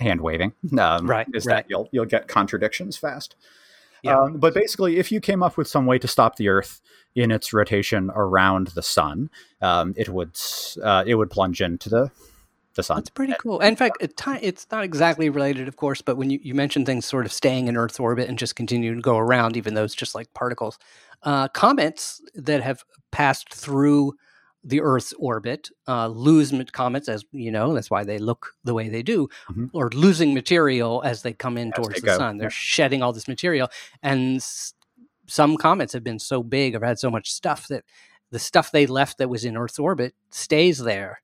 hand 0.00 0.20
waving. 0.20 0.52
Um, 0.78 1.06
Right, 1.08 1.26
is 1.34 1.46
right. 1.46 1.56
that 1.56 1.66
you'll 1.68 1.88
you'll 1.92 2.06
get 2.06 2.26
contradictions 2.26 2.96
fast. 2.96 3.36
Yeah. 4.02 4.18
Um, 4.18 4.38
but 4.38 4.54
basically, 4.54 4.96
if 4.96 5.12
you 5.12 5.20
came 5.20 5.42
up 5.42 5.56
with 5.58 5.68
some 5.68 5.84
way 5.86 5.98
to 5.98 6.08
stop 6.08 6.36
the 6.36 6.48
Earth 6.48 6.80
in 7.14 7.30
its 7.30 7.52
rotation 7.52 8.10
around 8.14 8.68
the 8.68 8.82
sun, 8.82 9.30
um, 9.60 9.92
it 9.96 10.08
would 10.08 10.36
uh, 10.82 11.04
it 11.06 11.14
would 11.16 11.30
plunge 11.30 11.60
into 11.60 11.88
the 11.88 12.10
the 12.74 12.82
sun. 12.82 12.96
That's 12.98 13.10
pretty 13.10 13.34
cool. 13.40 13.58
In 13.60 13.76
fact, 13.76 13.98
it 14.00 14.16
ti- 14.16 14.38
it's 14.42 14.66
not 14.70 14.84
exactly 14.84 15.28
related, 15.28 15.68
of 15.68 15.76
course, 15.76 16.00
but 16.02 16.16
when 16.16 16.30
you, 16.30 16.38
you 16.42 16.54
mentioned 16.54 16.86
things 16.86 17.04
sort 17.04 17.26
of 17.26 17.32
staying 17.32 17.66
in 17.68 17.76
Earth's 17.76 17.98
orbit 18.00 18.28
and 18.28 18.38
just 18.38 18.54
continuing 18.56 18.96
to 18.96 19.02
go 19.02 19.18
around, 19.18 19.56
even 19.56 19.74
though 19.74 19.84
it's 19.84 19.94
just 19.94 20.14
like 20.14 20.32
particles, 20.34 20.78
uh, 21.24 21.48
comets 21.48 22.20
that 22.34 22.62
have 22.62 22.84
passed 23.10 23.52
through 23.52 24.14
the 24.62 24.80
Earth's 24.82 25.12
orbit, 25.14 25.70
uh, 25.88 26.06
lose 26.08 26.52
comets, 26.72 27.08
as 27.08 27.24
you 27.32 27.50
know, 27.50 27.72
that's 27.74 27.90
why 27.90 28.04
they 28.04 28.18
look 28.18 28.52
the 28.62 28.74
way 28.74 28.88
they 28.90 29.02
do, 29.02 29.26
Mhm. 29.50 29.70
or 29.72 29.88
losing 29.94 30.34
material 30.34 31.00
as 31.04 31.22
they 31.22 31.32
come 31.32 31.56
in 31.56 31.68
As 31.68 31.74
towards 31.76 32.00
the 32.00 32.06
go, 32.06 32.18
sun. 32.18 32.36
They're 32.38 32.46
yeah. 32.46 32.50
shedding 32.50 33.02
all 33.02 33.12
this 33.14 33.26
material, 33.26 33.68
and 34.02 34.36
s- 34.36 34.74
some 35.26 35.56
comets 35.56 35.92
have 35.94 36.04
been 36.04 36.18
so 36.18 36.42
big 36.42 36.74
or 36.76 36.84
had 36.84 36.98
so 36.98 37.10
much 37.10 37.32
stuff 37.32 37.68
that 37.68 37.84
the 38.30 38.38
stuff 38.38 38.70
they 38.70 38.86
left 38.86 39.16
that 39.18 39.28
was 39.30 39.44
in 39.46 39.56
Earth's 39.56 39.78
orbit 39.78 40.14
stays 40.30 40.78
there, 40.78 41.22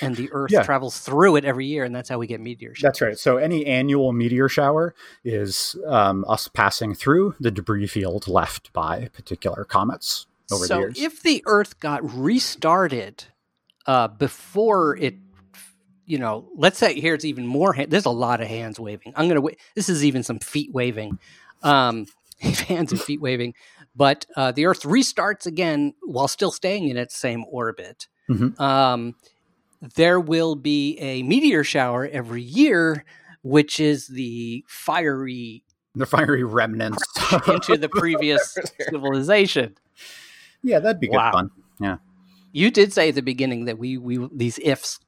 and 0.00 0.14
the 0.16 0.28
Earth 0.32 0.52
Yeah. 0.52 0.62
travels 0.62 0.98
through 1.00 1.36
it 1.36 1.44
every 1.44 1.66
year, 1.66 1.84
and 1.84 1.94
that's 1.94 2.08
how 2.08 2.18
we 2.18 2.26
get 2.26 2.40
meteors. 2.40 2.78
That's 2.82 3.00
right. 3.00 3.18
So 3.18 3.36
any 3.38 3.66
annual 3.66 4.12
meteor 4.12 4.48
shower 4.48 4.94
is 5.24 5.74
um, 5.86 6.24
us 6.28 6.46
passing 6.48 6.94
through 6.94 7.34
the 7.40 7.50
debris 7.50 7.86
field 7.88 8.28
left 8.28 8.72
by 8.72 9.08
particular 9.12 9.64
comets 9.64 10.26
over 10.52 10.66
so 10.66 10.74
the 10.74 10.80
years. 10.80 10.98
if 11.00 11.22
the 11.22 11.42
Earth 11.46 11.80
got 11.80 12.00
restarted 12.14 13.24
uh, 13.86 14.08
before 14.08 14.96
it, 14.98 15.16
you 16.06 16.18
know, 16.18 16.48
let's 16.56 16.78
say 16.78 16.98
here's 17.00 17.24
even 17.24 17.46
more. 17.46 17.72
Ha- 17.74 17.86
there's 17.88 18.04
a 18.06 18.10
lot 18.10 18.40
of 18.40 18.46
hands 18.46 18.78
waving. 18.78 19.12
I'm 19.16 19.28
gonna. 19.28 19.40
Wa- 19.40 19.52
this 19.74 19.88
is 19.88 20.04
even 20.04 20.22
some 20.22 20.38
feet 20.38 20.72
waving, 20.72 21.18
um, 21.62 22.06
hands 22.38 22.92
and 22.92 23.00
feet 23.00 23.20
waving. 23.20 23.54
But 23.96 24.26
uh, 24.36 24.52
the 24.52 24.66
Earth 24.66 24.82
restarts 24.82 25.46
again 25.46 25.94
while 26.02 26.28
still 26.28 26.52
staying 26.52 26.88
in 26.88 26.96
its 26.96 27.16
same 27.16 27.44
orbit. 27.50 28.06
Mhm. 28.30 28.58
Um, 28.60 29.14
there 29.94 30.18
will 30.20 30.54
be 30.56 30.98
a 30.98 31.22
meteor 31.22 31.64
shower 31.64 32.08
every 32.10 32.42
year, 32.42 33.04
which 33.42 33.78
is 33.80 34.06
the 34.08 34.64
fiery 34.68 35.62
the 35.94 36.06
fiery 36.06 36.44
remnants 36.44 37.02
into 37.48 37.76
the 37.76 37.88
previous 37.88 38.56
civilization. 38.90 39.76
yeah, 40.62 40.78
that'd 40.78 41.00
be 41.00 41.08
good 41.08 41.16
Wow. 41.16 41.32
fun. 41.32 41.50
You 42.52 42.70
did 42.70 42.92
say 42.92 43.10
at 43.10 43.14
the 43.14 43.22
beginning 43.22 43.66
that 43.66 43.78
we 43.78 43.98
we 43.98 44.26
these 44.32 44.58
ifs 44.62 45.00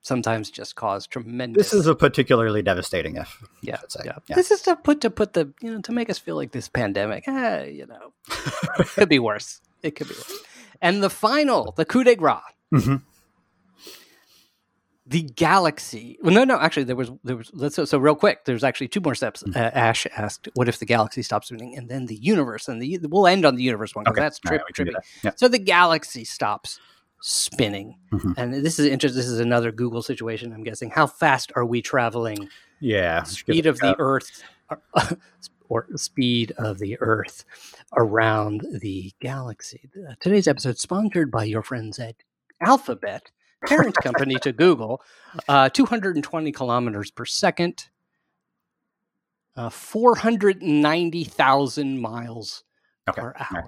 sometimes 0.00 0.48
just 0.50 0.76
cause 0.76 1.06
tremendous. 1.06 1.70
This 1.70 1.80
is 1.80 1.86
a 1.86 1.94
particularly 1.94 2.62
devastating 2.62 3.16
if. 3.16 3.42
yeah, 3.62 3.78
yeah. 4.04 4.12
Yeah. 4.28 4.36
This 4.36 4.50
is 4.52 4.62
to 4.62 4.76
put 4.76 5.00
to 5.00 5.10
put 5.10 5.32
the 5.32 5.52
you 5.60 5.72
know 5.74 5.80
to 5.82 5.92
make 5.92 6.08
us 6.08 6.18
feel 6.18 6.36
like 6.36 6.52
this 6.52 6.68
pandemic. 6.68 7.26
Eh, 7.26 7.64
you 7.64 7.86
know, 7.86 8.12
could 8.94 9.08
be 9.08 9.18
worse. 9.18 9.60
It 9.82 9.96
could 9.96 10.08
be 10.08 10.14
worse. 10.14 10.38
And 10.80 11.02
the 11.02 11.10
final, 11.10 11.72
the 11.76 11.84
coup 11.84 12.04
de 12.04 12.14
grace, 12.14 12.38
Mhm. 12.72 13.02
The 15.06 15.22
galaxy. 15.22 16.18
Well, 16.22 16.32
no, 16.32 16.44
no. 16.44 16.58
Actually, 16.58 16.84
there 16.84 16.96
was 16.96 17.10
there 17.24 17.36
was. 17.36 17.50
Let's 17.52 17.76
so, 17.76 17.84
so 17.84 17.98
real 17.98 18.14
quick. 18.14 18.44
There's 18.46 18.64
actually 18.64 18.88
two 18.88 19.00
more 19.00 19.14
steps. 19.14 19.42
Mm. 19.42 19.54
Uh, 19.56 19.70
Ash 19.74 20.06
asked, 20.16 20.48
"What 20.54 20.68
if 20.68 20.78
the 20.78 20.86
galaxy 20.86 21.22
stops 21.22 21.48
spinning?" 21.48 21.76
And 21.76 21.88
then 21.88 22.06
the 22.06 22.14
universe, 22.16 22.68
and 22.68 22.80
the 22.80 22.98
we'll 23.02 23.26
end 23.26 23.44
on 23.44 23.56
the 23.56 23.62
universe 23.62 23.94
one 23.94 24.04
because 24.04 24.14
Okay. 24.16 24.24
that's 24.24 24.40
right, 24.46 24.50
trip, 24.58 24.62
we 24.68 24.72
can 24.72 24.86
do 24.86 24.90
trippy. 24.92 24.94
that. 24.94 25.04
Yeah. 25.24 25.30
So 25.36 25.48
the 25.48 25.58
galaxy 25.58 26.24
stops 26.24 26.80
spinning, 27.20 27.98
Mhm. 28.12 28.34
and 28.36 28.54
this 28.54 28.78
is 28.78 28.86
interesting. 28.86 29.16
This 29.18 29.28
is 29.28 29.40
another 29.40 29.72
Google 29.72 30.02
situation. 30.02 30.52
I'm 30.52 30.62
guessing. 30.64 30.90
How 30.90 31.06
fast 31.06 31.52
are 31.56 31.64
we 31.66 31.82
traveling? 31.82 32.48
Yeah. 32.80 33.22
Speed 33.24 33.66
of 33.66 33.78
the 33.80 33.94
Earth, 33.98 34.42
or 35.68 35.86
speed 35.96 36.52
of 36.58 36.78
the 36.78 36.98
Earth 37.00 37.44
around 37.96 38.66
the 38.80 39.12
galaxy. 39.20 39.88
Uh, 40.08 40.14
Today's 40.20 40.46
episode 40.48 40.78
sponsored 40.78 41.30
by 41.30 41.44
your 41.44 41.62
friends 41.62 41.98
at 41.98 42.16
Alphabet, 42.60 43.30
parent 43.66 43.96
company 43.96 44.36
to 44.42 44.52
Google. 44.52 45.02
Uh, 45.48 45.68
220 45.68 46.52
kilometers 46.52 47.10
per 47.10 47.24
second. 47.24 47.88
Uh, 49.56 49.70
490,000 49.70 52.00
miles 52.00 52.64
Okay. 53.08 53.20
per 53.20 53.34
hour. 53.38 53.46
right. 53.52 53.64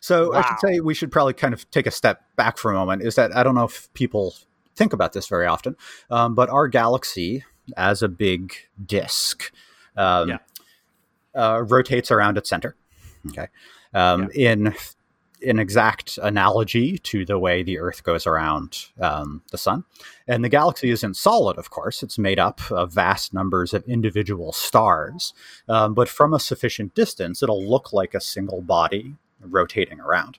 So 0.00 0.34
I 0.34 0.42
should 0.48 0.58
say 0.60 0.80
we 0.80 0.94
should 0.94 1.12
probably 1.12 1.34
kind 1.34 1.52
of 1.52 1.70
take 1.70 1.86
a 1.86 1.90
step 1.90 2.22
back 2.36 2.56
for 2.56 2.70
a 2.70 2.74
moment. 2.74 3.02
Is 3.02 3.16
that 3.16 3.36
I 3.36 3.42
don't 3.42 3.54
know 3.54 3.64
if 3.64 3.92
people 3.92 4.34
think 4.76 4.94
about 4.94 5.12
this 5.12 5.28
very 5.28 5.44
often, 5.46 5.76
um, 6.10 6.34
but 6.34 6.48
our 6.48 6.68
galaxy 6.68 7.44
as 7.76 8.02
a 8.02 8.08
big 8.08 8.54
disk 8.84 9.52
um, 9.96 10.28
Yeah. 10.30 10.38
uh, 11.34 11.64
rotates 11.68 12.10
around 12.10 12.38
its 12.38 12.48
center. 12.48 12.76
Okay, 13.28 13.48
um, 13.92 14.30
in 14.34 14.74
an 15.46 15.58
exact 15.58 16.18
analogy 16.22 16.98
to 16.98 17.24
the 17.24 17.38
way 17.38 17.62
the 17.62 17.78
Earth 17.78 18.02
goes 18.04 18.26
around 18.26 18.86
um, 19.00 19.42
the 19.50 19.58
Sun, 19.58 19.84
and 20.26 20.44
the 20.44 20.48
galaxy 20.48 20.90
isn't 20.90 21.16
solid. 21.16 21.58
Of 21.58 21.70
course, 21.70 22.02
it's 22.02 22.18
made 22.18 22.38
up 22.38 22.60
of 22.70 22.92
vast 22.92 23.32
numbers 23.32 23.72
of 23.74 23.84
individual 23.88 24.52
stars, 24.52 25.34
um, 25.68 25.94
but 25.94 26.08
from 26.08 26.34
a 26.34 26.40
sufficient 26.40 26.94
distance, 26.94 27.42
it'll 27.42 27.64
look 27.64 27.92
like 27.92 28.14
a 28.14 28.20
single 28.20 28.60
body 28.60 29.14
rotating 29.40 30.00
around. 30.00 30.38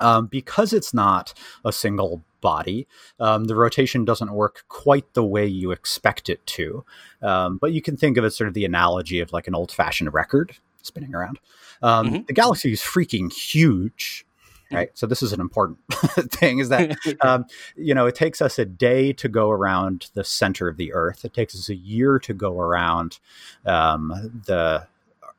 Um, 0.00 0.26
because 0.26 0.72
it's 0.72 0.94
not 0.94 1.34
a 1.64 1.72
single 1.72 2.22
body, 2.40 2.86
um, 3.18 3.44
the 3.44 3.56
rotation 3.56 4.04
doesn't 4.04 4.32
work 4.32 4.64
quite 4.68 5.12
the 5.14 5.24
way 5.24 5.44
you 5.44 5.72
expect 5.72 6.28
it 6.28 6.46
to. 6.46 6.84
Um, 7.20 7.58
but 7.58 7.72
you 7.72 7.82
can 7.82 7.96
think 7.96 8.16
of 8.16 8.24
it 8.24 8.30
sort 8.30 8.46
of 8.46 8.54
the 8.54 8.64
analogy 8.64 9.18
of 9.20 9.32
like 9.32 9.48
an 9.48 9.56
old 9.56 9.72
fashioned 9.72 10.14
record 10.14 10.56
spinning 10.88 11.14
around. 11.14 11.38
Um, 11.82 12.10
Mhm. 12.10 12.26
The 12.26 12.32
galaxy 12.32 12.72
is 12.72 12.80
freaking 12.80 13.32
huge. 13.32 14.24
Right. 14.70 14.90
So 14.92 15.06
this 15.06 15.22
is 15.22 15.32
an 15.32 15.40
important 15.40 15.78
thing 16.30 16.58
is 16.58 16.68
that 16.68 16.94
um, 17.22 17.46
you 17.74 17.94
know, 17.94 18.04
it 18.06 18.14
takes 18.14 18.42
us 18.42 18.58
a 18.58 18.66
day 18.66 19.14
to 19.14 19.26
go 19.26 19.50
around 19.50 20.10
the 20.12 20.24
center 20.24 20.68
of 20.68 20.76
the 20.76 20.92
Earth. 20.92 21.24
It 21.24 21.32
takes 21.32 21.54
us 21.54 21.70
a 21.70 21.74
year 21.74 22.18
to 22.18 22.34
go 22.34 22.58
around 22.60 23.18
um, 23.64 24.42
the 24.46 24.86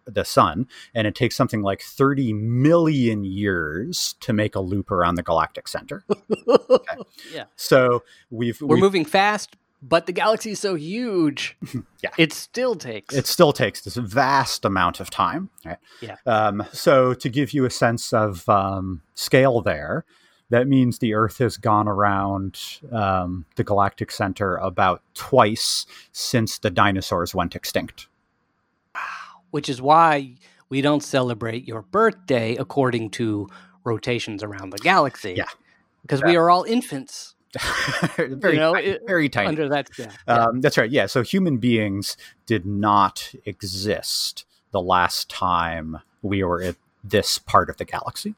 the 0.06 0.26
sun, 0.26 0.68
and 0.95 1.06
it 1.06 1.14
takes 1.14 1.36
something 1.36 1.62
like 1.62 1.82
30 1.84 2.34
million 2.34 3.24
years 3.24 4.16
to 4.22 4.34
make 4.34 4.56
a 4.56 4.60
loop 4.60 4.89
around 4.89 5.14
the 5.16 5.24
galactic 5.24 5.68
center. 5.68 6.04
Yeah. 7.32 7.43
So 7.56 8.04
we've, 8.32 8.60
We're 8.60 8.76
we've 8.76 8.82
moving 8.82 9.06
fast, 9.06 9.56
but 9.82 10.05
the 10.05 10.11
galaxy 10.11 10.51
is 10.51 10.59
so 10.59 10.75
huge. 10.75 11.57
Yeah. 12.01 12.11
It 12.17 12.32
still 12.32 12.75
takes. 12.75 13.13
it 13.13 13.27
still 13.27 13.51
takes 13.51 13.82
this 13.82 13.97
vast 13.97 14.63
amount 14.63 15.01
of 15.01 15.09
time. 15.09 15.49
Right? 15.65 15.77
Yeah. 15.99 16.15
Um, 16.25 16.63
so 16.71 17.13
to 17.13 17.27
give 17.27 17.51
you 17.53 17.65
a 17.65 17.69
sense 17.69 18.13
of 18.13 18.47
um, 18.47 19.01
scale, 19.15 19.59
there, 19.59 20.05
that 20.49 20.69
means 20.69 20.99
the 20.99 21.13
Earth 21.13 21.39
has 21.39 21.57
gone 21.57 21.89
around 21.89 22.57
um, 22.93 23.45
the 23.57 23.65
galactic 23.65 24.11
center 24.11 24.55
about 24.55 25.03
twice 25.13 25.86
since 26.13 26.57
the 26.57 26.69
dinosaurs 26.69 27.36
went 27.36 27.53
extinct. 27.53 28.07
which 29.51 29.67
is 29.67 29.82
why 29.82 30.36
we 30.69 30.82
don't 30.82 31.03
celebrate 31.03 31.67
your 31.67 31.82
birthday 31.82 32.55
according 32.55 33.09
to 33.09 33.49
rotations 33.84 34.41
around 34.41 34.69
the 34.69 34.77
galaxy. 34.77 35.34
Yeah. 35.36 35.45
Because 36.01 36.23
we 36.23 36.38
are 36.38 36.49
all 36.49 36.63
infants 36.63 37.36
very, 38.18 38.58
know, 38.58 38.74
tiny, 38.74 38.88
it- 38.88 39.02
very 39.08 39.30
tiny. 39.30 39.47
under 39.47 39.70
that. 39.70 39.89
Yeah. 39.97 40.12
Um, 40.28 40.62
That's 40.62 40.78
right. 40.78 40.89
Yeah. 40.91 41.06
So 41.08 41.24
human 41.24 41.58
beings 41.58 42.18
did 42.45 42.66
not 42.66 43.34
exist 43.45 44.45
the 44.72 44.82
last 44.82 45.30
time 45.30 45.97
we 46.22 46.43
were 46.43 46.62
at 46.62 46.76
this 47.04 47.38
part 47.39 47.70
of 47.70 47.78
the 47.78 47.86
galaxy. 47.86 48.36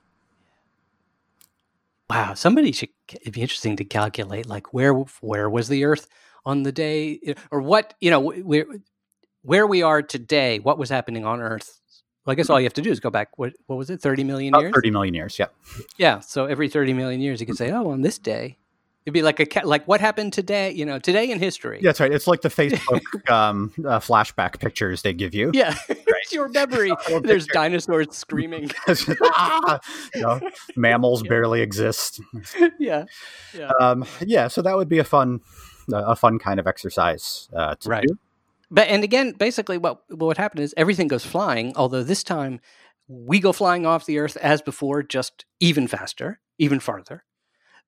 Wow. 2.09 2.33
Somebody 2.33 2.71
should. 2.71 2.89
It'd 3.21 3.33
be 3.33 3.41
interesting 3.41 3.75
to 3.77 3.85
calculate, 3.85 4.45
like 4.47 4.73
where 4.73 4.93
where 5.21 5.49
was 5.49 5.67
the 5.69 5.85
Earth 5.85 6.07
on 6.45 6.63
the 6.63 6.71
day, 6.71 7.35
or 7.51 7.61
what 7.61 7.93
you 8.01 8.09
know 8.09 8.19
where 8.19 8.65
where 9.43 9.65
we 9.67 9.81
are 9.81 10.01
today. 10.01 10.59
What 10.59 10.77
was 10.77 10.89
happening 10.89 11.25
on 11.25 11.41
Earth? 11.41 11.79
Well, 12.25 12.33
I 12.33 12.35
guess 12.35 12.49
all 12.49 12.59
you 12.59 12.65
have 12.65 12.73
to 12.73 12.81
do 12.81 12.91
is 12.91 12.99
go 12.99 13.09
back. 13.09 13.37
What 13.37 13.53
what 13.67 13.77
was 13.77 13.89
it? 13.89 14.01
Thirty 14.01 14.23
million 14.23 14.53
About 14.53 14.61
years. 14.63 14.73
30 14.75 14.91
million 14.91 15.13
years. 15.13 15.39
Yeah. 15.39 15.47
Yeah. 15.97 16.19
So 16.19 16.45
every 16.45 16.69
30 16.69 16.93
million 16.93 17.19
years, 17.21 17.39
you 17.39 17.47
could 17.47 17.57
say, 17.57 17.71
oh, 17.71 17.89
on 17.89 18.01
this 18.01 18.17
day, 18.17 18.57
it'd 19.05 19.13
be 19.13 19.21
like 19.21 19.39
a 19.39 19.65
like 19.65 19.87
what 19.87 20.01
happened 20.01 20.33
today. 20.33 20.71
You 20.71 20.85
know, 20.85 20.99
today 20.99 21.29
in 21.31 21.39
history. 21.39 21.79
Yeah, 21.81 21.89
that's 21.89 21.99
right. 21.99 22.11
It's 22.11 22.27
like 22.27 22.41
the 22.41 22.49
Facebook 22.61 23.29
um, 23.29 23.71
uh, 23.79 23.99
flashback 23.99 24.59
pictures 24.59 25.01
they 25.01 25.13
give 25.13 25.33
you. 25.33 25.51
Yeah. 25.53 25.75
it's 25.89 26.33
your 26.33 26.49
memory. 26.49 26.93
There's 27.23 27.47
dinosaurs 27.47 28.15
screaming. 28.15 28.71
Ah! 29.23 29.79
You 30.15 30.21
know, 30.21 30.39
mammals 30.75 31.23
Yeah. 31.23 31.29
barely 31.29 31.61
exist. 31.61 32.21
yeah. 32.79 33.05
Yeah. 33.57 33.71
Um, 33.79 34.05
yeah, 34.21 34.47
so 34.47 34.61
that 34.61 34.75
would 34.75 34.89
be 34.89 34.99
a 34.99 35.03
fun, 35.03 35.41
uh, 35.91 36.03
a 36.05 36.15
fun 36.15 36.39
kind 36.39 36.59
of 36.59 36.67
exercise 36.67 37.49
uh, 37.55 37.75
to 37.75 37.89
Right. 37.89 38.07
do. 38.07 38.17
But 38.69 38.87
and 38.87 39.03
again, 39.03 39.33
basically, 39.33 39.77
what 39.77 40.03
what 40.09 40.37
happened 40.37 40.61
is 40.63 40.73
everything 40.77 41.09
goes 41.09 41.25
flying. 41.25 41.73
Although 41.75 42.03
this 42.03 42.23
time 42.23 42.61
we 43.09 43.39
go 43.41 43.51
flying 43.51 43.85
off 43.85 44.05
the 44.05 44.17
Earth 44.19 44.37
as 44.37 44.61
before, 44.61 45.03
just 45.03 45.43
even 45.59 45.87
faster, 45.87 46.39
even 46.57 46.79
farther. 46.79 47.25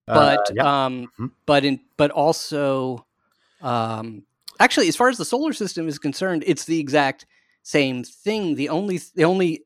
Uh, 0.07 0.13
But 0.35 0.51
yeah. 0.53 0.85
um, 0.85 1.09
Mhm. 1.19 1.31
but 1.45 1.63
in 1.65 1.79
but 1.97 2.11
also, 2.11 3.05
um, 3.61 4.23
actually, 4.59 4.87
as 4.87 4.95
far 4.95 5.09
as 5.09 5.17
the 5.17 5.25
solar 5.25 5.53
system 5.53 5.87
is 5.87 5.97
concerned, 5.99 6.43
it's 6.45 6.65
the 6.65 6.79
exact 6.79 7.25
same 7.61 8.03
thing. 8.03 8.55
The 8.55 8.69
only 8.69 8.99
the 9.15 9.23
only 9.23 9.63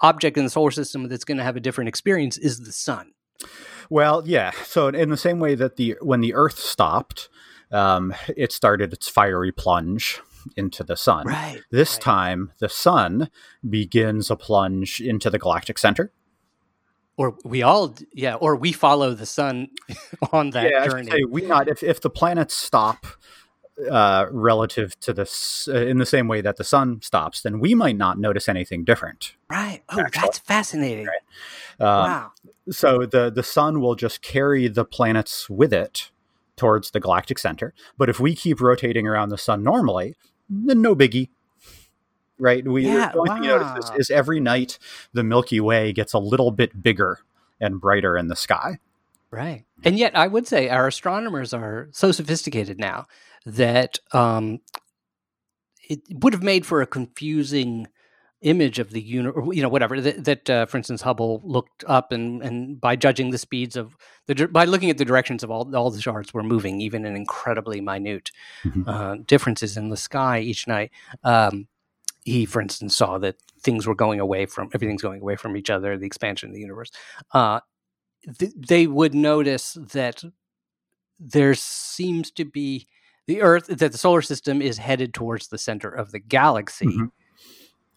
object 0.00 0.36
in 0.36 0.44
the 0.44 0.50
solar 0.50 0.70
system 0.70 1.08
that's 1.08 1.24
going 1.24 1.38
to 1.38 1.44
have 1.44 1.56
a 1.56 1.60
different 1.60 1.88
experience 1.88 2.36
is 2.38 2.60
the 2.60 2.72
sun. 2.72 3.12
Well, 3.90 4.22
yeah. 4.26 4.52
So 4.64 4.88
in 4.88 5.10
the 5.10 5.16
same 5.16 5.40
way 5.40 5.54
that 5.56 5.76
the 5.76 5.96
when 6.00 6.20
the 6.20 6.34
Earth 6.34 6.58
stopped, 6.58 7.28
um, 7.72 8.14
it 8.36 8.52
started 8.52 8.92
its 8.92 9.08
fiery 9.08 9.52
plunge 9.52 10.20
into 10.56 10.84
the 10.84 10.96
sun. 10.96 11.26
Right. 11.26 11.62
This 11.70 11.94
right. 11.94 12.02
time, 12.02 12.52
the 12.58 12.68
sun 12.68 13.30
begins 13.68 14.30
a 14.30 14.36
plunge 14.36 15.00
into 15.00 15.30
the 15.30 15.38
galactic 15.38 15.78
center. 15.78 16.12
Or 17.16 17.36
we 17.44 17.62
all 17.62 17.94
yeah 18.12 18.34
or 18.34 18.56
we 18.56 18.72
follow 18.72 19.14
the 19.14 19.26
sun 19.26 19.68
on 20.32 20.50
that 20.50 20.70
yeah, 20.70 20.86
journey. 20.86 21.10
say 21.10 21.24
we 21.28 21.42
not 21.42 21.68
if, 21.68 21.82
if 21.82 22.00
the 22.00 22.10
planets 22.10 22.54
stop 22.54 23.06
uh, 23.90 24.26
relative 24.30 24.98
to 25.00 25.12
this 25.12 25.68
uh, 25.68 25.74
in 25.74 25.98
the 25.98 26.06
same 26.06 26.28
way 26.28 26.40
that 26.40 26.56
the 26.56 26.64
sun 26.64 27.00
stops 27.02 27.42
then 27.42 27.58
we 27.58 27.74
might 27.74 27.96
not 27.96 28.18
notice 28.18 28.48
anything 28.48 28.84
different. 28.84 29.34
Right. 29.50 29.82
Oh 29.88 30.00
actually. 30.00 30.20
that's 30.20 30.38
fascinating. 30.38 31.08
Um, 31.80 31.86
wow. 31.88 32.32
so 32.70 33.04
the 33.04 33.30
the 33.30 33.42
sun 33.42 33.80
will 33.80 33.96
just 33.96 34.22
carry 34.22 34.68
the 34.68 34.84
planets 34.84 35.50
with 35.50 35.72
it 35.72 36.10
towards 36.56 36.92
the 36.92 37.00
galactic 37.00 37.36
center 37.36 37.74
but 37.98 38.08
if 38.08 38.20
we 38.20 38.36
keep 38.36 38.60
rotating 38.60 39.08
around 39.08 39.30
the 39.30 39.38
sun 39.38 39.64
normally 39.64 40.14
then 40.48 40.80
no 40.80 40.94
biggie 40.94 41.30
right 42.38 42.66
we 42.66 42.86
Yeah, 42.86 43.10
the 43.12 43.18
only 43.18 43.30
thing 43.30 43.44
you 43.44 43.50
notice 43.50 43.68
wow. 43.68 43.94
is, 43.94 44.08
is 44.08 44.10
every 44.10 44.40
night 44.40 44.78
the 45.12 45.22
milky 45.22 45.60
way 45.60 45.92
gets 45.92 46.12
a 46.12 46.18
little 46.18 46.50
bit 46.50 46.82
bigger 46.82 47.20
and 47.60 47.80
brighter 47.80 48.16
in 48.18 48.28
the 48.28 48.36
sky 48.36 48.78
Right. 49.34 49.64
And 49.82 49.98
yet, 49.98 50.16
I 50.16 50.28
would 50.28 50.46
say 50.46 50.68
our 50.68 50.86
astronomers 50.86 51.52
are 51.52 51.88
so 51.90 52.12
sophisticated 52.12 52.78
now 52.78 53.06
that 53.44 53.98
um, 54.12 54.60
it 55.88 56.02
would 56.08 56.32
have 56.32 56.42
made 56.42 56.64
for 56.64 56.80
a 56.80 56.86
confusing 56.86 57.88
image 58.42 58.78
of 58.78 58.90
the 58.90 59.00
universe, 59.00 59.44
you 59.50 59.60
know, 59.62 59.68
whatever 59.68 60.00
that, 60.00 60.24
that 60.24 60.50
uh, 60.50 60.66
for 60.66 60.76
instance, 60.76 61.02
Hubble 61.02 61.40
looked 61.42 61.82
up 61.88 62.12
and, 62.12 62.42
and 62.42 62.80
by 62.80 62.94
judging 62.94 63.30
the 63.30 63.38
speeds 63.38 63.74
of 63.74 63.96
the, 64.26 64.46
by 64.46 64.66
looking 64.66 64.88
at 64.90 64.98
the 64.98 65.04
directions 65.04 65.42
of 65.42 65.50
all, 65.50 65.74
all 65.74 65.90
the 65.90 65.98
stars 65.98 66.32
were 66.32 66.44
moving, 66.44 66.80
even 66.80 67.04
in 67.04 67.16
incredibly 67.16 67.80
minute 67.80 68.30
Mhm. 68.64 68.84
uh, 68.86 69.16
differences 69.26 69.76
in 69.76 69.88
the 69.88 69.96
sky 69.96 70.38
each 70.38 70.68
night. 70.68 70.92
Um, 71.24 71.66
he, 72.24 72.44
for 72.46 72.60
instance, 72.60 72.96
saw 72.96 73.18
that 73.18 73.36
things 73.60 73.86
were 73.86 73.94
going 73.94 74.18
away 74.20 74.46
from 74.46 74.70
everything's 74.74 75.02
going 75.02 75.20
away 75.20 75.36
from 75.36 75.56
each 75.56 75.70
other, 75.70 75.96
the 75.96 76.06
expansion 76.06 76.48
of 76.50 76.54
the 76.54 76.60
universe. 76.60 76.90
Uh, 77.32 77.60
th- 78.38 78.52
they 78.56 78.86
would 78.86 79.14
notice 79.14 79.74
that 79.92 80.22
there 81.20 81.54
seems 81.54 82.30
to 82.32 82.44
be 82.44 82.86
the 83.26 83.40
Earth, 83.42 83.66
that 83.66 83.92
the 83.92 83.98
solar 83.98 84.22
system 84.22 84.60
is 84.60 84.78
headed 84.78 85.14
towards 85.14 85.48
the 85.48 85.58
center 85.58 85.88
of 85.88 86.10
the 86.12 86.18
galaxy, 86.18 86.86
Mhm. 86.86 87.10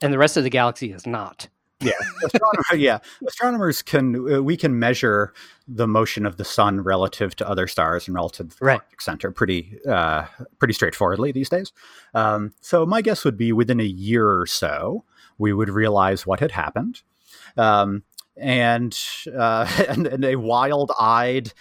and 0.02 0.14
the 0.14 0.18
rest 0.18 0.38
of 0.38 0.44
the 0.44 0.50
galaxy 0.50 0.92
is 0.92 1.06
not. 1.08 1.50
Yeah. 1.82 1.92
Astronomer, 2.24 2.76
yeah. 2.76 3.00
Astronomers 3.28 3.82
can 3.82 4.36
uh, 4.36 4.42
we 4.42 4.58
can 4.58 4.80
measure 4.80 5.34
the 5.68 5.88
motion 5.88 6.26
of 6.26 6.38
the 6.38 6.46
sun 6.46 6.82
relative 6.82 7.36
to 7.38 7.48
other 7.48 7.68
stars 7.68 8.08
and 8.08 8.16
relative 8.16 8.50
to 8.50 8.60
the 8.60 8.66
Right. 8.66 8.76
galactic 8.78 9.02
center 9.02 9.32
pretty 9.32 9.78
uh, 9.88 10.26
pretty 10.60 10.74
straightforwardly 10.74 11.32
these 11.32 11.50
days. 11.50 11.72
Um, 12.14 12.54
so 12.62 12.86
my 12.86 13.02
guess 13.02 13.24
would 13.24 13.38
be 13.38 13.52
within 13.52 13.80
a 13.80 13.84
year 13.84 14.28
or 14.40 14.46
so 14.48 15.04
we 15.38 15.54
would 15.54 15.70
realize 15.70 16.26
what 16.26 16.40
had 16.40 16.52
happened. 16.52 17.02
Um, 17.58 18.04
and, 18.36 18.98
uh, 19.38 19.68
and 19.90 20.08
and 20.08 20.26
a 20.26 20.36
wild-eyed 20.36 21.54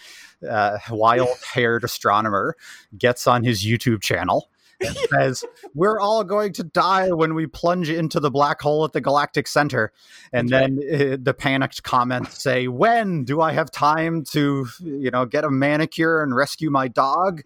uh, 0.48 0.78
wild-haired 0.90 1.84
astronomer 1.84 2.56
gets 2.98 3.26
on 3.26 3.42
his 3.42 3.64
youtube 3.64 4.02
channel 4.02 4.50
and 4.80 4.96
says 5.10 5.44
we're 5.74 5.98
all 5.98 6.24
going 6.24 6.52
to 6.54 6.64
die 6.64 7.10
when 7.10 7.34
we 7.34 7.46
plunge 7.46 7.90
into 7.90 8.20
the 8.20 8.30
black 8.30 8.60
hole 8.60 8.84
at 8.84 8.92
the 8.92 9.00
galactic 9.00 9.46
center. 9.46 9.92
And 10.32 10.48
That's 10.48 10.68
then 10.68 11.12
uh, 11.12 11.16
the 11.20 11.34
panicked 11.34 11.82
comments 11.82 12.42
say 12.42 12.68
when 12.68 13.24
do 13.24 13.40
i 13.40 13.52
have 13.52 13.70
time 13.70 14.24
to 14.32 14.66
you 14.82 15.10
know 15.10 15.24
get 15.24 15.44
a 15.44 15.50
manicure 15.50 16.22
and 16.22 16.34
rescue 16.34 16.70
my 16.70 16.88
dog? 16.88 17.42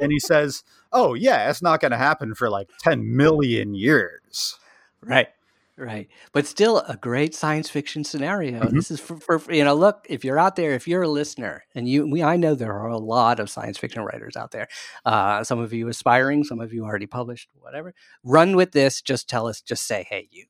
And 0.00 0.10
he 0.10 0.18
says 0.18 0.64
oh 0.92 1.14
yeah 1.14 1.50
it's 1.50 1.62
not 1.62 1.80
going 1.80 1.92
to 1.92 1.98
happen 1.98 2.34
for 2.34 2.50
like 2.50 2.68
10 2.80 3.16
million 3.16 3.74
years. 3.74 4.58
Right. 5.02 5.28
Right. 5.78 6.08
But 6.32 6.46
still 6.46 6.80
a 6.80 6.96
great 6.96 7.34
science 7.34 7.70
fiction 7.70 8.04
scenario. 8.04 8.60
Mhm. 8.60 8.72
This 8.72 8.90
is 8.90 9.00
for, 9.00 9.16
for, 9.18 9.52
you 9.52 9.64
know, 9.64 9.74
look, 9.74 10.06
if 10.10 10.22
you're 10.22 10.38
out 10.38 10.54
there, 10.56 10.72
if 10.72 10.86
you're 10.86 11.02
a 11.02 11.08
listener 11.08 11.64
and 11.74 11.88
you, 11.88 12.06
we, 12.08 12.22
I 12.22 12.36
know 12.36 12.54
there 12.54 12.74
are 12.74 12.88
a 12.88 12.98
lot 12.98 13.40
of 13.40 13.48
science 13.48 13.78
fiction 13.78 14.02
writers 14.02 14.36
out 14.36 14.50
there. 14.50 14.68
Uh, 15.06 15.42
some 15.44 15.58
of 15.58 15.72
you 15.72 15.88
aspiring, 15.88 16.44
some 16.44 16.60
of 16.60 16.74
you 16.74 16.84
already 16.84 17.06
published, 17.06 17.48
whatever. 17.54 17.94
Run 18.22 18.54
with 18.54 18.72
this. 18.72 19.00
Just 19.00 19.28
tell 19.30 19.46
us, 19.46 19.62
just 19.62 19.86
say, 19.86 20.06
hey, 20.08 20.28
you. 20.30 20.44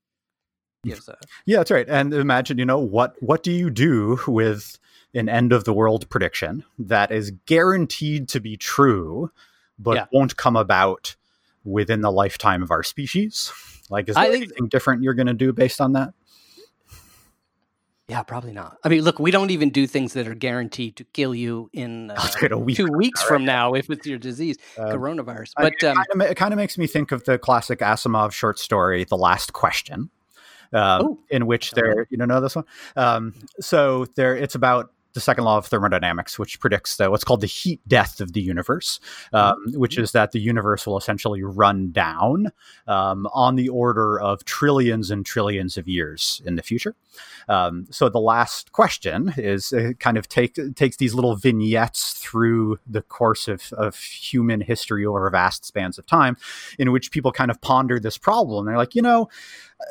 Us 0.91 1.07
a, 1.07 1.17
yeah 1.47 1.59
that's 1.59 1.71
right 1.71 1.89
and 1.89 2.13
imagine 2.13 2.59
you 2.59 2.65
know 2.65 2.81
what 2.81 3.15
what 3.21 3.45
do 3.45 3.53
you 3.53 3.71
do 3.71 4.19
with 4.27 4.81
an 5.15 5.29
end 5.29 5.53
of 5.53 5.63
the 5.63 5.73
world 5.73 6.11
prediction 6.11 6.65
that 6.77 7.13
is 7.13 7.31
guaranteed 7.47 8.29
to 8.31 8.41
be 8.41 8.57
true 8.57 9.31
but 9.79 9.95
Yeah. 9.95 10.07
won't 10.13 10.37
come 10.37 10.57
about 10.57 11.15
within 11.65 12.01
the 12.01 12.11
lifetime 12.11 12.63
of 12.63 12.71
our 12.71 12.83
species 12.83 13.53
like 13.91 14.09
is 14.09 14.17
I 14.17 14.25
there 14.25 14.33
think- 14.33 14.45
anything 14.45 14.69
different 14.69 15.03
you're 15.03 15.15
going 15.15 15.27
to 15.29 15.35
do 15.35 15.53
based 15.53 15.81
on 15.81 15.93
that 15.93 16.13
yeah, 18.09 18.23
probably 18.25 18.53
not. 18.53 18.77
I 18.85 18.89
mean, 18.91 19.03
look, 19.03 19.19
we 19.19 19.31
don't 19.31 19.51
even 19.51 19.71
do 19.71 19.87
things 19.87 20.13
that 20.15 20.27
are 20.29 20.35
guaranteed 20.35 20.97
to 20.97 21.05
kill 21.05 21.35
you 21.35 21.71
in 21.73 22.11
uh, 22.11 22.15
Let's 22.19 22.37
get 22.37 22.53
a 22.53 22.59
week 22.59 22.77
two 22.77 22.89
weeks 22.93 23.23
from 23.23 23.45
now 23.45 23.73
if 23.75 23.89
it's 23.89 24.07
your 24.07 24.19
disease, 24.19 24.59
Um, 24.77 24.89
coronavirus. 24.89 25.53
I 25.57 25.63
mean, 25.63 25.73
But 25.81 25.87
um, 25.89 25.99
it, 25.99 26.07
kind 26.11 26.23
of, 26.23 26.31
it 26.33 26.35
kind 26.35 26.53
of 26.53 26.59
makes 26.59 26.77
me 26.77 26.87
think 26.87 27.13
of 27.13 27.25
the 27.25 27.39
classic 27.39 27.79
Asimov 27.79 28.33
short 28.33 28.59
story, 28.59 29.05
The 29.05 29.17
Last 29.17 29.53
Question, 29.55 30.11
um, 30.75 31.03
Oh. 31.03 31.19
in 31.31 31.47
which 31.47 31.71
there, 31.71 32.07
you 32.11 32.19
don't 32.19 32.29
know 32.29 32.41
this 32.41 32.57
one? 32.57 32.65
Um, 32.97 33.35
so 33.61 34.05
there, 34.17 34.37
it's 34.37 34.57
about 34.57 34.93
the 35.15 35.21
second 35.21 35.45
law 35.45 35.59
of 35.59 35.67
thermodynamics, 35.67 36.39
which 36.39 36.59
predicts 36.61 36.97
the, 36.97 37.11
what's 37.11 37.25
called 37.25 37.41
the 37.41 37.47
heat 37.47 37.81
death 37.87 38.21
of 38.21 38.33
the 38.33 38.41
universe, 38.41 39.01
um, 39.33 39.57
which 39.75 39.99
is 39.99 40.13
that 40.13 40.33
the 40.33 40.41
universe 40.41 40.87
will 40.87 40.97
essentially 40.97 41.43
run 41.43 41.93
down 41.93 42.53
um, 42.87 43.27
on 43.33 43.57
the 43.57 43.69
order 43.69 44.21
of 44.21 44.45
trillions 44.45 45.11
and 45.11 45.27
trillions 45.27 45.77
of 45.77 45.89
years 45.89 46.41
in 46.45 46.57
the 46.57 46.63
future. 46.63 46.95
Um, 47.49 47.87
so 47.91 48.09
the 48.09 48.21
last 48.21 48.73
question 48.73 49.35
is 49.37 49.73
uh, 49.73 49.93
kind 49.99 50.17
of 50.17 50.29
take 50.29 50.59
takes 50.75 50.97
these 50.97 51.15
little 51.15 51.37
vignettes 51.37 52.13
through 52.15 52.79
the 52.87 53.03
course 53.03 53.49
of, 53.49 53.73
of 53.73 53.97
human 53.97 54.61
history 54.61 55.05
over 55.05 55.29
vast 55.31 55.65
spans 55.65 55.99
of 55.99 56.07
time, 56.07 56.37
in 56.79 56.93
which 56.93 57.11
people 57.11 57.33
kind 57.33 57.51
of 57.51 57.61
ponder 57.61 57.99
this 57.99 58.19
problem. 58.19 58.67
They're 58.67 58.77
like, 58.77 58.95
you 58.95 59.03
know. 59.03 59.29
Uh, 59.81 59.85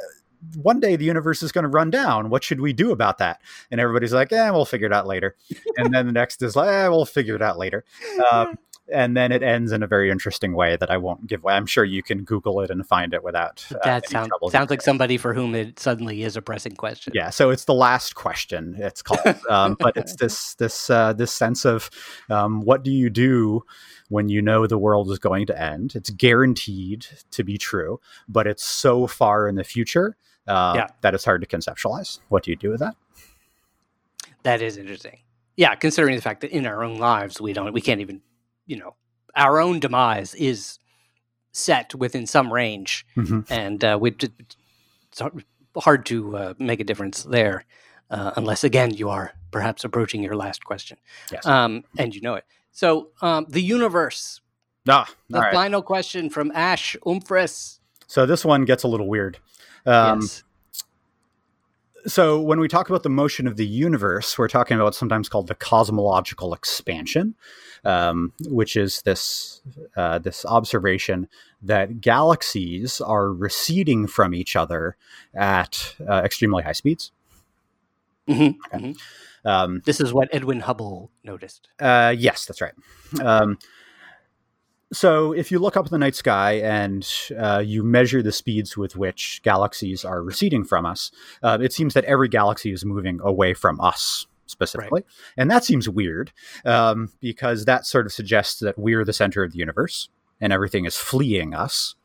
one 0.56 0.80
day 0.80 0.96
the 0.96 1.06
universe 1.06 1.44
is 1.44 1.52
going 1.52 1.64
to 1.64 1.70
run 1.70 1.90
down. 1.90 2.30
What 2.30 2.44
should 2.44 2.62
we 2.62 2.74
do 2.74 2.92
about 2.92 3.18
that? 3.20 3.42
And 3.70 3.80
everybody's 3.80 4.14
like, 4.14 4.32
"Eh, 4.32 4.50
we'll 4.50 4.66
figure 4.66 4.88
it 4.88 4.94
out 4.94 5.08
later." 5.08 5.36
and 5.78 5.94
then 5.94 6.06
the 6.06 6.12
next 6.12 6.42
is 6.42 6.56
like, 6.56 6.70
"Eh, 6.70 6.88
we'll 6.88 7.06
figure 7.06 7.36
it 7.36 7.42
out 7.42 7.58
later." 7.58 7.84
Um, 8.32 8.58
and 8.92 9.16
then 9.16 9.32
it 9.32 9.42
ends 9.42 9.72
in 9.72 9.84
a 9.84 9.88
very 9.88 10.12
interesting 10.12 10.54
way 10.54 10.76
that 10.76 10.92
I 10.92 10.98
won't 10.98 11.28
give 11.28 11.42
away. 11.44 11.54
I'm 11.54 11.66
sure 11.66 11.84
you 11.84 12.04
can 12.04 12.24
Google 12.24 12.62
it 12.62 12.70
and 12.70 12.86
find 12.86 13.14
it 13.14 13.24
without 13.24 13.66
uh, 13.72 13.80
that 13.84 14.04
any 14.04 14.12
sounds 14.12 14.32
sounds 14.52 14.70
like 14.70 14.82
somebody 14.82 15.18
for 15.18 15.34
whom 15.34 15.56
it 15.56 15.80
suddenly 15.80 16.24
is 16.24 16.36
a 16.36 16.42
pressing 16.42 16.76
question. 16.76 17.14
yeah 17.16 17.30
so 17.30 17.50
it's 17.50 17.66
the 17.66 17.74
last 17.74 18.16
question 18.16 18.76
it's 18.78 19.02
called 19.02 19.38
um, 19.50 19.78
but 19.80 19.96
it's 19.96 20.16
this 20.20 20.56
this 20.56 20.90
uh, 20.90 21.14
this 21.14 21.32
sense 21.32 21.66
of 21.66 21.90
um, 22.30 22.62
what 22.62 22.84
do 22.84 22.92
you 22.92 23.10
do 23.10 23.64
when 24.10 24.30
you 24.30 24.42
know 24.42 24.68
the 24.68 24.78
world 24.78 25.10
is 25.10 25.20
going 25.20 25.46
to 25.46 25.62
end 25.62 25.94
it's 25.96 26.10
guaranteed 26.10 27.06
to 27.32 27.44
be 27.44 27.58
true 27.58 28.00
but 28.28 28.48
it's 28.48 28.64
so 28.64 29.08
far 29.08 29.48
in 29.48 29.56
the 29.56 29.64
future 29.64 30.18
uh, 30.48 30.74
Yeah. 30.76 30.88
that 31.02 31.14
it's 31.14 31.26
hard 31.26 31.42
to 31.42 31.48
conceptualize 31.48 32.20
what 32.30 32.44
do 32.44 32.52
you 32.52 32.58
do 32.58 32.70
with 32.70 32.80
that 32.80 32.96
That 34.44 34.62
is 34.62 34.78
interesting. 34.78 35.20
Yeah, 35.56 35.76
considering 35.76 36.16
the 36.16 36.22
fact 36.22 36.42
that 36.42 36.52
in 36.52 36.66
our 36.66 36.84
own 36.84 36.98
lives 36.98 37.40
we 37.40 37.54
don't, 37.54 37.74
we 37.74 37.82
can't 37.82 38.02
even, 38.02 38.22
you 38.66 38.78
know, 38.78 38.96
our 39.36 39.60
own 39.62 39.80
demise 39.80 40.34
is 40.36 40.80
set 41.52 41.94
within 41.96 42.26
some 42.26 42.52
range, 42.52 43.06
Mhm. 43.16 43.46
and 43.50 43.84
uh, 43.84 43.98
we 44.02 44.12
it's 44.12 45.22
hard- 45.84 46.06
to 46.06 46.38
uh, 46.38 46.54
make 46.60 46.80
a 46.80 46.84
difference 46.84 47.24
there, 47.24 47.66
uh, 48.10 48.32
unless 48.36 48.64
again 48.64 48.92
you 48.94 49.10
are 49.10 49.34
perhaps 49.52 49.84
approaching 49.84 50.24
your 50.24 50.36
last 50.36 50.64
question, 50.66 50.98
yes 51.32 51.46
um, 51.46 51.84
and 51.98 52.16
you 52.16 52.22
know 52.22 52.36
it. 52.36 52.46
So 52.72 53.10
um, 53.22 53.46
the 53.50 53.62
universe, 53.62 54.40
ah, 54.90 55.10
the 55.30 55.40
right. 55.40 55.54
final 55.54 55.82
question 55.82 56.30
from 56.30 56.52
Ash 56.56 56.96
Umfris. 57.06 57.80
so 58.08 58.26
this 58.26 58.44
one 58.46 58.66
gets 58.66 58.84
a 58.84 58.88
little 58.88 59.08
weird 59.08 59.38
um, 59.86 60.22
yes. 60.22 60.44
so 62.06 62.42
when 62.42 62.60
we 62.60 62.68
talk 62.68 62.90
about 62.90 63.04
the 63.04 63.10
motion 63.10 63.48
of 63.48 63.58
the 63.58 63.66
universe, 63.66 64.38
we're 64.38 64.48
talking 64.48 64.76
about 64.76 64.86
what's 64.86 64.98
sometimes 64.98 65.30
called 65.30 65.48
the 65.48 65.56
cosmological 65.56 66.54
expansion, 66.54 67.36
um, 67.86 68.34
which 68.48 68.76
is 68.76 69.02
this 69.04 69.62
uh, 69.96 70.20
this 70.20 70.46
observation 70.46 71.28
that 71.62 72.02
galaxies 72.02 73.02
are 73.02 73.32
receding 73.32 74.08
from 74.08 74.34
each 74.34 74.56
other 74.56 74.96
at 75.34 75.96
uh, 76.08 76.22
extremely 76.26 76.64
high 76.64 76.72
speeds. 76.74 77.12
Mhm, 78.28 78.56
Okay. 78.68 78.78
mhm. 78.78 78.98
Um, 79.44 79.82
This 79.86 80.00
is 80.00 80.14
what 80.14 80.30
Edwin 80.32 80.60
Hubble 80.62 81.10
noticed. 81.24 81.68
uh, 81.80 82.14
yes, 82.18 82.46
that's 82.46 82.62
right. 82.62 82.74
Um, 83.20 83.58
so 84.94 85.32
if 85.32 85.52
you 85.52 85.60
look 85.60 85.78
up 85.78 85.86
in 85.86 85.92
the 85.92 85.98
night 85.98 86.16
sky 86.16 86.54
and 86.54 87.08
uh, 87.40 87.64
you 87.66 87.84
measure 87.84 88.22
the 88.22 88.32
speeds 88.32 88.76
with 88.76 88.96
which 88.96 89.42
galaxies 89.44 90.04
are 90.04 90.22
receding 90.22 90.64
from 90.64 90.86
us, 90.86 91.12
uh, 91.44 91.58
it 91.62 91.74
seems 91.74 91.94
that 91.94 92.04
every 92.06 92.28
galaxy 92.28 92.72
is 92.72 92.84
moving 92.84 93.20
away 93.24 93.54
from 93.54 93.80
us 93.80 94.28
specifically. 94.48 95.04
And 95.38 95.50
that 95.50 95.64
seems 95.64 95.88
weird 95.88 96.32
um, 96.66 97.10
because 97.22 97.66
that 97.66 97.86
sort 97.86 98.06
of 98.06 98.12
suggests 98.12 98.60
that 98.60 98.78
we're 98.78 99.06
the 99.06 99.14
center 99.14 99.44
of 99.44 99.54
the 99.54 99.60
universe 99.60 100.10
and 100.42 100.52
everything 100.52 100.86
is 100.86 100.98
fleeing 100.98 101.54
us. 101.54 101.96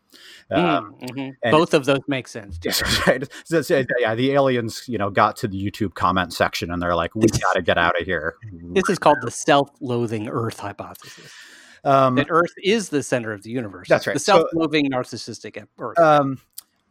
Um, 0.50 0.94
Mm, 1.02 1.10
mhm. 1.42 1.50
Both 1.50 1.74
of 1.74 1.84
those 1.86 2.00
make 2.06 2.28
sense. 2.28 2.58
too. 2.60 2.70
right. 3.06 3.28
So, 3.44 3.62
so, 3.62 3.84
yeah, 3.98 4.14
the 4.14 4.32
aliens, 4.32 4.84
you 4.86 4.96
know, 4.96 5.10
got 5.10 5.36
to 5.38 5.48
the 5.48 5.60
YouTube 5.60 5.94
comment 5.94 6.32
section 6.32 6.70
and 6.70 6.80
they're 6.80 6.94
like, 6.94 7.14
"We 7.16 7.26
got 7.26 7.54
to 7.54 7.62
get 7.62 7.76
out 7.76 8.00
of 8.00 8.06
here." 8.06 8.36
This 8.72 8.88
is 8.88 8.98
called 8.98 9.18
the 9.22 9.30
self-loathing 9.30 10.28
Earth 10.28 10.60
hypothesis. 10.60 11.32
Um, 11.86 12.16
That 12.16 12.26
Earth 12.28 12.52
is 12.62 12.88
the 12.90 13.02
center 13.02 13.32
of 13.32 13.42
the 13.42 13.50
universe. 13.50 13.88
That's 13.88 14.06
right. 14.06 14.14
The 14.14 14.20
So- 14.20 14.40
self-loathing 14.40 14.90
narcissistic 14.90 15.64
Earth. 15.78 15.98
Um, 15.98 16.38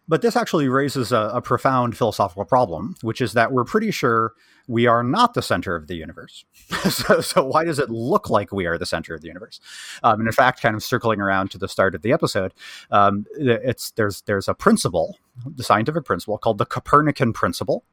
but 0.08 0.22
this 0.22 0.36
actually 0.36 0.70
raises 0.70 1.12
a, 1.12 1.32
a 1.34 1.42
profound 1.42 1.98
philosophical 1.98 2.46
problem, 2.46 2.96
which 3.02 3.22
is 3.22 3.34
that 3.34 3.52
we're 3.52 3.64
pretty 3.64 3.92
sure 3.92 4.34
we 4.68 4.86
are 4.88 5.04
not 5.04 5.34
the 5.34 5.42
center 5.42 5.76
of 5.76 5.88
the 5.88 5.96
universe. 5.96 6.46
so, 6.90 7.22
so 7.22 7.44
why 7.44 7.64
does 7.64 7.80
it 7.80 7.90
look 7.90 8.30
like 8.30 8.52
we 8.52 8.66
are 8.68 8.78
the 8.78 8.86
center 8.86 9.14
of 9.16 9.22
the 9.22 9.28
universe? 9.28 9.60
Um, 10.04 10.20
and 10.20 10.28
in 10.28 10.32
fact, 10.34 10.62
kind 10.62 10.76
of 10.76 10.84
circling 10.84 11.20
around 11.20 11.52
to 11.52 11.58
the 11.58 11.68
start 11.68 11.96
of 11.96 12.02
the 12.04 12.14
episode, 12.14 12.54
um, 12.92 13.26
it's 13.38 13.92
there's 13.92 14.22
there's 14.22 14.48
a 14.48 14.54
principle, 14.54 15.18
the 15.46 15.64
scientific 15.64 16.06
principle 16.06 16.38
called 16.38 16.58
the 16.60 16.66
Copernican 16.66 17.34
principle. 17.34 17.84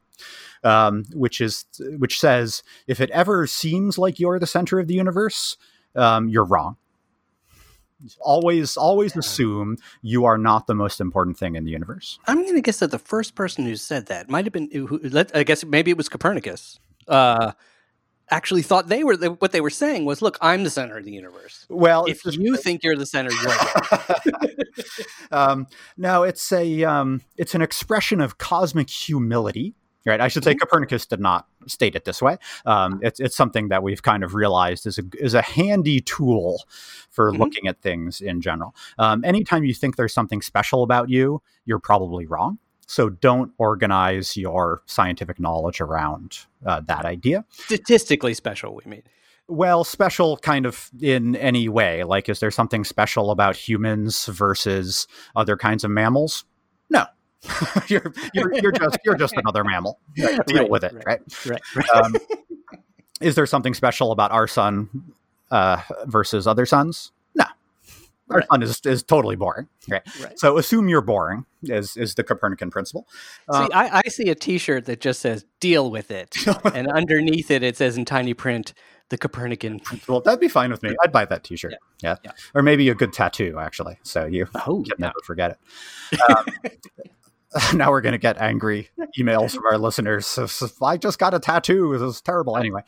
Um, 0.63 1.05
which 1.13 1.41
is 1.41 1.65
which 1.97 2.19
says 2.19 2.61
if 2.85 3.01
it 3.01 3.09
ever 3.09 3.47
seems 3.47 3.97
like 3.97 4.19
you're 4.19 4.37
the 4.37 4.45
center 4.47 4.79
of 4.79 4.87
the 4.87 4.93
universe, 4.93 5.57
um, 5.95 6.29
you're 6.29 6.45
wrong. 6.45 6.77
Always, 8.19 8.75
always 8.77 9.13
Yeah. 9.15 9.19
assume 9.19 9.77
you 10.01 10.25
are 10.25 10.37
not 10.37 10.67
the 10.67 10.75
most 10.75 10.99
important 10.99 11.37
thing 11.37 11.55
in 11.55 11.63
the 11.65 11.71
universe. 11.71 12.19
I'm 12.27 12.41
going 12.43 12.55
to 12.55 12.61
guess 12.61 12.79
that 12.79 12.91
the 12.91 12.99
first 12.99 13.35
person 13.35 13.65
who 13.65 13.75
said 13.75 14.07
that 14.07 14.29
might 14.29 14.45
have 14.45 14.53
been. 14.53 14.69
Who, 14.71 14.99
let, 15.03 15.35
I 15.35 15.43
guess 15.43 15.63
maybe 15.65 15.91
it 15.91 15.97
was 15.97 16.09
Copernicus. 16.09 16.79
Uh, 17.07 17.51
actually, 18.29 18.61
thought 18.61 18.87
they 18.87 19.03
were 19.03 19.15
what 19.15 19.51
they 19.51 19.61
were 19.61 19.69
saying 19.69 20.05
was, 20.05 20.21
"Look, 20.21 20.37
I'm 20.41 20.63
the 20.63 20.69
center 20.69 20.97
of 20.97 21.05
the 21.05 21.11
universe. 21.11 21.65
Well, 21.69 22.05
If 22.05 22.25
you 22.25 22.57
think 22.57 22.83
you're 22.83 22.95
the 22.95 23.05
center, 23.05 23.31
you're 23.31 23.51
wrong." 23.91 24.49
um, 25.31 25.67
no, 25.97 26.23
it's 26.23 26.51
a 26.51 26.83
um, 26.83 27.21
it's 27.37 27.55
an 27.55 27.61
expression 27.61 28.21
of 28.21 28.37
cosmic 28.37 28.89
humility. 28.89 29.75
Right, 30.05 30.19
I 30.19 30.27
should 30.27 30.43
say 30.43 30.53
Copernicus 30.53 31.05
did 31.05 31.21
not 31.21 31.47
state 31.65 31.95
it 31.95 32.03
this 32.03 32.21
way. 32.21 32.37
Um, 32.65 32.99
it's 33.01 33.21
it's 33.21 33.37
something 33.37 33.69
that 33.69 33.83
we've 33.83 34.03
kind 34.03 34.21
of 34.23 34.35
realized 34.35 34.85
is 34.85 34.97
a 34.99 35.03
is 35.17 35.33
a 35.33 35.41
handy 35.41 36.01
tool 36.01 36.63
for 37.09 37.31
Mhm. 37.31 37.37
looking 37.39 37.67
at 37.67 37.81
things 37.81 38.19
in 38.19 38.41
general. 38.41 38.75
Um, 38.97 39.23
anytime 39.23 39.63
you 39.63 39.73
think 39.73 39.95
there's 39.95 40.13
something 40.13 40.41
special 40.41 40.83
about 40.83 41.09
you, 41.09 41.41
you're 41.65 41.79
probably 41.79 42.25
wrong. 42.25 42.57
So 42.85 43.07
don't 43.09 43.53
organize 43.57 44.35
your 44.35 44.81
scientific 44.87 45.39
knowledge 45.39 45.79
around 45.79 46.39
uh, 46.65 46.81
that 46.81 47.05
idea. 47.05 47.45
Statistically 47.51 48.33
special, 48.33 48.75
we 48.83 48.89
mean. 48.89 49.03
Well, 49.47 49.85
special 49.85 50.35
kind 50.37 50.65
of 50.65 50.89
in 51.01 51.37
any 51.37 51.69
way. 51.69 52.03
Like, 52.03 52.27
is 52.27 52.39
there 52.41 52.51
something 52.51 52.83
special 52.83 53.31
about 53.31 53.55
humans 53.55 54.25
versus 54.25 55.07
other 55.35 55.55
kinds 55.55 55.83
of 55.85 55.91
mammals? 55.91 56.43
No. 56.89 57.05
you're, 57.87 58.13
you're, 58.33 58.53
you're 58.53 58.71
just 58.71 58.97
you're 59.05 59.15
just 59.17 59.35
another 59.35 59.63
mammal. 59.65 59.99
Right, 60.17 60.45
Deal 60.47 60.59
Right, 60.61 60.69
with 60.69 60.83
it, 60.83 60.93
right. 61.05 61.19
right? 61.45 61.61
Right. 61.75 61.89
Um, 61.89 62.15
is 63.21 63.35
there 63.35 63.45
something 63.45 63.73
special 63.73 64.11
about 64.11 64.31
our 64.31 64.47
sun 64.47 64.89
uh, 65.51 65.81
versus 66.05 66.47
other 66.47 66.65
suns? 66.65 67.11
No. 67.35 67.45
Our 68.29 68.43
sun 68.49 68.63
is, 68.63 68.79
is 68.85 69.03
totally 69.03 69.35
boring. 69.35 69.67
Right. 69.89 70.01
right. 70.23 70.39
So 70.39 70.57
assume 70.57 70.87
you're 70.89 71.01
boring 71.01 71.45
is 71.63 71.95
is 71.97 72.15
the 72.15 72.23
Copernican 72.23 72.69
principle. 72.71 73.07
Uh, 73.49 73.67
See, 73.67 73.73
I, 73.73 73.97
I 73.99 74.09
see 74.09 74.29
a 74.29 74.35
T-shirt 74.35 74.85
that 74.85 75.01
just 75.01 75.19
says 75.21 75.45
"Deal 75.59 75.91
with 75.91 76.09
it," 76.11 76.35
and 76.73 76.87
underneath 76.91 77.51
it, 77.51 77.63
it 77.63 77.77
says 77.77 77.97
in 77.97 78.05
tiny 78.05 78.33
print, 78.33 78.73
"The 79.09 79.17
Copernican." 79.17 79.79
Principle. 79.81 80.15
Well, 80.15 80.21
that'd 80.21 80.39
be 80.39 80.47
fine 80.47 80.71
with 80.71 80.81
me. 80.83 80.95
I'd 81.03 81.11
buy 81.11 81.25
that 81.25 81.43
T-shirt. 81.43 81.75
Yeah. 82.01 82.15
yeah. 82.23 82.31
Or 82.55 82.63
maybe 82.63 82.89
a 82.89 82.95
good 82.95 83.13
tattoo, 83.13 83.57
actually. 83.59 83.99
So 84.03 84.25
you 84.25 84.47
Oh, 84.55 84.83
can 84.83 84.95
yeah. 84.97 85.05
never 85.07 85.19
forget 85.25 85.59
it. 86.11 86.19
Um, 86.29 86.45
now 87.73 87.91
we're 87.91 88.01
going 88.01 88.13
to 88.13 88.19
get 88.19 88.37
angry 88.37 88.89
emails 89.19 89.51
from 89.51 89.65
our 89.65 89.77
listeners. 89.77 90.25
So, 90.25 90.45
so 90.45 90.67
I 90.81 90.97
just 90.97 91.19
got 91.19 91.33
a 91.33 91.39
tattoo. 91.39 91.97
This 91.97 92.01
is 92.01 92.21
terrible. 92.21 92.57
Anyway, 92.57 92.81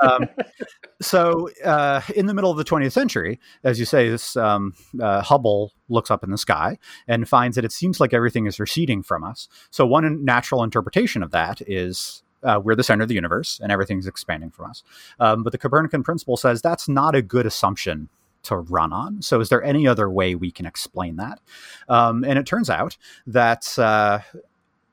um, 0.00 0.28
so 1.02 1.48
uh, 1.64 2.00
in 2.14 2.26
the 2.26 2.34
middle 2.34 2.50
of 2.50 2.56
the 2.56 2.64
20th 2.64 2.92
century, 2.92 3.40
as 3.64 3.78
you 3.78 3.84
say, 3.84 4.08
this 4.08 4.36
um, 4.36 4.74
uh, 5.00 5.22
Hubble 5.22 5.72
looks 5.88 6.10
up 6.10 6.24
in 6.24 6.30
the 6.30 6.38
sky 6.38 6.78
and 7.06 7.28
finds 7.28 7.56
that 7.56 7.64
it 7.64 7.72
seems 7.72 8.00
like 8.00 8.12
everything 8.12 8.46
is 8.46 8.58
receding 8.58 9.02
from 9.02 9.24
us. 9.24 9.48
So 9.70 9.86
one 9.86 10.24
natural 10.24 10.62
interpretation 10.62 11.22
of 11.22 11.30
that 11.32 11.60
is. 11.66 12.22
Uh, 12.40 12.60
we're 12.62 12.76
the 12.76 12.84
center 12.84 13.02
of 13.02 13.08
the 13.08 13.16
universe 13.16 13.58
and 13.60 13.72
everything's 13.72 14.06
expanding 14.06 14.48
from 14.48 14.70
us. 14.70 14.84
Um, 15.18 15.42
but 15.42 15.50
the 15.50 15.58
Copernican 15.58 16.04
principle 16.04 16.36
says 16.36 16.62
that's 16.62 16.88
not 16.88 17.16
a 17.16 17.20
good 17.20 17.46
assumption 17.46 18.10
to 18.48 18.58
run 18.58 18.92
on. 18.92 19.22
So, 19.22 19.40
is 19.40 19.48
there 19.48 19.62
any 19.62 19.86
other 19.86 20.10
way 20.10 20.34
we 20.34 20.50
can 20.50 20.66
explain 20.66 21.16
that? 21.16 21.40
Um, 21.88 22.24
and 22.24 22.38
it 22.38 22.46
turns 22.46 22.68
out 22.68 22.96
that 23.26 23.78
uh, 23.78 24.20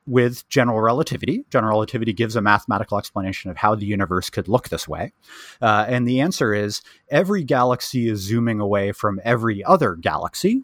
with 0.08 0.48
general 0.50 0.80
relativity, 0.82 1.44
general 1.50 1.72
relativity 1.72 2.14
gives 2.14 2.36
a 2.36 2.42
mathematical 2.42 2.98
explanation 3.00 3.50
of 3.50 3.58
how 3.58 3.74
the 3.76 3.86
universe 3.86 4.30
could 4.30 4.48
look 4.48 4.70
this 4.70 4.88
way. 4.88 5.12
Uh, 5.62 5.86
and 5.88 6.08
the 6.08 6.22
answer 6.22 6.54
is 6.54 6.82
every 7.10 7.44
galaxy 7.44 8.08
is 8.08 8.20
zooming 8.20 8.60
away 8.60 8.92
from 8.92 9.20
every 9.24 9.64
other 9.64 9.96
galaxy. 9.96 10.64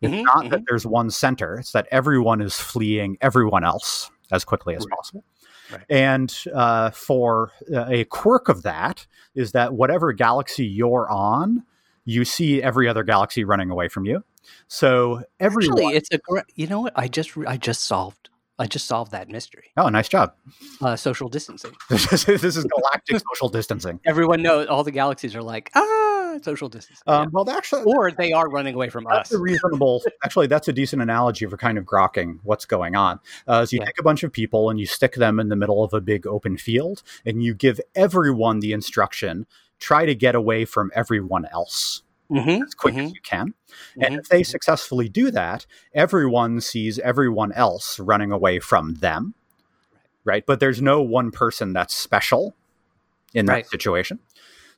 It's 0.00 0.14
Mhm, 0.14 0.24
not 0.24 0.48
that 0.48 0.62
there's 0.66 0.86
one 0.86 1.10
center, 1.10 1.56
it's 1.58 1.72
that 1.72 1.86
everyone 1.90 2.40
is 2.40 2.58
fleeing 2.58 3.18
everyone 3.20 3.64
else 3.64 4.10
as 4.32 4.44
quickly 4.46 4.74
as 4.74 4.86
Right. 4.86 4.96
possible. 4.96 5.24
Right. 5.70 5.84
And 5.90 6.34
uh, 6.54 6.90
for 6.90 7.52
uh, 7.72 7.84
a 7.88 8.04
quirk 8.06 8.48
of 8.48 8.62
that 8.62 9.06
is 9.34 9.52
that 9.52 9.74
whatever 9.74 10.12
galaxy 10.14 10.64
you're 10.66 11.08
on, 11.10 11.64
you 12.04 12.24
see 12.24 12.62
every 12.62 12.88
other 12.88 13.02
galaxy 13.04 13.44
running 13.44 13.70
away 13.70 13.88
from 13.88 14.04
you. 14.06 14.24
So 14.68 15.22
everyone. 15.38 15.78
Actually, 15.78 15.96
it's 15.96 16.08
a 16.12 16.18
great. 16.18 16.44
You 16.54 16.66
know 16.66 16.80
what? 16.80 16.92
I 16.96 17.08
just 17.08 17.30
I 17.46 17.56
just 17.56 17.82
solved. 17.84 18.28
I 18.58 18.66
just 18.66 18.86
solved 18.86 19.12
that 19.12 19.30
mystery. 19.30 19.70
oh, 19.78 19.88
nice 19.88 20.06
job. 20.08 20.34
Uh, 20.82 20.94
social 20.94 21.30
distancing. 21.30 21.72
this 21.88 22.12
is 22.28 22.40
this 22.42 22.56
is 22.56 22.64
galactic 22.64 23.20
social 23.34 23.48
distancing. 23.48 24.00
Everyone 24.06 24.42
knows. 24.42 24.66
All 24.66 24.84
the 24.84 24.90
galaxies 24.90 25.34
are 25.34 25.42
like 25.42 25.70
ah, 25.74 26.38
social 26.42 26.68
distancing. 26.68 27.02
Um, 27.06 27.22
Yeah. 27.22 27.28
Well, 27.32 27.48
actually, 27.50 27.84
Or 27.86 28.10
they 28.10 28.32
are 28.32 28.50
running 28.50 28.74
away 28.74 28.90
from 28.90 29.04
that's 29.08 29.30
us. 29.30 29.38
a 29.38 29.40
reasonable. 29.40 30.02
Actually, 30.24 30.46
that's 30.48 30.68
a 30.68 30.74
decent 30.74 31.00
analogy 31.00 31.46
for 31.46 31.56
kind 31.56 31.78
of 31.78 31.84
grokking 31.84 32.38
what's 32.42 32.66
going 32.66 32.96
on. 32.96 33.18
Uh, 33.46 33.64
so 33.64 33.76
you 33.76 33.80
Yeah. 33.80 33.86
take 33.86 33.98
a 33.98 34.02
bunch 34.02 34.22
of 34.24 34.32
people 34.32 34.68
and 34.68 34.78
you 34.78 34.84
stick 34.86 35.14
them 35.14 35.40
in 35.40 35.48
the 35.48 35.56
middle 35.56 35.82
of 35.82 35.94
a 35.94 36.00
big 36.02 36.26
open 36.26 36.58
field, 36.58 37.02
and 37.24 37.42
you 37.42 37.54
give 37.54 37.80
everyone 37.94 38.60
the 38.60 38.72
instruction: 38.74 39.46
try 39.80 40.06
to 40.06 40.14
get 40.14 40.34
away 40.34 40.64
from 40.64 40.90
everyone 40.94 41.46
else 41.46 42.02
Mhm, 42.30 42.62
as 42.64 42.74
quick 42.74 42.94
as 42.96 43.10
mhm, 43.10 43.14
you 43.14 43.20
can. 43.22 43.54
And 44.00 44.14
mhm. 44.14 44.20
if 44.20 44.28
they 44.28 44.42
successfully 44.42 45.08
do 45.08 45.30
that, 45.32 45.66
everyone 45.94 46.60
sees 46.60 46.98
everyone 47.00 47.50
else 47.52 47.98
running 47.98 48.30
away 48.30 48.60
from 48.60 48.94
them. 48.94 49.34
Right. 50.24 50.44
But 50.46 50.60
there's 50.60 50.80
no 50.80 51.02
one 51.02 51.30
person 51.30 51.72
that's 51.72 51.94
special 51.94 52.54
in 53.34 53.46
that 53.46 53.52
Right. 53.52 53.66
situation. 53.66 54.20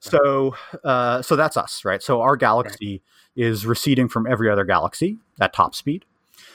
So, 0.00 0.55
uh, 0.82 1.22
so 1.22 1.36
that's 1.36 1.57
us, 1.57 1.84
right? 1.84 2.03
So 2.03 2.22
our 2.22 2.36
galaxy 2.36 3.03
is 3.36 3.66
receding 3.66 4.09
from 4.09 4.26
every 4.26 4.50
other 4.50 4.64
galaxy 4.64 5.18
at 5.40 5.53
top 5.53 5.74
speed. 5.74 6.05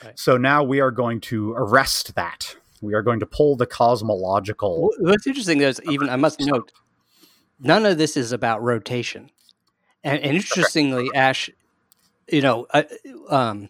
Right. 0.04 0.18
So 0.18 0.38
now 0.38 0.64
we 0.64 0.80
are 0.80 0.92
going 0.92 1.22
to 1.22 1.54
arrest 1.54 2.16
that. 2.16 2.56
We 2.82 2.94
are 2.94 3.02
going 3.02 3.20
to 3.20 3.26
pull 3.26 3.56
the 3.56 3.66
cosmological. 3.66 4.90
What's 5.00 5.28
interesting 5.28 5.62
is 5.62 5.82
even 5.90 6.10
I 6.10 6.16
must 6.16 6.40
note, 6.40 6.72
none 7.60 7.86
of 7.86 7.98
this 7.98 8.18
is 8.18 8.32
about 8.32 8.62
rotation. 8.62 9.30
And, 10.04 10.20
and 10.22 10.36
interestingly, 10.36 11.10
Ash, 11.14 11.50
you 12.30 12.42
know, 12.42 12.68
uh, 12.74 12.84
um, 13.30 13.70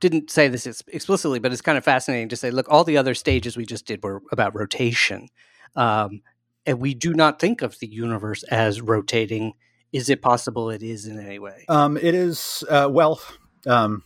didn't 0.00 0.30
say 0.30 0.48
this 0.48 0.66
explicitly, 0.88 1.38
but 1.38 1.52
it's 1.52 1.62
kind 1.62 1.78
of 1.78 1.84
fascinating 1.84 2.28
to 2.30 2.36
say, 2.36 2.50
look, 2.50 2.66
all 2.68 2.84
the 2.84 2.96
other 2.96 3.14
stages 3.14 3.56
we 3.56 3.66
just 3.66 3.86
did 3.86 4.02
were 4.02 4.22
about 4.32 4.54
rotation, 4.54 5.28
um, 5.76 6.22
and 6.66 6.80
we 6.80 6.94
do 6.94 7.14
not 7.14 7.38
think 7.38 7.62
of 7.62 7.78
the 7.78 7.86
universe 7.86 8.42
as 8.44 8.80
rotating. 8.80 9.54
Is 9.92 10.08
it 10.08 10.22
possible 10.22 10.70
it 10.70 10.82
is 10.82 11.06
in 11.06 11.18
any 11.18 11.38
way? 11.38 11.64
Um, 11.68 11.96
it 11.96 12.14
is 12.14 12.64
uh, 12.68 12.88
well. 12.90 13.20
Um, 13.66 14.04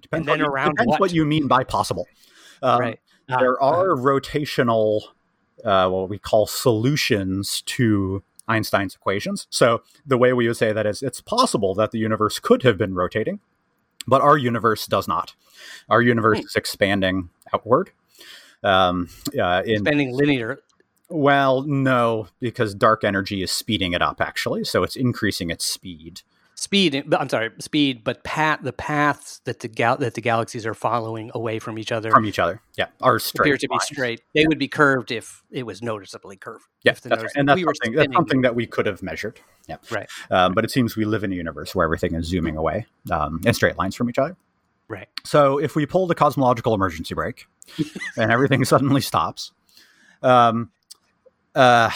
depends 0.00 0.26
then 0.26 0.38
what 0.38 0.38
you, 0.38 0.46
around 0.46 0.70
depends 0.70 0.90
what? 0.90 1.00
what 1.00 1.12
you 1.12 1.24
mean 1.24 1.48
by 1.48 1.64
possible. 1.64 2.06
Um, 2.62 2.80
right. 2.80 3.00
Ah, 3.30 3.38
there 3.40 3.62
uh-huh. 3.62 3.80
are 3.80 3.96
rotational, 3.96 5.02
uh, 5.64 5.88
what 5.90 6.08
we 6.08 6.18
call 6.18 6.46
solutions 6.46 7.62
to 7.66 8.22
Einstein's 8.48 8.94
equations. 8.94 9.46
So 9.50 9.82
the 10.06 10.18
way 10.18 10.32
we 10.32 10.46
would 10.48 10.56
say 10.56 10.72
that 10.72 10.86
is, 10.86 11.02
it's 11.02 11.20
possible 11.20 11.74
that 11.74 11.90
the 11.90 11.98
universe 11.98 12.38
could 12.38 12.62
have 12.62 12.78
been 12.78 12.94
rotating, 12.94 13.40
but 14.06 14.20
our 14.22 14.36
universe 14.38 14.86
does 14.86 15.06
not. 15.06 15.34
Our 15.88 16.00
universe 16.02 16.38
Hmm. 16.40 16.46
is 16.46 16.56
expanding 16.56 17.30
outward. 17.52 17.90
Um, 18.62 19.08
uh, 19.38 19.62
in 19.64 19.72
expanding 19.74 20.12
linear. 20.12 20.58
well, 21.08 21.62
no, 21.62 22.28
because 22.40 22.74
dark 22.74 23.04
energy 23.04 23.42
is 23.42 23.52
speeding 23.52 23.92
it 23.92 24.02
up 24.02 24.20
actually, 24.20 24.64
so 24.64 24.82
it's 24.82 24.96
increasing 24.96 25.50
its 25.50 25.64
speed. 25.64 26.22
Speed 26.60 27.04
i'm 27.16 27.28
sorry 27.28 27.50
speed 27.60 28.02
but 28.02 28.24
path 28.24 28.58
the 28.62 28.72
paths 28.72 29.40
that 29.44 29.60
the 29.60 29.68
gal- 29.68 29.96
that 29.96 30.14
the 30.14 30.20
galaxies 30.20 30.66
are 30.66 30.74
following 30.74 31.30
away 31.34 31.60
from 31.60 31.78
each 31.78 31.92
other 31.92 32.10
From 32.10 32.26
each 32.26 32.40
other, 32.40 32.60
yeah, 32.76 32.86
are 33.00 33.20
straight. 33.20 33.46
appear 33.46 33.56
to 33.58 33.68
be 33.68 33.78
straight 33.78 34.22
they 34.34 34.44
would 34.44 34.58
be 34.58 34.66
curved 34.66 35.12
if 35.12 35.44
it 35.52 35.64
was 35.64 35.82
noticeably 35.82 36.36
curved 36.36 36.64
Yeah, 36.82 36.94
that's 37.00 37.22
right. 37.22 37.30
and 37.36 37.48
that's 37.48 37.56
we 37.56 37.64
were 37.64 37.74
something, 37.74 37.96
that's 37.96 38.12
something 38.12 38.40
that 38.42 38.56
we 38.56 38.66
could 38.66 38.86
have 38.86 39.02
measured. 39.04 39.38
Yeah, 39.68 39.76
Right. 39.90 40.08
Um, 40.32 40.52
but 40.52 40.64
it 40.64 40.70
seems 40.72 40.96
we 40.96 41.04
live 41.04 41.22
in 41.22 41.30
a 41.30 41.36
universe 41.36 41.74
where 41.76 41.84
everything 41.84 42.14
is 42.14 42.26
zooming 42.26 42.56
away 42.56 42.86
um, 43.12 43.40
in 43.46 43.54
straight 43.54 43.76
lines 43.78 43.94
from 43.94 44.10
each 44.10 44.18
other. 44.18 44.36
Right. 44.88 45.08
So 45.24 45.58
if 45.58 45.76
we 45.76 45.86
pull 45.86 46.06
the 46.08 46.14
cosmological 46.16 46.74
emergency 46.74 47.14
brake 47.14 47.46
and 48.16 48.32
everything 48.32 48.64
suddenly 48.64 49.00
stops, 49.02 49.52
um, 50.22 50.70
uh, 51.54 51.90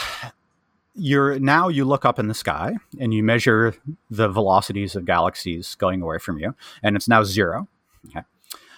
you're 0.95 1.39
now 1.39 1.69
you 1.69 1.85
look 1.85 2.05
up 2.05 2.19
in 2.19 2.29
the 2.29 2.35
sky 2.35 2.75
and 3.01 3.15
you 3.15 3.23
measure 3.23 3.75
the 4.11 4.29
velocities 4.29 4.95
of 4.97 5.05
galaxies 5.05 5.75
going 5.77 6.03
away 6.03 6.19
from 6.19 6.39
you, 6.39 6.55
and 6.83 6.97
it's 6.97 7.09
now 7.09 7.23
zero. 7.25 7.69
Okay. 8.09 8.23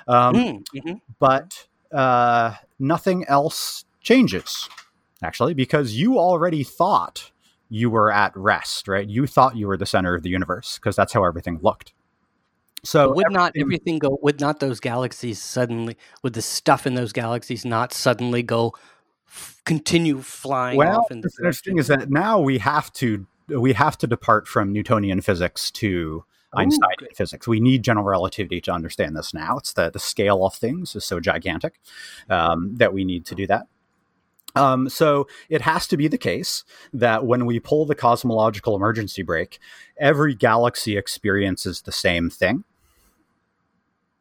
Um, 0.07 0.35
Mm, 0.35 0.65
mhm. 0.77 1.01
but 1.19 1.67
uh, 1.93 2.55
nothing 2.79 3.25
else 3.27 3.85
changes 4.01 4.69
actually 5.23 5.55
because 5.55 5.95
you 5.95 6.19
already 6.19 6.63
thought 6.63 7.31
you 7.71 7.89
were 7.89 8.13
at 8.13 8.37
rest 8.37 8.87
right 8.89 9.09
you 9.09 9.27
thought 9.27 9.57
you 9.57 9.67
were 9.67 9.77
the 9.79 9.87
center 9.87 10.15
of 10.15 10.23
the 10.23 10.29
universe 10.29 10.79
because 10.79 10.95
that's 10.95 11.15
how 11.15 11.25
everything 11.25 11.59
looked 11.63 11.95
so 12.83 13.07
But 13.09 13.17
would 13.17 13.31
not 13.31 13.53
everything- 13.57 13.63
everything 13.63 13.99
go? 13.99 14.19
Would 14.21 14.41
not 14.41 14.61
those 14.61 14.79
galaxies 14.79 15.41
suddenly? 15.41 15.97
Would 16.23 16.35
the 16.35 16.43
stuff 16.43 16.87
in 16.87 16.95
those 16.97 17.15
galaxies 17.15 17.65
not 17.65 17.95
suddenly 17.95 18.43
go? 18.43 18.75
F- 19.35 19.61
continue 19.65 20.21
flying 20.23 20.77
well 20.77 21.01
off 21.01 21.11
in 21.11 21.21
the 21.21 21.27
what's 21.27 21.39
interesting 21.39 21.79
is 21.79 21.89
that 21.89 22.09
now 22.09 22.39
we 22.39 22.59
have 22.59 22.93
to 22.95 23.27
we 23.49 23.73
have 23.73 23.99
to 23.99 24.07
depart 24.07 24.47
from 24.47 24.73
newtonian 24.73 25.21
physics 25.21 25.71
to 25.73 26.25
Ooh, 26.55 26.59
Einsteinian 26.59 26.97
good. 26.99 27.17
physics. 27.17 27.49
We 27.49 27.61
need 27.61 27.83
general 27.83 28.07
relativity 28.07 28.61
to 28.63 28.73
understand 28.73 29.17
this 29.17 29.35
now. 29.35 29.59
It's 29.59 29.73
the, 29.73 29.91
the 29.91 29.99
scale 29.99 30.47
of 30.47 30.55
things 30.55 30.95
is 30.95 31.05
so 31.05 31.21
gigantic 31.21 31.81
um, 32.31 32.77
that 32.77 32.93
we 32.93 33.05
need 33.05 33.27
to 33.27 33.35
do 33.35 33.47
that. 33.49 33.67
Um, 34.57 34.89
so 34.89 35.27
it 35.49 35.63
has 35.63 35.87
to 35.89 35.97
be 35.97 36.07
the 36.07 36.19
case 36.19 36.65
that 36.93 37.27
when 37.27 37.45
we 37.45 37.59
pull 37.59 37.87
the 37.87 37.97
cosmological 37.97 38.77
emergency 38.77 39.23
brake, 39.23 39.59
every 39.99 40.35
galaxy 40.35 40.97
experiences 40.97 41.83
the 41.83 41.93
same 41.93 42.31
thing. 42.31 42.63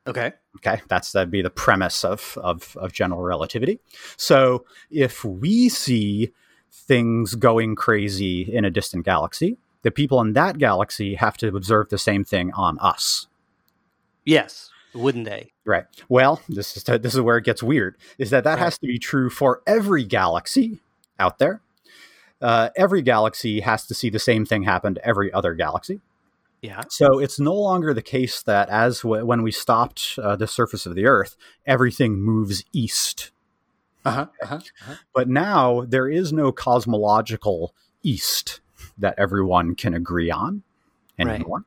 Okay. 0.07 0.33
Okay, 0.57 0.81
that's 0.87 1.11
that'd 1.11 1.31
be 1.31 1.41
the 1.41 1.49
premise 1.49 2.03
of, 2.05 2.37
of 2.41 2.77
of 2.77 2.93
general 2.93 3.21
relativity. 3.21 3.79
So 4.17 4.65
if 4.91 5.25
we 5.25 5.67
see 5.69 6.31
things 6.71 7.35
going 7.35 7.75
crazy 7.75 8.41
in 8.41 8.63
a 8.65 8.69
distant 8.69 9.05
galaxy, 9.05 9.57
the 9.81 9.91
people 9.91 10.21
in 10.21 10.33
that 10.33 10.57
galaxy 10.57 11.15
have 11.15 11.37
to 11.37 11.55
observe 11.55 11.89
the 11.89 11.97
same 11.97 12.23
thing 12.23 12.51
on 12.53 12.77
us. 12.79 13.27
Yes. 14.25 14.69
Wouldn't 14.93 15.25
they? 15.25 15.51
Right. 15.65 15.85
Well, 16.07 16.39
this 16.47 16.77
is 16.77 16.83
this 16.83 17.15
is 17.15 17.21
where 17.21 17.37
it 17.37 17.45
gets 17.45 17.63
weird. 17.63 17.97
Is 18.19 18.29
that 18.29 18.43
that 18.43 18.51
Right. 18.51 18.59
has 18.59 18.77
to 18.77 18.85
be 18.87 18.99
true 18.99 19.29
for 19.31 19.61
every 19.65 20.03
galaxy 20.03 20.79
out 21.19 21.39
there. 21.39 21.61
Uh, 22.39 22.69
every 22.75 23.01
galaxy 23.01 23.61
has 23.61 23.87
to 23.87 23.95
see 23.95 24.09
the 24.09 24.19
same 24.19 24.45
thing 24.45 24.63
happen 24.63 24.93
to 24.95 25.05
every 25.07 25.33
other 25.33 25.55
galaxy. 25.55 25.99
Yeah. 26.63 26.83
So 26.89 27.19
it's 27.19 27.41
no 27.41 27.53
longer 27.53 27.93
the 27.93 28.01
case 28.01 28.41
that 28.43 28.69
as 28.69 29.01
w- 29.01 29.25
when 29.25 29.43
we 29.43 29.51
stopped 29.51 30.17
uh, 30.17 30.37
the 30.37 30.47
surface 30.47 30.85
of 30.85 30.95
the 30.95 31.05
Earth, 31.05 31.35
everything 31.65 32.21
moves 32.21 32.63
east. 32.71 33.31
Uh 34.05 34.11
huh. 34.11 34.25
Uh-huh. 34.41 34.55
uh-huh. 34.55 34.95
But 35.13 35.27
now 35.27 35.81
there 35.81 36.07
is 36.07 36.31
no 36.31 36.53
cosmological 36.53 37.75
east 38.01 38.61
that 38.97 39.15
everyone 39.17 39.75
can 39.75 39.93
agree 39.93 40.31
on 40.31 40.63
Right. 41.19 41.35
anymore. 41.35 41.65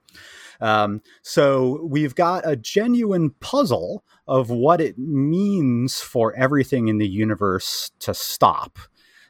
Um, 0.61 1.03
so 1.23 1.81
we've 1.85 2.15
got 2.15 2.49
a 2.49 2.57
genuine 2.57 3.31
puzzle 3.41 4.03
of 4.27 4.51
what 4.51 4.81
it 4.81 4.99
means 4.99 6.01
for 6.01 6.35
everything 6.35 6.89
in 6.89 6.99
the 6.99 7.07
universe 7.07 7.93
to 8.01 8.15
stop 8.15 8.79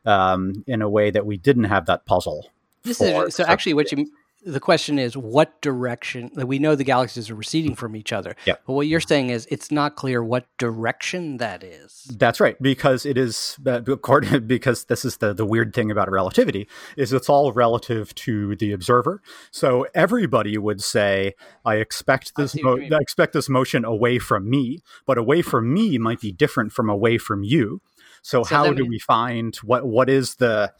um, 0.04 0.64
in 0.66 0.80
a 0.80 0.88
way 0.88 1.10
that 1.10 1.26
we 1.26 1.36
didn't 1.36 1.64
have 1.64 1.86
that 1.86 2.06
puzzle. 2.06 2.50
This 2.84 2.98
for 2.98 3.26
is 3.26 3.34
so. 3.34 3.44
Actually, 3.44 3.74
what 3.74 3.90
you 3.92 4.06
the 4.47 4.61
question 4.61 4.99
is, 4.99 5.16
what 5.16 5.61
direction? 5.61 6.30
We 6.36 6.61
know 6.61 6.76
the 6.76 6.84
galaxies 6.84 7.28
are 7.30 7.34
receding 7.34 7.74
from 7.74 7.97
each 7.97 8.12
other. 8.12 8.36
yeah. 8.47 8.55
But 8.64 8.74
what 8.74 8.86
you're 8.86 9.01
saying 9.01 9.30
is, 9.30 9.47
it's 9.51 9.72
not 9.72 9.97
clear 9.97 10.22
what 10.22 10.47
direction 10.57 11.38
that 11.38 11.64
is. 11.64 12.05
That's 12.05 12.38
right, 12.38 12.57
because 12.62 13.05
it 13.05 13.18
is 13.18 13.59
uh, 13.66 13.82
according 13.86 14.47
because 14.47 14.84
this 14.84 15.05
is 15.05 15.16
the 15.16 15.34
the 15.34 15.44
weird 15.44 15.74
thing 15.74 15.90
about 15.90 16.11
relativity 16.11 16.68
is 16.97 17.12
it's 17.12 17.28
all 17.28 17.53
relative 17.53 18.14
to 18.14 18.55
the 18.55 18.72
observer. 18.72 19.20
So 19.51 19.86
everybody 19.94 20.57
would 20.57 20.82
say, 20.82 21.34
"I 21.64 21.76
expect 21.76 22.36
this 22.36 22.53
see 22.53 22.62
mo- 22.62 22.70
what 22.70 22.76
you 22.76 22.82
mean. 22.82 22.94
I 22.94 22.99
expect 22.99 23.32
this 23.32 23.49
motion 23.49 23.84
away 23.84 24.20
from 24.20 24.49
me," 24.49 24.78
but 25.07 25.18
away 25.18 25.42
from 25.42 25.74
me 25.74 25.99
might 25.99 26.20
be 26.20 26.30
different 26.30 26.72
from 26.72 26.88
away 26.88 27.18
from 27.18 27.42
you. 27.42 27.80
So, 28.22 28.44
So 28.44 28.55
how 28.55 28.72
do 28.72 28.86
we 28.86 29.01
find 29.01 29.57
what 29.57 29.86
what 29.86 30.09
is 30.09 30.36
the 30.36 30.72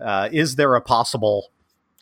uh, 0.00 0.28
is 0.30 0.54
there 0.54 0.76
a 0.76 0.80
possible 0.80 1.50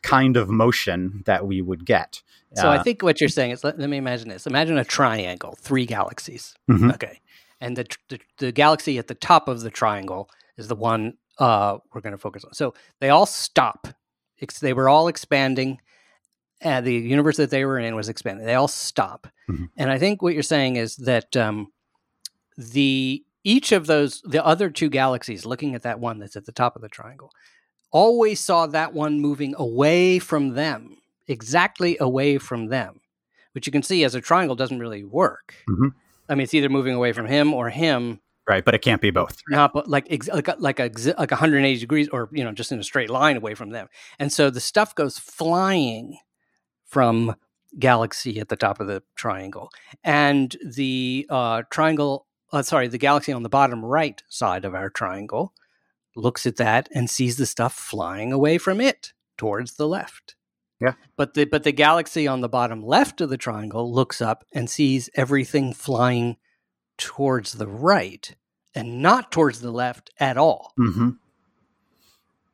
kind 0.06 0.36
of 0.36 0.48
motion 0.48 1.22
that 1.26 1.46
we 1.46 1.60
would 1.62 1.84
get? 1.84 2.22
So 2.54 2.68
I 2.70 2.76
Uh, 2.78 2.82
think 2.82 3.02
what 3.02 3.20
you're 3.20 3.28
saying 3.38 3.50
is, 3.54 3.64
let, 3.64 3.78
let 3.78 3.90
me 3.90 3.96
imagine 3.98 4.28
this. 4.28 4.46
Imagine 4.46 4.78
a 4.78 4.84
triangle, 4.84 5.52
three 5.60 5.86
galaxies. 5.86 6.54
mhm. 6.70 6.92
Okay, 6.94 7.20
and 7.60 7.76
the, 7.76 7.86
the 8.08 8.18
the 8.38 8.52
galaxy 8.52 8.98
at 8.98 9.06
the 9.08 9.14
top 9.30 9.48
of 9.48 9.60
the 9.60 9.70
triangle 9.70 10.22
is 10.56 10.68
the 10.68 10.76
one 10.76 11.02
uh, 11.38 11.72
we're 11.92 12.00
going 12.00 12.12
to 12.18 12.18
focus 12.28 12.44
on. 12.44 12.52
So 12.54 12.72
they 13.00 13.10
all 13.10 13.26
stop. 13.26 13.88
Ex- 14.40 14.60
they 14.60 14.72
were 14.72 14.88
all 14.88 15.06
expanding. 15.08 15.80
And 16.62 16.86
the 16.86 16.94
universe 16.94 17.36
that 17.36 17.50
they 17.50 17.64
were 17.66 17.78
in 17.78 17.94
was 17.94 18.08
expanding. 18.08 18.46
They 18.46 18.54
all 18.54 18.68
stop. 18.68 19.26
Mhm. 19.50 19.68
And 19.76 19.90
I 19.94 19.98
think 19.98 20.22
what 20.22 20.32
you're 20.32 20.42
saying 20.56 20.76
is 20.76 20.96
that 20.96 21.36
um, 21.36 21.68
the 22.56 23.22
each 23.44 23.70
of 23.72 23.86
those 23.86 24.22
the 24.22 24.44
other 24.44 24.70
two 24.70 24.88
galaxies, 24.88 25.44
looking 25.44 25.74
at 25.74 25.82
that 25.82 26.00
one 26.00 26.18
that's 26.18 26.36
at 26.36 26.46
the 26.46 26.52
top 26.52 26.74
of 26.76 26.82
the 26.82 26.88
triangle, 26.88 27.30
always 27.96 28.38
saw 28.40 28.66
that 28.66 28.92
one 28.92 29.20
moving 29.20 29.54
away 29.56 30.18
from 30.18 30.50
them, 30.50 30.98
exactly 31.26 31.96
away 31.98 32.36
from 32.36 32.66
them, 32.66 33.00
which 33.52 33.66
you 33.66 33.72
can 33.72 33.82
see 33.82 34.04
as 34.04 34.14
a 34.14 34.20
triangle 34.20 34.54
doesn't 34.54 34.78
really 34.80 35.02
work. 35.02 35.54
Mhm. 35.66 35.94
I 36.28 36.34
mean, 36.34 36.42
it's 36.44 36.52
either 36.52 36.68
moving 36.68 36.94
away 36.94 37.12
from 37.12 37.26
him 37.26 37.54
or 37.54 37.70
him, 37.70 38.20
right, 38.46 38.62
but 38.64 38.74
it 38.74 38.82
can't 38.82 39.00
be 39.00 39.10
both. 39.10 39.40
not 39.48 39.72
but 39.72 39.88
like 39.88 40.06
ex- 40.10 40.28
like 40.28 40.48
a, 40.48 40.56
like 40.58 40.78
a 40.78 40.90
like 41.16 41.30
180 41.30 41.80
degrees, 41.80 42.08
or 42.10 42.28
you 42.32 42.44
know, 42.44 42.52
just 42.52 42.70
in 42.70 42.78
a 42.78 42.84
straight 42.84 43.08
line 43.08 43.36
away 43.38 43.54
from 43.54 43.70
them. 43.70 43.88
And 44.18 44.30
so 44.30 44.50
the 44.50 44.60
stuff 44.60 44.94
goes 44.94 45.18
flying 45.18 46.18
from 46.84 47.34
galaxy 47.78 48.38
at 48.40 48.48
the 48.50 48.56
top 48.56 48.78
of 48.78 48.88
the 48.88 49.02
triangle, 49.14 49.70
and 50.04 50.54
the 50.62 51.26
uh, 51.30 51.62
triangle. 51.70 52.26
Uh, 52.52 52.62
sorry, 52.62 52.88
the 52.88 52.98
galaxy 52.98 53.32
on 53.32 53.42
the 53.42 53.48
bottom 53.48 53.82
right 53.84 54.22
side 54.28 54.64
of 54.66 54.74
our 54.74 54.88
triangle 54.90 55.52
looks 56.16 56.46
at 56.46 56.56
that 56.56 56.88
and 56.92 57.08
sees 57.08 57.36
the 57.36 57.46
stuff 57.46 57.74
flying 57.74 58.32
away 58.32 58.58
from 58.58 58.80
it 58.80 59.12
towards 59.36 59.74
the 59.74 59.86
left. 59.86 60.34
Yeah. 60.80 60.92
But 61.16 61.34
the 61.34 61.44
but 61.44 61.62
the 61.62 61.72
galaxy 61.72 62.26
on 62.26 62.40
the 62.40 62.48
bottom 62.48 62.82
left 62.82 63.20
of 63.20 63.30
the 63.30 63.38
triangle 63.38 63.92
looks 63.92 64.20
up 64.20 64.44
and 64.52 64.68
sees 64.68 65.08
everything 65.14 65.72
flying 65.72 66.36
towards 66.98 67.52
the 67.52 67.66
right 67.66 68.34
and 68.74 69.00
not 69.00 69.32
towards 69.32 69.60
the 69.60 69.70
left 69.70 70.10
at 70.18 70.36
all. 70.36 70.72
hmm 70.76 71.10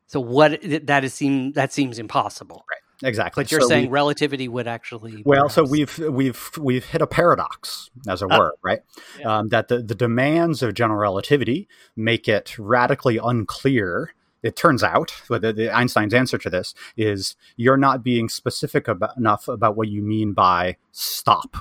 So 0.06 0.20
what 0.20 0.60
that 0.62 1.04
is 1.04 1.14
seem 1.14 1.52
that 1.52 1.72
seems 1.72 1.98
impossible. 1.98 2.64
Exactly. 3.02 3.42
But 3.42 3.50
you're 3.50 3.60
So 3.62 3.66
we- 3.66 3.70
saying 3.70 3.90
relativity 3.90 4.48
would 4.48 4.68
actually 4.68 5.22
Well, 5.26 5.48
so 5.48 5.64
we've 5.64 5.98
we've 5.98 6.50
we've 6.58 6.84
hit 6.84 7.02
a 7.02 7.06
paradox, 7.06 7.90
as 8.08 8.22
it 8.22 8.28
Ah. 8.30 8.38
were, 8.38 8.54
right? 8.62 8.80
Yeah. 9.18 9.38
Um, 9.38 9.48
that 9.48 9.68
the, 9.68 9.82
the 9.82 9.94
demands 9.94 10.62
of 10.62 10.74
general 10.74 10.98
relativity 11.00 11.68
make 11.96 12.28
it 12.28 12.56
radically 12.58 13.18
unclear. 13.18 14.14
It 14.42 14.56
turns 14.56 14.82
out, 14.82 15.22
but 15.28 15.40
the, 15.40 15.52
the 15.52 15.70
Einstein's 15.70 16.12
answer 16.14 16.36
to 16.38 16.50
this 16.50 16.74
is 16.96 17.36
you're 17.56 17.76
not 17.76 18.02
being 18.02 18.28
specific 18.28 18.88
about, 18.88 19.16
enough 19.16 19.46
about 19.46 19.76
what 19.76 19.86
you 19.88 20.02
mean 20.02 20.32
by 20.32 20.76
stop. 20.90 21.58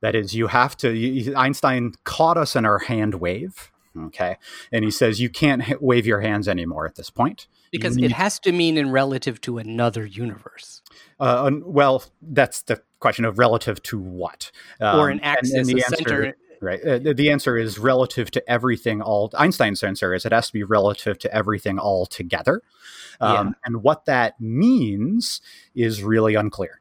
That 0.00 0.14
is, 0.14 0.34
you 0.34 0.48
have 0.48 0.76
to. 0.78 0.92
You, 0.92 1.34
Einstein 1.34 1.94
caught 2.04 2.36
us 2.36 2.54
in 2.54 2.64
our 2.66 2.78
hand 2.80 3.14
wave, 3.16 3.72
okay, 4.06 4.36
and 4.70 4.84
he 4.84 4.90
says 4.90 5.18
you 5.20 5.30
can't 5.30 5.80
wave 5.82 6.06
your 6.06 6.20
hands 6.20 6.46
anymore 6.46 6.86
at 6.86 6.96
this 6.96 7.08
point. 7.10 7.46
Because 7.74 7.96
it 7.96 8.12
has 8.12 8.38
to 8.40 8.52
mean 8.52 8.76
in 8.78 8.90
relative 8.90 9.40
to 9.42 9.58
another 9.58 10.04
universe 10.06 10.80
Uh, 11.20 11.50
well, 11.64 12.02
that's 12.22 12.62
the 12.62 12.82
question 13.00 13.24
of 13.24 13.38
relative 13.38 13.82
to 13.84 13.98
what, 13.98 14.50
or 14.80 14.86
Um, 15.10 15.10
an 15.10 15.20
axis, 15.20 15.52
and 15.54 15.66
the 15.66 15.72
a 15.80 15.84
answer- 15.84 15.96
center. 15.96 16.36
Right. 16.60 16.80
Uh, 16.82 16.98
the- 16.98 17.14
the 17.14 17.30
answer 17.30 17.58
is 17.58 17.78
relative 17.78 18.30
to 18.30 18.50
everything. 18.50 19.02
All 19.02 19.30
Einstein's 19.36 19.82
answer 19.82 20.14
is 20.14 20.24
it 20.24 20.32
has 20.32 20.46
to 20.46 20.52
be 20.52 20.62
relative 20.62 21.18
to 21.18 21.34
everything 21.34 21.78
all 21.78 22.06
together, 22.06 22.62
um, 23.20 23.54
and 23.66 23.82
what 23.82 24.06
that 24.06 24.40
means 24.40 25.40
is 25.74 26.02
really 26.02 26.34
unclear. 26.36 26.80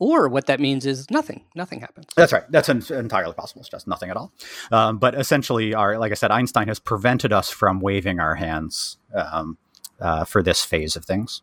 Or 0.00 0.28
what 0.28 0.46
that 0.46 0.58
means 0.58 0.84
is 0.86 1.08
nothing. 1.10 1.44
Nothing 1.54 1.80
happens. 1.80 2.06
That's 2.16 2.32
right. 2.32 2.44
That's 2.50 2.68
en- 2.68 2.82
entirely 2.90 3.34
possible. 3.34 3.60
It's 3.60 3.70
just 3.70 3.86
nothing 3.86 4.10
at 4.10 4.16
all. 4.16 4.32
Um, 4.72 4.98
but 4.98 5.14
essentially, 5.14 5.72
our 5.74 5.98
like 5.98 6.10
I 6.10 6.14
said, 6.16 6.30
Einstein 6.30 6.68
has 6.68 6.78
prevented 6.80 7.32
us 7.32 7.48
from 7.50 7.80
waving 7.80 8.18
our 8.20 8.34
hands 8.34 8.98
um, 9.14 9.56
uh, 10.04 10.24
for 10.24 10.42
this 10.42 10.64
phase 10.64 10.94
of 10.94 11.04
things. 11.04 11.42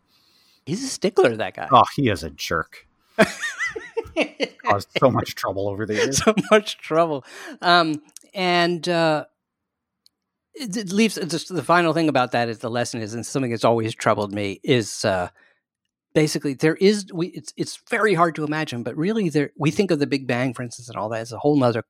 He's 0.65 0.83
a 0.83 0.87
stickler, 0.87 1.35
that 1.35 1.55
guy. 1.55 1.67
Oh, 1.71 1.83
he 1.95 2.09
is 2.09 2.23
a 2.23 2.29
jerk. 2.29 2.87
Caused 4.63 4.89
so 4.99 5.09
much 5.09 5.33
trouble 5.35 5.67
over 5.67 5.85
the 5.85 5.93
years. 5.95 6.23
so 6.23 6.35
much 6.51 6.77
trouble. 6.77 7.25
Um, 7.61 8.03
and 8.35 8.87
uh, 8.87 9.25
it, 10.53 10.77
it 10.77 10.91
leaves 10.91 11.15
just 11.15 11.53
the 11.53 11.63
final 11.63 11.93
thing 11.93 12.07
about 12.07 12.31
that 12.33 12.47
is 12.47 12.59
the 12.59 12.69
lesson 12.69 13.01
is, 13.01 13.15
and 13.15 13.25
something 13.25 13.51
that's 13.51 13.65
always 13.65 13.95
troubled 13.95 14.31
me 14.31 14.59
is 14.63 15.03
uh, 15.03 15.29
basically 16.13 16.53
there 16.53 16.75
is 16.75 17.07
we 17.11 17.27
it's 17.27 17.53
it's 17.57 17.81
very 17.89 18.13
hard 18.13 18.35
to 18.35 18.43
imagine, 18.43 18.83
but 18.83 18.95
really 18.95 19.29
there 19.29 19.51
we 19.57 19.71
think 19.71 19.89
of 19.89 19.97
the 19.97 20.07
Big 20.07 20.27
Bang, 20.27 20.53
for 20.53 20.61
instance, 20.61 20.87
and 20.87 20.97
all 20.97 21.09
that 21.09 21.21
as 21.21 21.31
a 21.31 21.39
whole 21.39 21.57
nother 21.57 21.83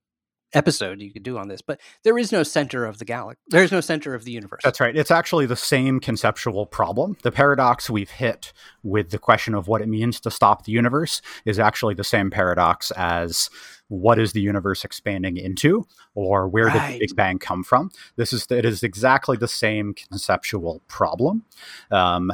episode 0.53 1.01
you 1.01 1.11
could 1.11 1.23
do 1.23 1.37
on 1.37 1.47
this, 1.47 1.61
but 1.61 1.79
there 2.03 2.17
is 2.17 2.31
no 2.31 2.43
center 2.43 2.85
of 2.85 2.99
the 2.99 3.05
galaxy. 3.05 3.41
There 3.49 3.63
is 3.63 3.71
no 3.71 3.81
center 3.81 4.13
of 4.13 4.25
the 4.25 4.31
universe. 4.31 4.61
That's 4.63 4.79
right. 4.79 4.95
It's 4.95 5.11
actually 5.11 5.45
the 5.45 5.55
same 5.55 5.99
conceptual 5.99 6.65
problem. 6.65 7.17
The 7.23 7.31
paradox 7.31 7.89
we've 7.89 8.09
hit 8.09 8.53
with 8.83 9.11
the 9.11 9.19
question 9.19 9.53
of 9.55 9.67
what 9.67 9.81
it 9.81 9.87
means 9.87 10.19
to 10.21 10.31
stop 10.31 10.65
the 10.65 10.71
universe 10.71 11.21
is 11.45 11.59
actually 11.59 11.95
the 11.95 12.03
same 12.03 12.29
paradox 12.29 12.91
as 12.91 13.49
what 13.87 14.17
is 14.17 14.31
the 14.31 14.41
universe 14.41 14.85
expanding 14.85 15.35
into 15.35 15.85
or 16.15 16.47
where 16.47 16.69
did 16.69 16.81
the 16.81 16.99
big 16.99 17.13
bang 17.13 17.37
come 17.37 17.61
from 17.61 17.91
this 18.15 18.31
is 18.31 18.47
it 18.49 18.63
is 18.63 18.83
exactly 18.83 19.35
the 19.35 19.49
same 19.49 19.93
conceptual 19.93 20.81
problem 20.87 21.43
um, 21.91 22.31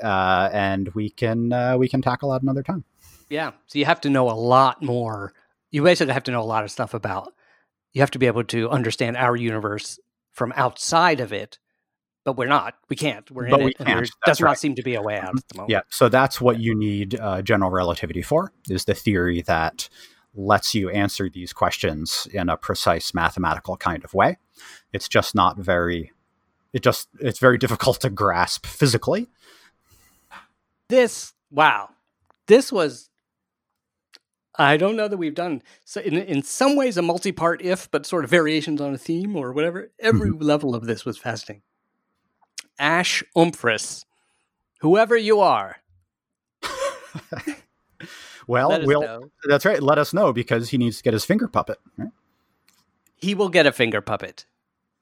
uh, 0.00 0.48
and 0.52 0.90
we 0.94 1.10
can 1.10 1.52
uh, 1.52 1.76
we 1.76 1.88
can 1.88 2.00
tackle 2.00 2.30
that 2.30 2.40
another 2.40 2.62
time 2.62 2.84
Yeah. 3.32 3.52
So 3.66 3.78
you 3.78 3.86
have 3.86 4.02
to 4.02 4.10
know 4.10 4.30
a 4.30 4.36
lot 4.36 4.82
more. 4.82 5.32
You 5.70 5.82
basically 5.82 6.12
have 6.12 6.24
to 6.24 6.30
know 6.30 6.42
a 6.42 6.44
lot 6.44 6.64
of 6.64 6.70
stuff 6.70 6.92
about. 6.92 7.32
You 7.92 8.00
have 8.02 8.10
to 8.12 8.18
be 8.18 8.26
able 8.26 8.44
to 8.44 8.70
understand 8.70 9.16
our 9.16 9.36
universe 9.36 9.98
from 10.32 10.52
outside 10.56 11.20
of 11.20 11.32
it, 11.32 11.58
but 12.24 12.36
we're 12.36 12.46
not. 12.48 12.74
We 12.88 12.96
can't. 12.96 13.30
We're 13.30 13.50
But 13.50 13.60
in 13.60 13.66
we 13.66 13.70
it. 13.72 13.78
can't. 13.78 14.10
does 14.24 14.40
not 14.40 14.58
seem 14.58 14.74
to 14.76 14.82
be 14.82 14.94
a 14.94 15.02
way 15.02 15.18
out 15.18 15.36
at 15.36 15.48
the 15.48 15.56
moment. 15.56 15.70
yeah 15.70 15.80
so 15.90 16.08
that's 16.08 16.40
what 16.40 16.58
you 16.58 16.74
need 16.74 17.18
uh, 17.20 17.42
general 17.42 17.70
relativity 17.70 18.22
for 18.22 18.52
is 18.70 18.84
the 18.86 18.94
theory 18.94 19.42
that 19.42 19.88
lets 20.34 20.74
you 20.74 20.88
answer 20.88 21.28
these 21.28 21.52
questions 21.52 22.26
in 22.32 22.48
a 22.48 22.56
precise 22.56 23.12
mathematical 23.12 23.76
kind 23.76 24.02
of 24.04 24.14
way 24.14 24.38
it's 24.94 25.06
just 25.08 25.34
not 25.34 25.58
very 25.58 26.10
it 26.72 26.82
just 26.82 27.08
it's 27.20 27.38
very 27.38 27.58
difficult 27.58 28.00
to 28.00 28.08
grasp 28.08 28.64
physically 28.64 29.28
This 30.88 31.32
wow, 31.50 31.90
this 32.46 32.70
was. 32.72 33.08
I 34.56 34.76
don't 34.76 34.96
know 34.96 35.08
that 35.08 35.16
we've 35.16 35.34
done 35.34 35.62
so 35.84 36.00
in 36.00 36.16
in 36.16 36.42
some 36.42 36.76
ways 36.76 36.96
a 36.96 37.02
multi-part 37.02 37.62
if, 37.62 37.90
but 37.90 38.04
sort 38.04 38.24
of 38.24 38.30
variations 38.30 38.80
on 38.80 38.92
a 38.92 38.98
theme 38.98 39.36
or 39.36 39.52
whatever. 39.52 39.90
Every 39.98 40.30
level 40.30 40.74
of 40.74 40.86
this 40.86 41.04
was 41.04 41.16
fascinating. 41.16 41.62
Ash 42.78 43.22
Umphris, 43.36 44.04
whoever 44.80 45.16
you 45.16 45.40
are, 45.40 45.76
well 48.46 48.84
we'll 48.84 49.02
know. 49.02 49.30
That's 49.44 49.64
right. 49.64 49.82
Let 49.82 49.98
us 49.98 50.12
know 50.12 50.32
because 50.32 50.70
he 50.70 50.78
needs 50.78 50.98
to 50.98 51.02
get 51.02 51.14
his 51.14 51.24
finger 51.24 51.48
puppet. 51.48 51.78
Right? 51.96 52.10
he 53.22 53.34
will 53.34 53.48
get 53.48 53.66
a 53.66 53.72
finger 53.72 54.00
puppet 54.00 54.44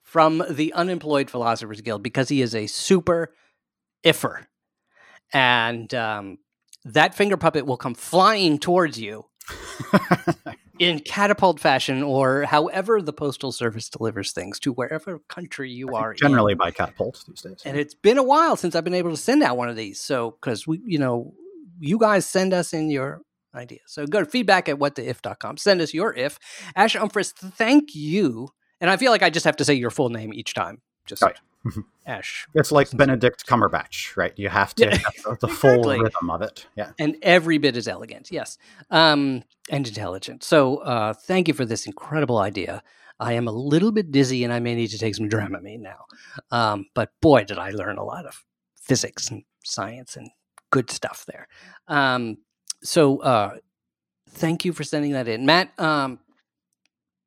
from 0.02 0.44
the 0.48 0.72
Unemployed 0.74 1.30
Philosophers 1.30 1.80
Guild 1.80 2.02
because 2.02 2.28
he 2.28 2.42
is 2.42 2.54
a 2.54 2.66
super 2.66 3.32
iffer. 4.04 4.44
And 5.32 5.92
um, 5.94 6.38
that 6.84 7.14
finger 7.14 7.38
puppet 7.38 7.64
will 7.64 7.78
come 7.78 7.94
flying 7.94 8.58
towards 8.58 9.00
you 9.00 9.24
in 10.78 11.00
catapult 11.00 11.60
fashion 11.60 12.02
or 12.02 12.44
however 12.44 13.02
the 13.02 13.12
Postal 13.12 13.52
Service 13.52 13.88
delivers 13.88 14.32
things 14.32 14.58
to 14.60 14.72
wherever 14.72 15.18
country 15.28 15.70
you 15.70 15.94
are 15.94 16.14
Generally 16.14 16.52
in. 16.52 16.58
by 16.58 16.70
catapult 16.70 17.24
these 17.28 17.42
days. 17.42 17.62
And 17.64 17.76
it's 17.76 17.94
been 17.94 18.18
a 18.18 18.22
while 18.22 18.56
since 18.56 18.74
I've 18.74 18.84
been 18.84 18.94
able 18.94 19.10
to 19.10 19.16
send 19.16 19.42
out 19.42 19.56
one 19.56 19.68
of 19.68 19.76
these. 19.76 20.00
So, 20.00 20.32
because 20.40 20.66
we, 20.66 20.80
you 20.84 20.98
know, 20.98 21.34
you 21.78 21.98
guys 21.98 22.26
send 22.26 22.54
us 22.54 22.72
in 22.72 22.90
your 22.90 23.22
ideas. 23.54 23.82
So 23.86 24.06
go 24.06 24.20
to 24.20 24.26
feedback 24.26 24.68
at 24.68 24.78
whattheif.com. 24.78 25.56
Send 25.56 25.80
us 25.80 25.92
your 25.92 26.14
if. 26.14 26.38
Ash 26.76 26.94
Umphris, 26.96 27.32
thank 27.32 27.94
you. 27.94 28.48
And 28.80 28.90
I 28.90 28.96
feel 28.96 29.12
like 29.12 29.22
I 29.22 29.30
just 29.30 29.44
have 29.44 29.56
to 29.56 29.64
say 29.64 29.74
your 29.74 29.90
full 29.90 30.08
name 30.08 30.32
each 30.32 30.54
time. 30.54 30.80
Just 31.06 31.22
Right. 31.22 31.36
Ash. 32.06 32.46
It's 32.54 32.72
like 32.72 32.90
Benedict 32.96 33.46
Cumberbatch, 33.46 34.16
right? 34.16 34.32
You 34.36 34.48
have 34.48 34.74
to 34.76 34.86
Yeah, 34.86 34.96
have 34.96 35.38
the, 35.40 35.46
the 35.46 35.48
full 35.48 35.82
rhythm 35.82 36.30
of 36.30 36.42
it. 36.42 36.66
Yeah. 36.76 36.92
And 36.98 37.16
every 37.22 37.58
bit 37.58 37.76
is 37.76 37.86
elegant, 37.86 38.30
yes. 38.30 38.58
Um, 38.90 39.44
and 39.68 39.86
intelligent. 39.86 40.42
So 40.42 40.78
uh, 40.78 41.12
thank 41.12 41.48
you 41.48 41.54
for 41.54 41.64
this 41.64 41.86
incredible 41.86 42.38
idea. 42.38 42.82
I 43.18 43.34
am 43.34 43.46
a 43.46 43.52
little 43.52 43.92
bit 43.92 44.10
dizzy 44.10 44.44
and 44.44 44.52
I 44.52 44.60
may 44.60 44.74
need 44.74 44.88
to 44.88 44.98
take 44.98 45.14
some 45.14 45.28
Dramamine 45.28 45.80
now. 45.80 46.04
Um, 46.50 46.86
but 46.94 47.10
boy, 47.20 47.44
did 47.44 47.58
I 47.58 47.70
learn 47.70 47.98
a 47.98 48.04
lot 48.04 48.24
of 48.26 48.44
physics 48.80 49.30
and 49.30 49.44
science 49.64 50.16
and 50.16 50.30
good 50.70 50.90
stuff 50.90 51.24
there. 51.26 51.48
Um, 51.88 52.38
so 52.82 53.18
uh, 53.18 53.56
thank 54.30 54.64
you 54.64 54.72
for 54.72 54.84
sending 54.84 55.12
that 55.12 55.28
in. 55.28 55.44
Matt, 55.44 55.78
um, 55.78 56.20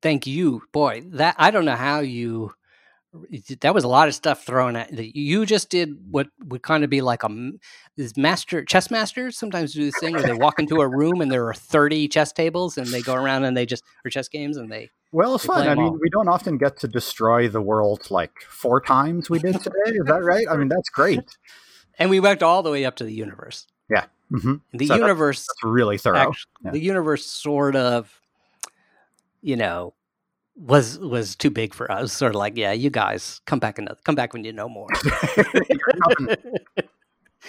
thank 0.02 0.26
you. 0.26 0.62
Boy, 0.72 1.04
that 1.12 1.36
I 1.38 1.50
don't 1.50 1.64
know 1.64 1.76
how 1.76 2.00
you 2.00 2.52
that 3.60 3.74
was 3.74 3.84
a 3.84 3.88
lot 3.88 4.08
of 4.08 4.14
stuff 4.14 4.44
thrown 4.44 4.74
at 4.76 4.92
you 5.14 5.46
just 5.46 5.70
did 5.70 5.96
what 6.10 6.28
would 6.46 6.62
kind 6.62 6.82
of 6.82 6.90
be 6.90 7.00
like 7.00 7.22
a 7.22 7.50
this 7.96 8.16
master 8.16 8.64
chess 8.64 8.90
masters 8.90 9.38
sometimes 9.38 9.72
do 9.72 9.84
this 9.84 9.98
thing 9.98 10.14
where 10.14 10.24
they 10.24 10.32
walk 10.34 10.58
into 10.58 10.80
a 10.80 10.88
room 10.88 11.20
and 11.20 11.30
there 11.30 11.46
are 11.46 11.54
30 11.54 12.08
chess 12.08 12.32
tables 12.32 12.76
and 12.76 12.88
they 12.88 13.02
go 13.02 13.14
around 13.14 13.44
and 13.44 13.56
they 13.56 13.64
just 13.66 13.84
or 14.04 14.10
chess 14.10 14.28
games 14.28 14.56
and 14.56 14.70
they 14.70 14.90
Well, 15.12 15.36
it's 15.36 15.44
They 15.44 15.48
fun. 15.48 15.68
I 15.68 15.74
mean, 15.74 15.84
all. 15.84 15.98
we 16.00 16.10
don't 16.10 16.28
often 16.28 16.58
get 16.58 16.76
to 16.78 16.88
destroy 16.88 17.48
the 17.48 17.60
world 17.60 18.10
like 18.10 18.32
four 18.48 18.80
times 18.80 19.30
we 19.30 19.38
did 19.38 19.60
today. 19.60 19.74
Is 19.86 20.06
that 20.06 20.22
right? 20.24 20.46
I 20.50 20.56
mean, 20.56 20.68
that's 20.68 20.88
great. 20.90 21.20
and 21.98 22.10
we 22.10 22.18
went 22.20 22.42
all 22.42 22.62
the 22.62 22.70
way 22.70 22.84
up 22.84 22.96
to 22.96 23.04
the 23.04 23.12
universe 23.14 23.66
hmm 24.30 24.54
the 24.72 24.86
So 24.86 24.96
universe 24.96 25.46
That's 25.46 25.64
really 25.64 25.98
thorough. 25.98 26.30
act- 26.30 26.46
yeah. 26.64 26.70
the 26.72 26.80
universe 26.80 27.26
sort 27.26 27.76
of 27.76 28.20
you 29.42 29.56
know 29.56 29.94
was 30.56 30.98
was 31.00 31.34
too 31.36 31.50
big 31.50 31.74
for 31.74 31.90
us 31.90 32.12
sort 32.12 32.30
of 32.34 32.36
like 32.38 32.56
yeah 32.56 32.72
you 32.72 32.88
guys 32.90 33.40
come 33.44 33.58
back 33.58 33.78
another 33.78 33.98
come 34.04 34.14
back 34.14 34.32
when 34.32 34.44
you 34.44 34.52
know 34.52 34.68
more 34.68 34.88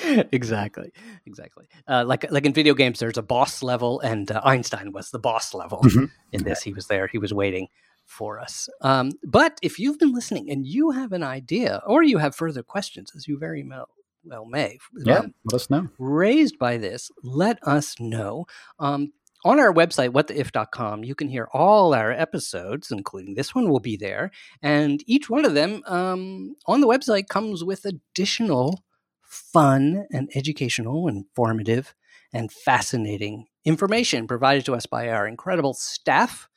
exactly 0.33 0.91
exactly 1.25 1.67
uh, 1.87 2.03
like 2.05 2.29
like 2.31 2.45
in 2.45 2.53
video 2.53 2.73
games 2.73 2.99
there's 2.99 3.17
a 3.17 3.21
boss 3.23 3.63
level 3.63 3.99
and 4.01 4.31
uh, 4.31 4.41
einstein 4.43 4.91
was 4.91 5.09
the 5.11 5.19
boss 5.19 5.53
level 5.53 5.79
Mhm. 5.83 6.09
in 6.33 6.43
this 6.43 6.61
he 6.63 6.73
was 6.73 6.87
there 6.87 7.07
he 7.07 7.17
was 7.17 7.33
waiting 7.33 7.67
for 8.05 8.39
us 8.39 8.67
um, 8.81 9.11
but 9.23 9.57
if 9.61 9.79
you've 9.79 9.97
been 9.99 10.13
listening 10.13 10.49
and 10.51 10.65
you 10.65 10.91
have 10.91 11.11
an 11.13 11.23
idea 11.23 11.81
or 11.87 12.03
you 12.03 12.17
have 12.17 12.35
further 12.35 12.61
questions 12.61 13.11
as 13.15 13.27
you 13.27 13.37
very 13.39 13.63
well, 13.63 13.87
well 14.23 14.45
may 14.45 14.77
Yeah, 15.05 15.19
um, 15.19 15.33
let 15.45 15.55
us 15.55 15.69
know. 15.69 15.87
raised 15.97 16.59
by 16.59 16.77
this, 16.77 17.09
let 17.23 17.57
us 17.65 17.95
know. 17.99 18.45
Um, 18.79 19.13
on 19.45 19.59
our 19.59 19.71
website, 19.71 20.09
whattheif.com, 20.09 21.03
you 21.03 21.13
can 21.13 21.29
hear 21.29 21.47
all 21.53 21.93
our 21.93 22.11
episodes, 22.11 22.89
including 22.89 23.35
this 23.35 23.53
one 23.53 23.69
will 23.69 23.79
be 23.79 23.95
there. 23.95 24.31
And 24.61 25.03
each 25.05 25.29
one 25.29 25.45
of 25.45 25.53
them 25.53 25.83
um, 25.85 26.55
on 26.65 26.81
the 26.81 26.87
website 26.87 27.27
comes 27.27 27.63
with 27.63 27.85
additional 27.85 28.83
fun 29.21 30.07
and 30.11 30.31
educational, 30.33 31.07
informative, 31.07 31.93
and 32.33 32.51
fascinating 32.51 33.45
information 33.63 34.27
provided 34.27 34.65
to 34.65 34.73
us 34.73 34.87
by 34.87 35.09
our 35.09 35.27
incredible 35.27 35.75
staff. 35.75 36.49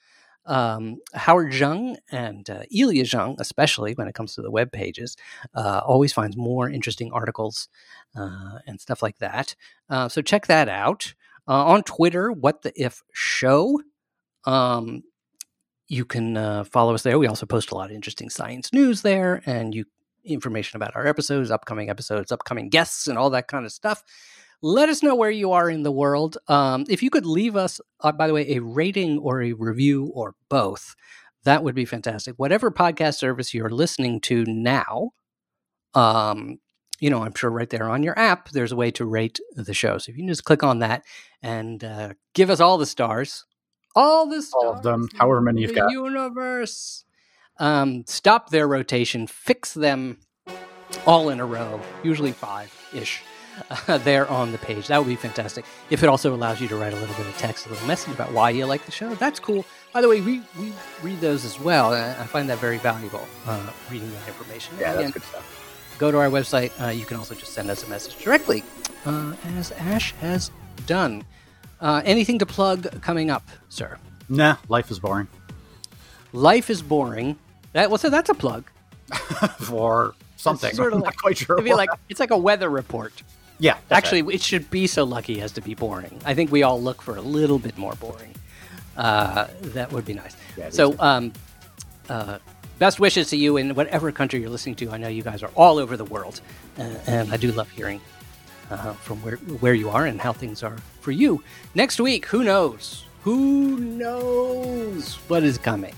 Um, 0.47 1.01
Howard 1.13 1.53
Jung 1.53 1.99
and 2.11 2.49
uh, 2.49 2.63
Jung, 2.71 3.37
especially 3.39 3.93
when 3.93 4.09
it 4.09 4.15
comes 4.15 4.35
to 4.35 4.41
the 4.41 4.51
web 4.51 4.73
pages, 4.73 5.15
uh, 5.55 5.83
always 5.85 6.15
finds 6.15 6.39
more 6.39 6.71
interesting 6.71 7.13
articles 7.13 7.69
uh, 8.17 8.61
and 8.67 8.81
stuff 8.81 9.03
like 9.03 9.19
that. 9.19 9.55
Uh, 9.91 10.09
so 10.09 10.23
check 10.23 10.47
that 10.47 10.71
out 10.71 11.13
uh, 11.49 11.65
on 11.65 11.83
Twitter. 11.83 12.31
What 12.31 12.63
the 12.63 12.73
if 12.81 13.03
show? 13.13 13.81
Um, 14.45 15.03
you 15.89 16.05
can 16.05 16.37
uh, 16.37 16.65
follow 16.65 16.95
us 16.95 17.03
there. 17.03 17.19
We 17.19 17.27
also 17.27 17.47
post 17.47 17.71
a 17.71 17.75
lot 17.75 17.91
of 17.91 17.97
interesting 17.97 18.29
science 18.29 18.73
news 18.73 19.03
there, 19.03 19.43
and 19.47 19.75
you 19.75 19.87
information 20.25 20.77
about 20.77 20.95
our 20.95 21.07
episodes, 21.07 21.51
upcoming 21.51 21.89
episodes, 21.91 22.31
upcoming 22.31 22.69
guests, 22.69 23.07
and 23.09 23.19
all 23.19 23.31
that 23.31 23.49
kind 23.49 23.65
of 23.65 23.73
stuff. 23.73 24.03
Let 24.61 24.89
us 24.89 25.03
know 25.03 25.15
where 25.15 25.31
you 25.31 25.53
are 25.53 25.71
in 25.71 25.85
the 25.85 25.93
world. 25.93 26.37
Um, 26.49 26.85
if 26.89 27.03
you 27.03 27.11
could 27.11 27.25
leave 27.25 27.57
us, 27.57 27.81
uh, 28.01 28.13
by 28.13 28.27
the 28.27 28.35
way, 28.35 28.57
a 28.57 28.61
rating 28.61 29.19
or 29.19 29.41
a 29.41 29.53
review 29.53 30.11
or 30.15 30.35
both, 30.49 30.97
that 31.45 31.63
would 31.63 31.75
be 31.75 31.85
fantastic. 31.85 32.35
Whatever 32.37 32.71
podcast 32.71 33.15
service 33.15 33.55
you're 33.55 33.71
listening 33.71 34.21
to 34.23 34.45
now, 34.47 35.11
um, 35.95 36.59
you 37.01 37.11
know, 37.11 37.23
I'm 37.25 37.35
sure 37.35 37.51
right 37.51 37.69
there 37.71 37.89
on 37.89 38.03
your 38.03 38.19
app, 38.19 38.51
there's 38.51 38.73
a 38.73 38.77
way 38.77 38.91
to 38.93 39.05
rate 39.05 39.39
the 39.55 39.75
show. 39.75 39.99
So 39.99 40.11
if 40.11 40.17
you 40.17 40.23
can 40.25 40.29
just 40.29 40.45
click 40.45 40.63
on 40.63 40.81
that 40.81 41.05
and 41.43 41.83
uh, 41.85 42.15
give 42.35 42.51
us 42.51 42.61
all 42.61 42.79
the 42.79 42.87
stars, 42.87 43.45
all 43.95 44.27
the 44.29 44.43
stars, 44.43 44.65
All 44.65 44.73
of 44.75 44.83
them, 44.83 45.09
however 45.17 45.41
many 45.41 45.63
you've 45.63 45.75
the 45.75 45.81
got. 45.81 45.91
universe. 45.91 47.05
Um, 47.59 48.05
stop 48.07 48.51
their 48.51 48.69
rotation, 48.69 49.27
fix 49.27 49.75
them 49.75 50.19
all 51.07 51.29
in 51.29 51.41
a 51.41 51.47
row, 51.47 51.81
usually 52.03 52.33
five 52.33 52.73
ish. 52.95 53.23
Uh, 53.89 53.99
there 53.99 54.29
on 54.31 54.53
the 54.53 54.59
page. 54.59 54.87
That 54.87 54.99
would 54.99 55.09
be 55.09 55.17
fantastic. 55.17 55.65
If 55.91 56.05
it 56.05 56.09
also 56.09 56.33
allows 56.33 56.61
you 56.61 56.69
to 56.69 56.77
write 56.77 56.93
a 56.93 56.97
little 56.97 57.17
bit 57.17 57.27
of 57.27 57.37
text, 57.39 57.67
a 57.67 57.71
little 57.71 57.89
message 57.89 58.15
about 58.15 58.31
why 58.31 58.51
you 58.51 58.67
like 58.67 58.85
the 58.87 58.93
show, 58.93 59.13
that's 59.17 59.41
cool. 59.41 59.65
By 59.93 60.01
the 60.01 60.09
way, 60.09 60.21
we, 60.21 60.43
we 60.61 60.73
read 61.03 61.21
those 61.21 61.45
as 61.45 61.59
well. 61.59 61.93
and 61.93 62.17
I 62.23 62.25
find 62.27 62.49
that 62.51 62.59
very 62.59 62.79
valuable, 62.79 63.27
uh, 63.49 63.69
reading 63.91 64.13
that 64.13 64.29
information. 64.29 64.77
Yeah, 64.79 64.93
Again, 64.93 65.03
that's 65.11 65.15
good 65.15 65.23
stuff. 65.25 65.68
Go 65.99 66.11
to 66.11 66.19
our 66.19 66.29
website. 66.29 66.71
Uh, 66.81 66.91
you 66.91 67.05
can 67.05 67.17
also 67.17 67.35
just 67.35 67.53
send 67.53 67.71
us 67.71 67.85
a 67.85 67.89
message 67.91 68.17
directly, 68.23 68.63
uh, 69.05 69.35
as 69.57 69.73
Ash 69.73 70.13
has 70.21 70.51
done. 70.87 71.25
Uh, 71.81 72.03
anything 72.05 72.39
to 72.39 72.47
plug 72.47 73.01
coming 73.03 73.31
up, 73.31 73.47
sir? 73.69 73.99
Nah, 74.29 74.57
life 74.69 74.91
is 74.91 74.99
boring. 74.99 75.29
Life 76.33 76.71
is 76.71 76.83
boring. 76.83 77.39
That 77.73 77.91
well, 77.91 77.99
so 77.99 78.11
that's 78.11 78.31
a 78.31 78.35
plug. 78.35 78.65
For 79.61 80.15
something. 80.37 80.75
sort 80.75 80.93
of 80.93 81.01
like- 81.01 81.05
not 81.07 81.17
quite 81.17 81.39
sure. 81.39 81.57
It'd 81.57 81.65
be 81.65 81.75
like 81.75 81.91
it's 82.09 82.21
like 82.21 82.31
a 82.31 82.37
weather 82.39 82.69
report. 82.69 83.23
Yeah, 83.61 83.77
Actually, 83.91 84.33
it 84.33 84.41
should 84.41 84.71
be 84.71 84.87
so 84.87 85.03
lucky 85.03 85.41
as 85.41 85.51
to 85.53 85.61
be 85.61 85.75
boring. 85.75 86.21
I 86.25 86.33
think 86.35 86.53
we 86.53 86.63
all 86.63 86.81
look 86.81 87.03
for 87.03 87.17
a 87.17 87.21
little 87.21 87.59
bit 87.59 87.77
more 87.77 87.95
boring. 87.95 88.33
Uh, 88.97 89.49
that 89.75 89.91
would 89.93 90.05
be 90.05 90.15
nice. 90.15 90.37
Yeah, 90.57 90.71
so, 90.71 90.95
um, 91.01 91.33
uh, 92.09 92.39
best 92.79 93.01
wishes 93.01 93.31
to 93.31 93.37
you 93.37 93.57
in 93.57 93.75
whatever 93.75 94.13
country 94.13 94.41
you're 94.41 94.51
listening 94.51 94.77
to. 94.77 94.91
I 94.91 94.97
know 94.97 95.09
you 95.09 95.23
guys 95.23 95.43
are 95.43 95.51
all 95.55 95.79
over 95.79 95.97
the 95.97 96.05
world, 96.05 96.41
uh, 96.79 96.83
and 97.07 97.33
I 97.33 97.37
do 97.37 97.53
love 97.53 97.71
hearing 97.71 98.01
uh, 98.71 98.93
from 98.95 99.23
where 99.23 99.37
where 99.37 99.75
you 99.75 99.91
are 99.91 100.07
and 100.07 100.21
how 100.21 100.33
things 100.33 100.63
are 100.63 100.77
for 101.01 101.13
you. 101.13 101.43
Next 101.75 102.01
week, 102.01 102.27
who 102.27 102.45
knows? 102.45 103.05
Who 103.25 103.77
knows 103.79 105.17
what 105.29 105.43
is 105.43 105.59
coming? 105.59 105.95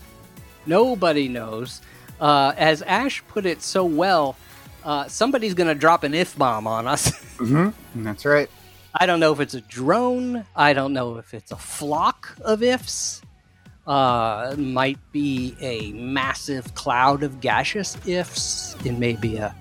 Nobody 0.66 1.28
knows. 1.28 1.80
Uh, 2.20 2.52
as 2.56 2.82
Ash 2.82 3.22
put 3.28 3.46
it 3.46 3.62
so 3.62 3.84
well, 3.84 4.36
uh, 4.84 5.08
somebody's 5.08 5.54
going 5.54 5.68
to 5.68 5.74
drop 5.74 6.04
an 6.04 6.14
if 6.14 6.36
bomb 6.36 6.66
on 6.66 6.86
us. 6.86 7.12
Mm-hmm. 7.40 8.04
That's 8.04 8.26
right. 8.26 8.50
I 8.94 9.06
don't 9.06 9.18
know 9.18 9.32
if 9.32 9.40
it's 9.40 9.54
a 9.54 9.62
drone. 9.62 10.44
I 10.54 10.74
don't 10.74 10.92
know 10.92 11.16
if 11.16 11.32
it's 11.32 11.52
a 11.52 11.56
flock 11.56 12.36
of 12.42 12.62
ifs. 12.62 13.22
Uh, 13.86 14.54
might 14.56 14.98
be 15.10 15.56
a 15.60 15.92
massive 15.92 16.74
cloud 16.74 17.22
of 17.22 17.40
gaseous 17.40 17.96
ifs. 18.06 18.76
It 18.84 18.92
may 18.92 19.14
be 19.14 19.36
a 19.36 19.54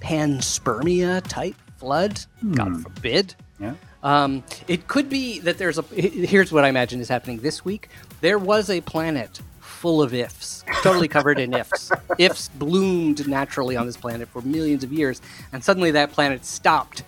panspermia 0.00 1.26
type 1.28 1.54
flood. 1.76 2.20
God 2.52 2.82
forbid. 2.82 3.34
Yeah. 3.60 3.74
Um, 4.02 4.44
it 4.68 4.88
could 4.88 5.08
be 5.08 5.40
that 5.40 5.58
there's 5.58 5.78
a. 5.78 5.82
Here's 5.82 6.52
what 6.52 6.64
I 6.64 6.68
imagine 6.68 7.00
is 7.00 7.08
happening 7.08 7.38
this 7.38 7.64
week. 7.64 7.88
There 8.20 8.38
was 8.38 8.70
a 8.70 8.80
planet 8.80 9.40
full 9.60 10.02
of 10.02 10.14
ifs, 10.14 10.64
totally 10.82 11.08
covered 11.08 11.38
in 11.38 11.54
ifs. 11.54 11.90
ifs 12.18 12.48
bloomed 12.48 13.26
naturally 13.28 13.76
on 13.76 13.86
this 13.86 13.96
planet 13.96 14.28
for 14.28 14.42
millions 14.42 14.84
of 14.84 14.92
years, 14.92 15.20
and 15.52 15.62
suddenly 15.62 15.90
that 15.92 16.12
planet 16.12 16.44
stopped, 16.44 17.02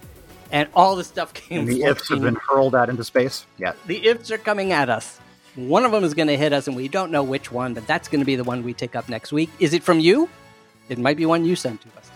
and 0.50 0.68
all 0.74 0.96
the 0.96 1.04
stuff 1.04 1.32
came. 1.34 1.60
And 1.60 1.68
the 1.68 1.82
ifs 1.82 2.08
have 2.08 2.22
been 2.22 2.38
hurled 2.48 2.74
out 2.74 2.88
into 2.88 3.04
space. 3.04 3.46
Yeah. 3.58 3.72
The 3.86 4.06
ifs 4.06 4.30
are 4.30 4.38
coming 4.38 4.72
at 4.72 4.88
us. 4.88 5.19
One 5.56 5.84
of 5.84 5.92
them 5.92 6.04
is 6.04 6.14
going 6.14 6.28
to 6.28 6.36
hit 6.36 6.52
us, 6.52 6.68
and 6.68 6.76
we 6.76 6.88
don't 6.88 7.10
know 7.10 7.22
which 7.22 7.50
one, 7.50 7.74
but 7.74 7.86
that's 7.86 8.08
going 8.08 8.20
to 8.20 8.24
be 8.24 8.36
the 8.36 8.44
one 8.44 8.62
we 8.62 8.72
take 8.72 8.94
up 8.94 9.08
next 9.08 9.32
week. 9.32 9.50
Is 9.58 9.74
it 9.74 9.82
from 9.82 9.98
you? 10.00 10.28
It 10.88 10.98
might 10.98 11.16
be 11.16 11.26
one 11.26 11.44
you 11.44 11.56
sent 11.56 11.80
to 11.82 11.88
us. 11.98 12.10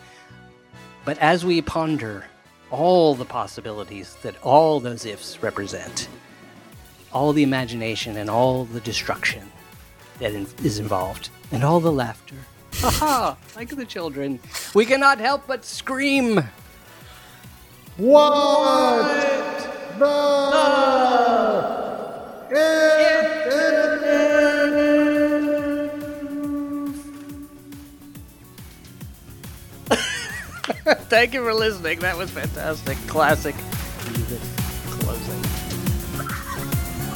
But 1.04 1.18
as 1.18 1.44
we 1.44 1.60
ponder 1.60 2.24
all 2.70 3.14
the 3.14 3.24
possibilities 3.24 4.16
that 4.22 4.34
all 4.42 4.80
those 4.80 5.04
ifs 5.04 5.42
represent, 5.42 6.08
all 7.12 7.32
the 7.32 7.42
imagination 7.42 8.16
and 8.16 8.30
all 8.30 8.64
the 8.64 8.80
destruction 8.80 9.50
that 10.20 10.32
in- 10.32 10.46
is 10.62 10.78
involved, 10.78 11.28
and 11.52 11.62
all 11.64 11.80
the 11.80 11.92
laughter, 11.92 12.36
haha, 12.74 13.34
like 13.56 13.74
the 13.74 13.84
children, 13.84 14.38
we 14.74 14.86
cannot 14.86 15.18
help 15.18 15.46
but 15.46 15.64
scream. 15.64 16.42
What 17.96 18.32
Thank 31.08 31.32
you 31.32 31.42
for 31.42 31.54
listening. 31.54 32.00
That 32.00 32.16
was 32.16 32.30
fantastic. 32.30 32.98
Classic 33.06 33.54
music 34.10 34.40
closing. 34.86 35.42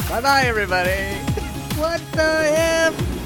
Bye 0.08 0.20
bye, 0.22 0.42
everybody. 0.46 0.90
What 1.78 2.00
the 2.10 2.22
F? 2.22 3.17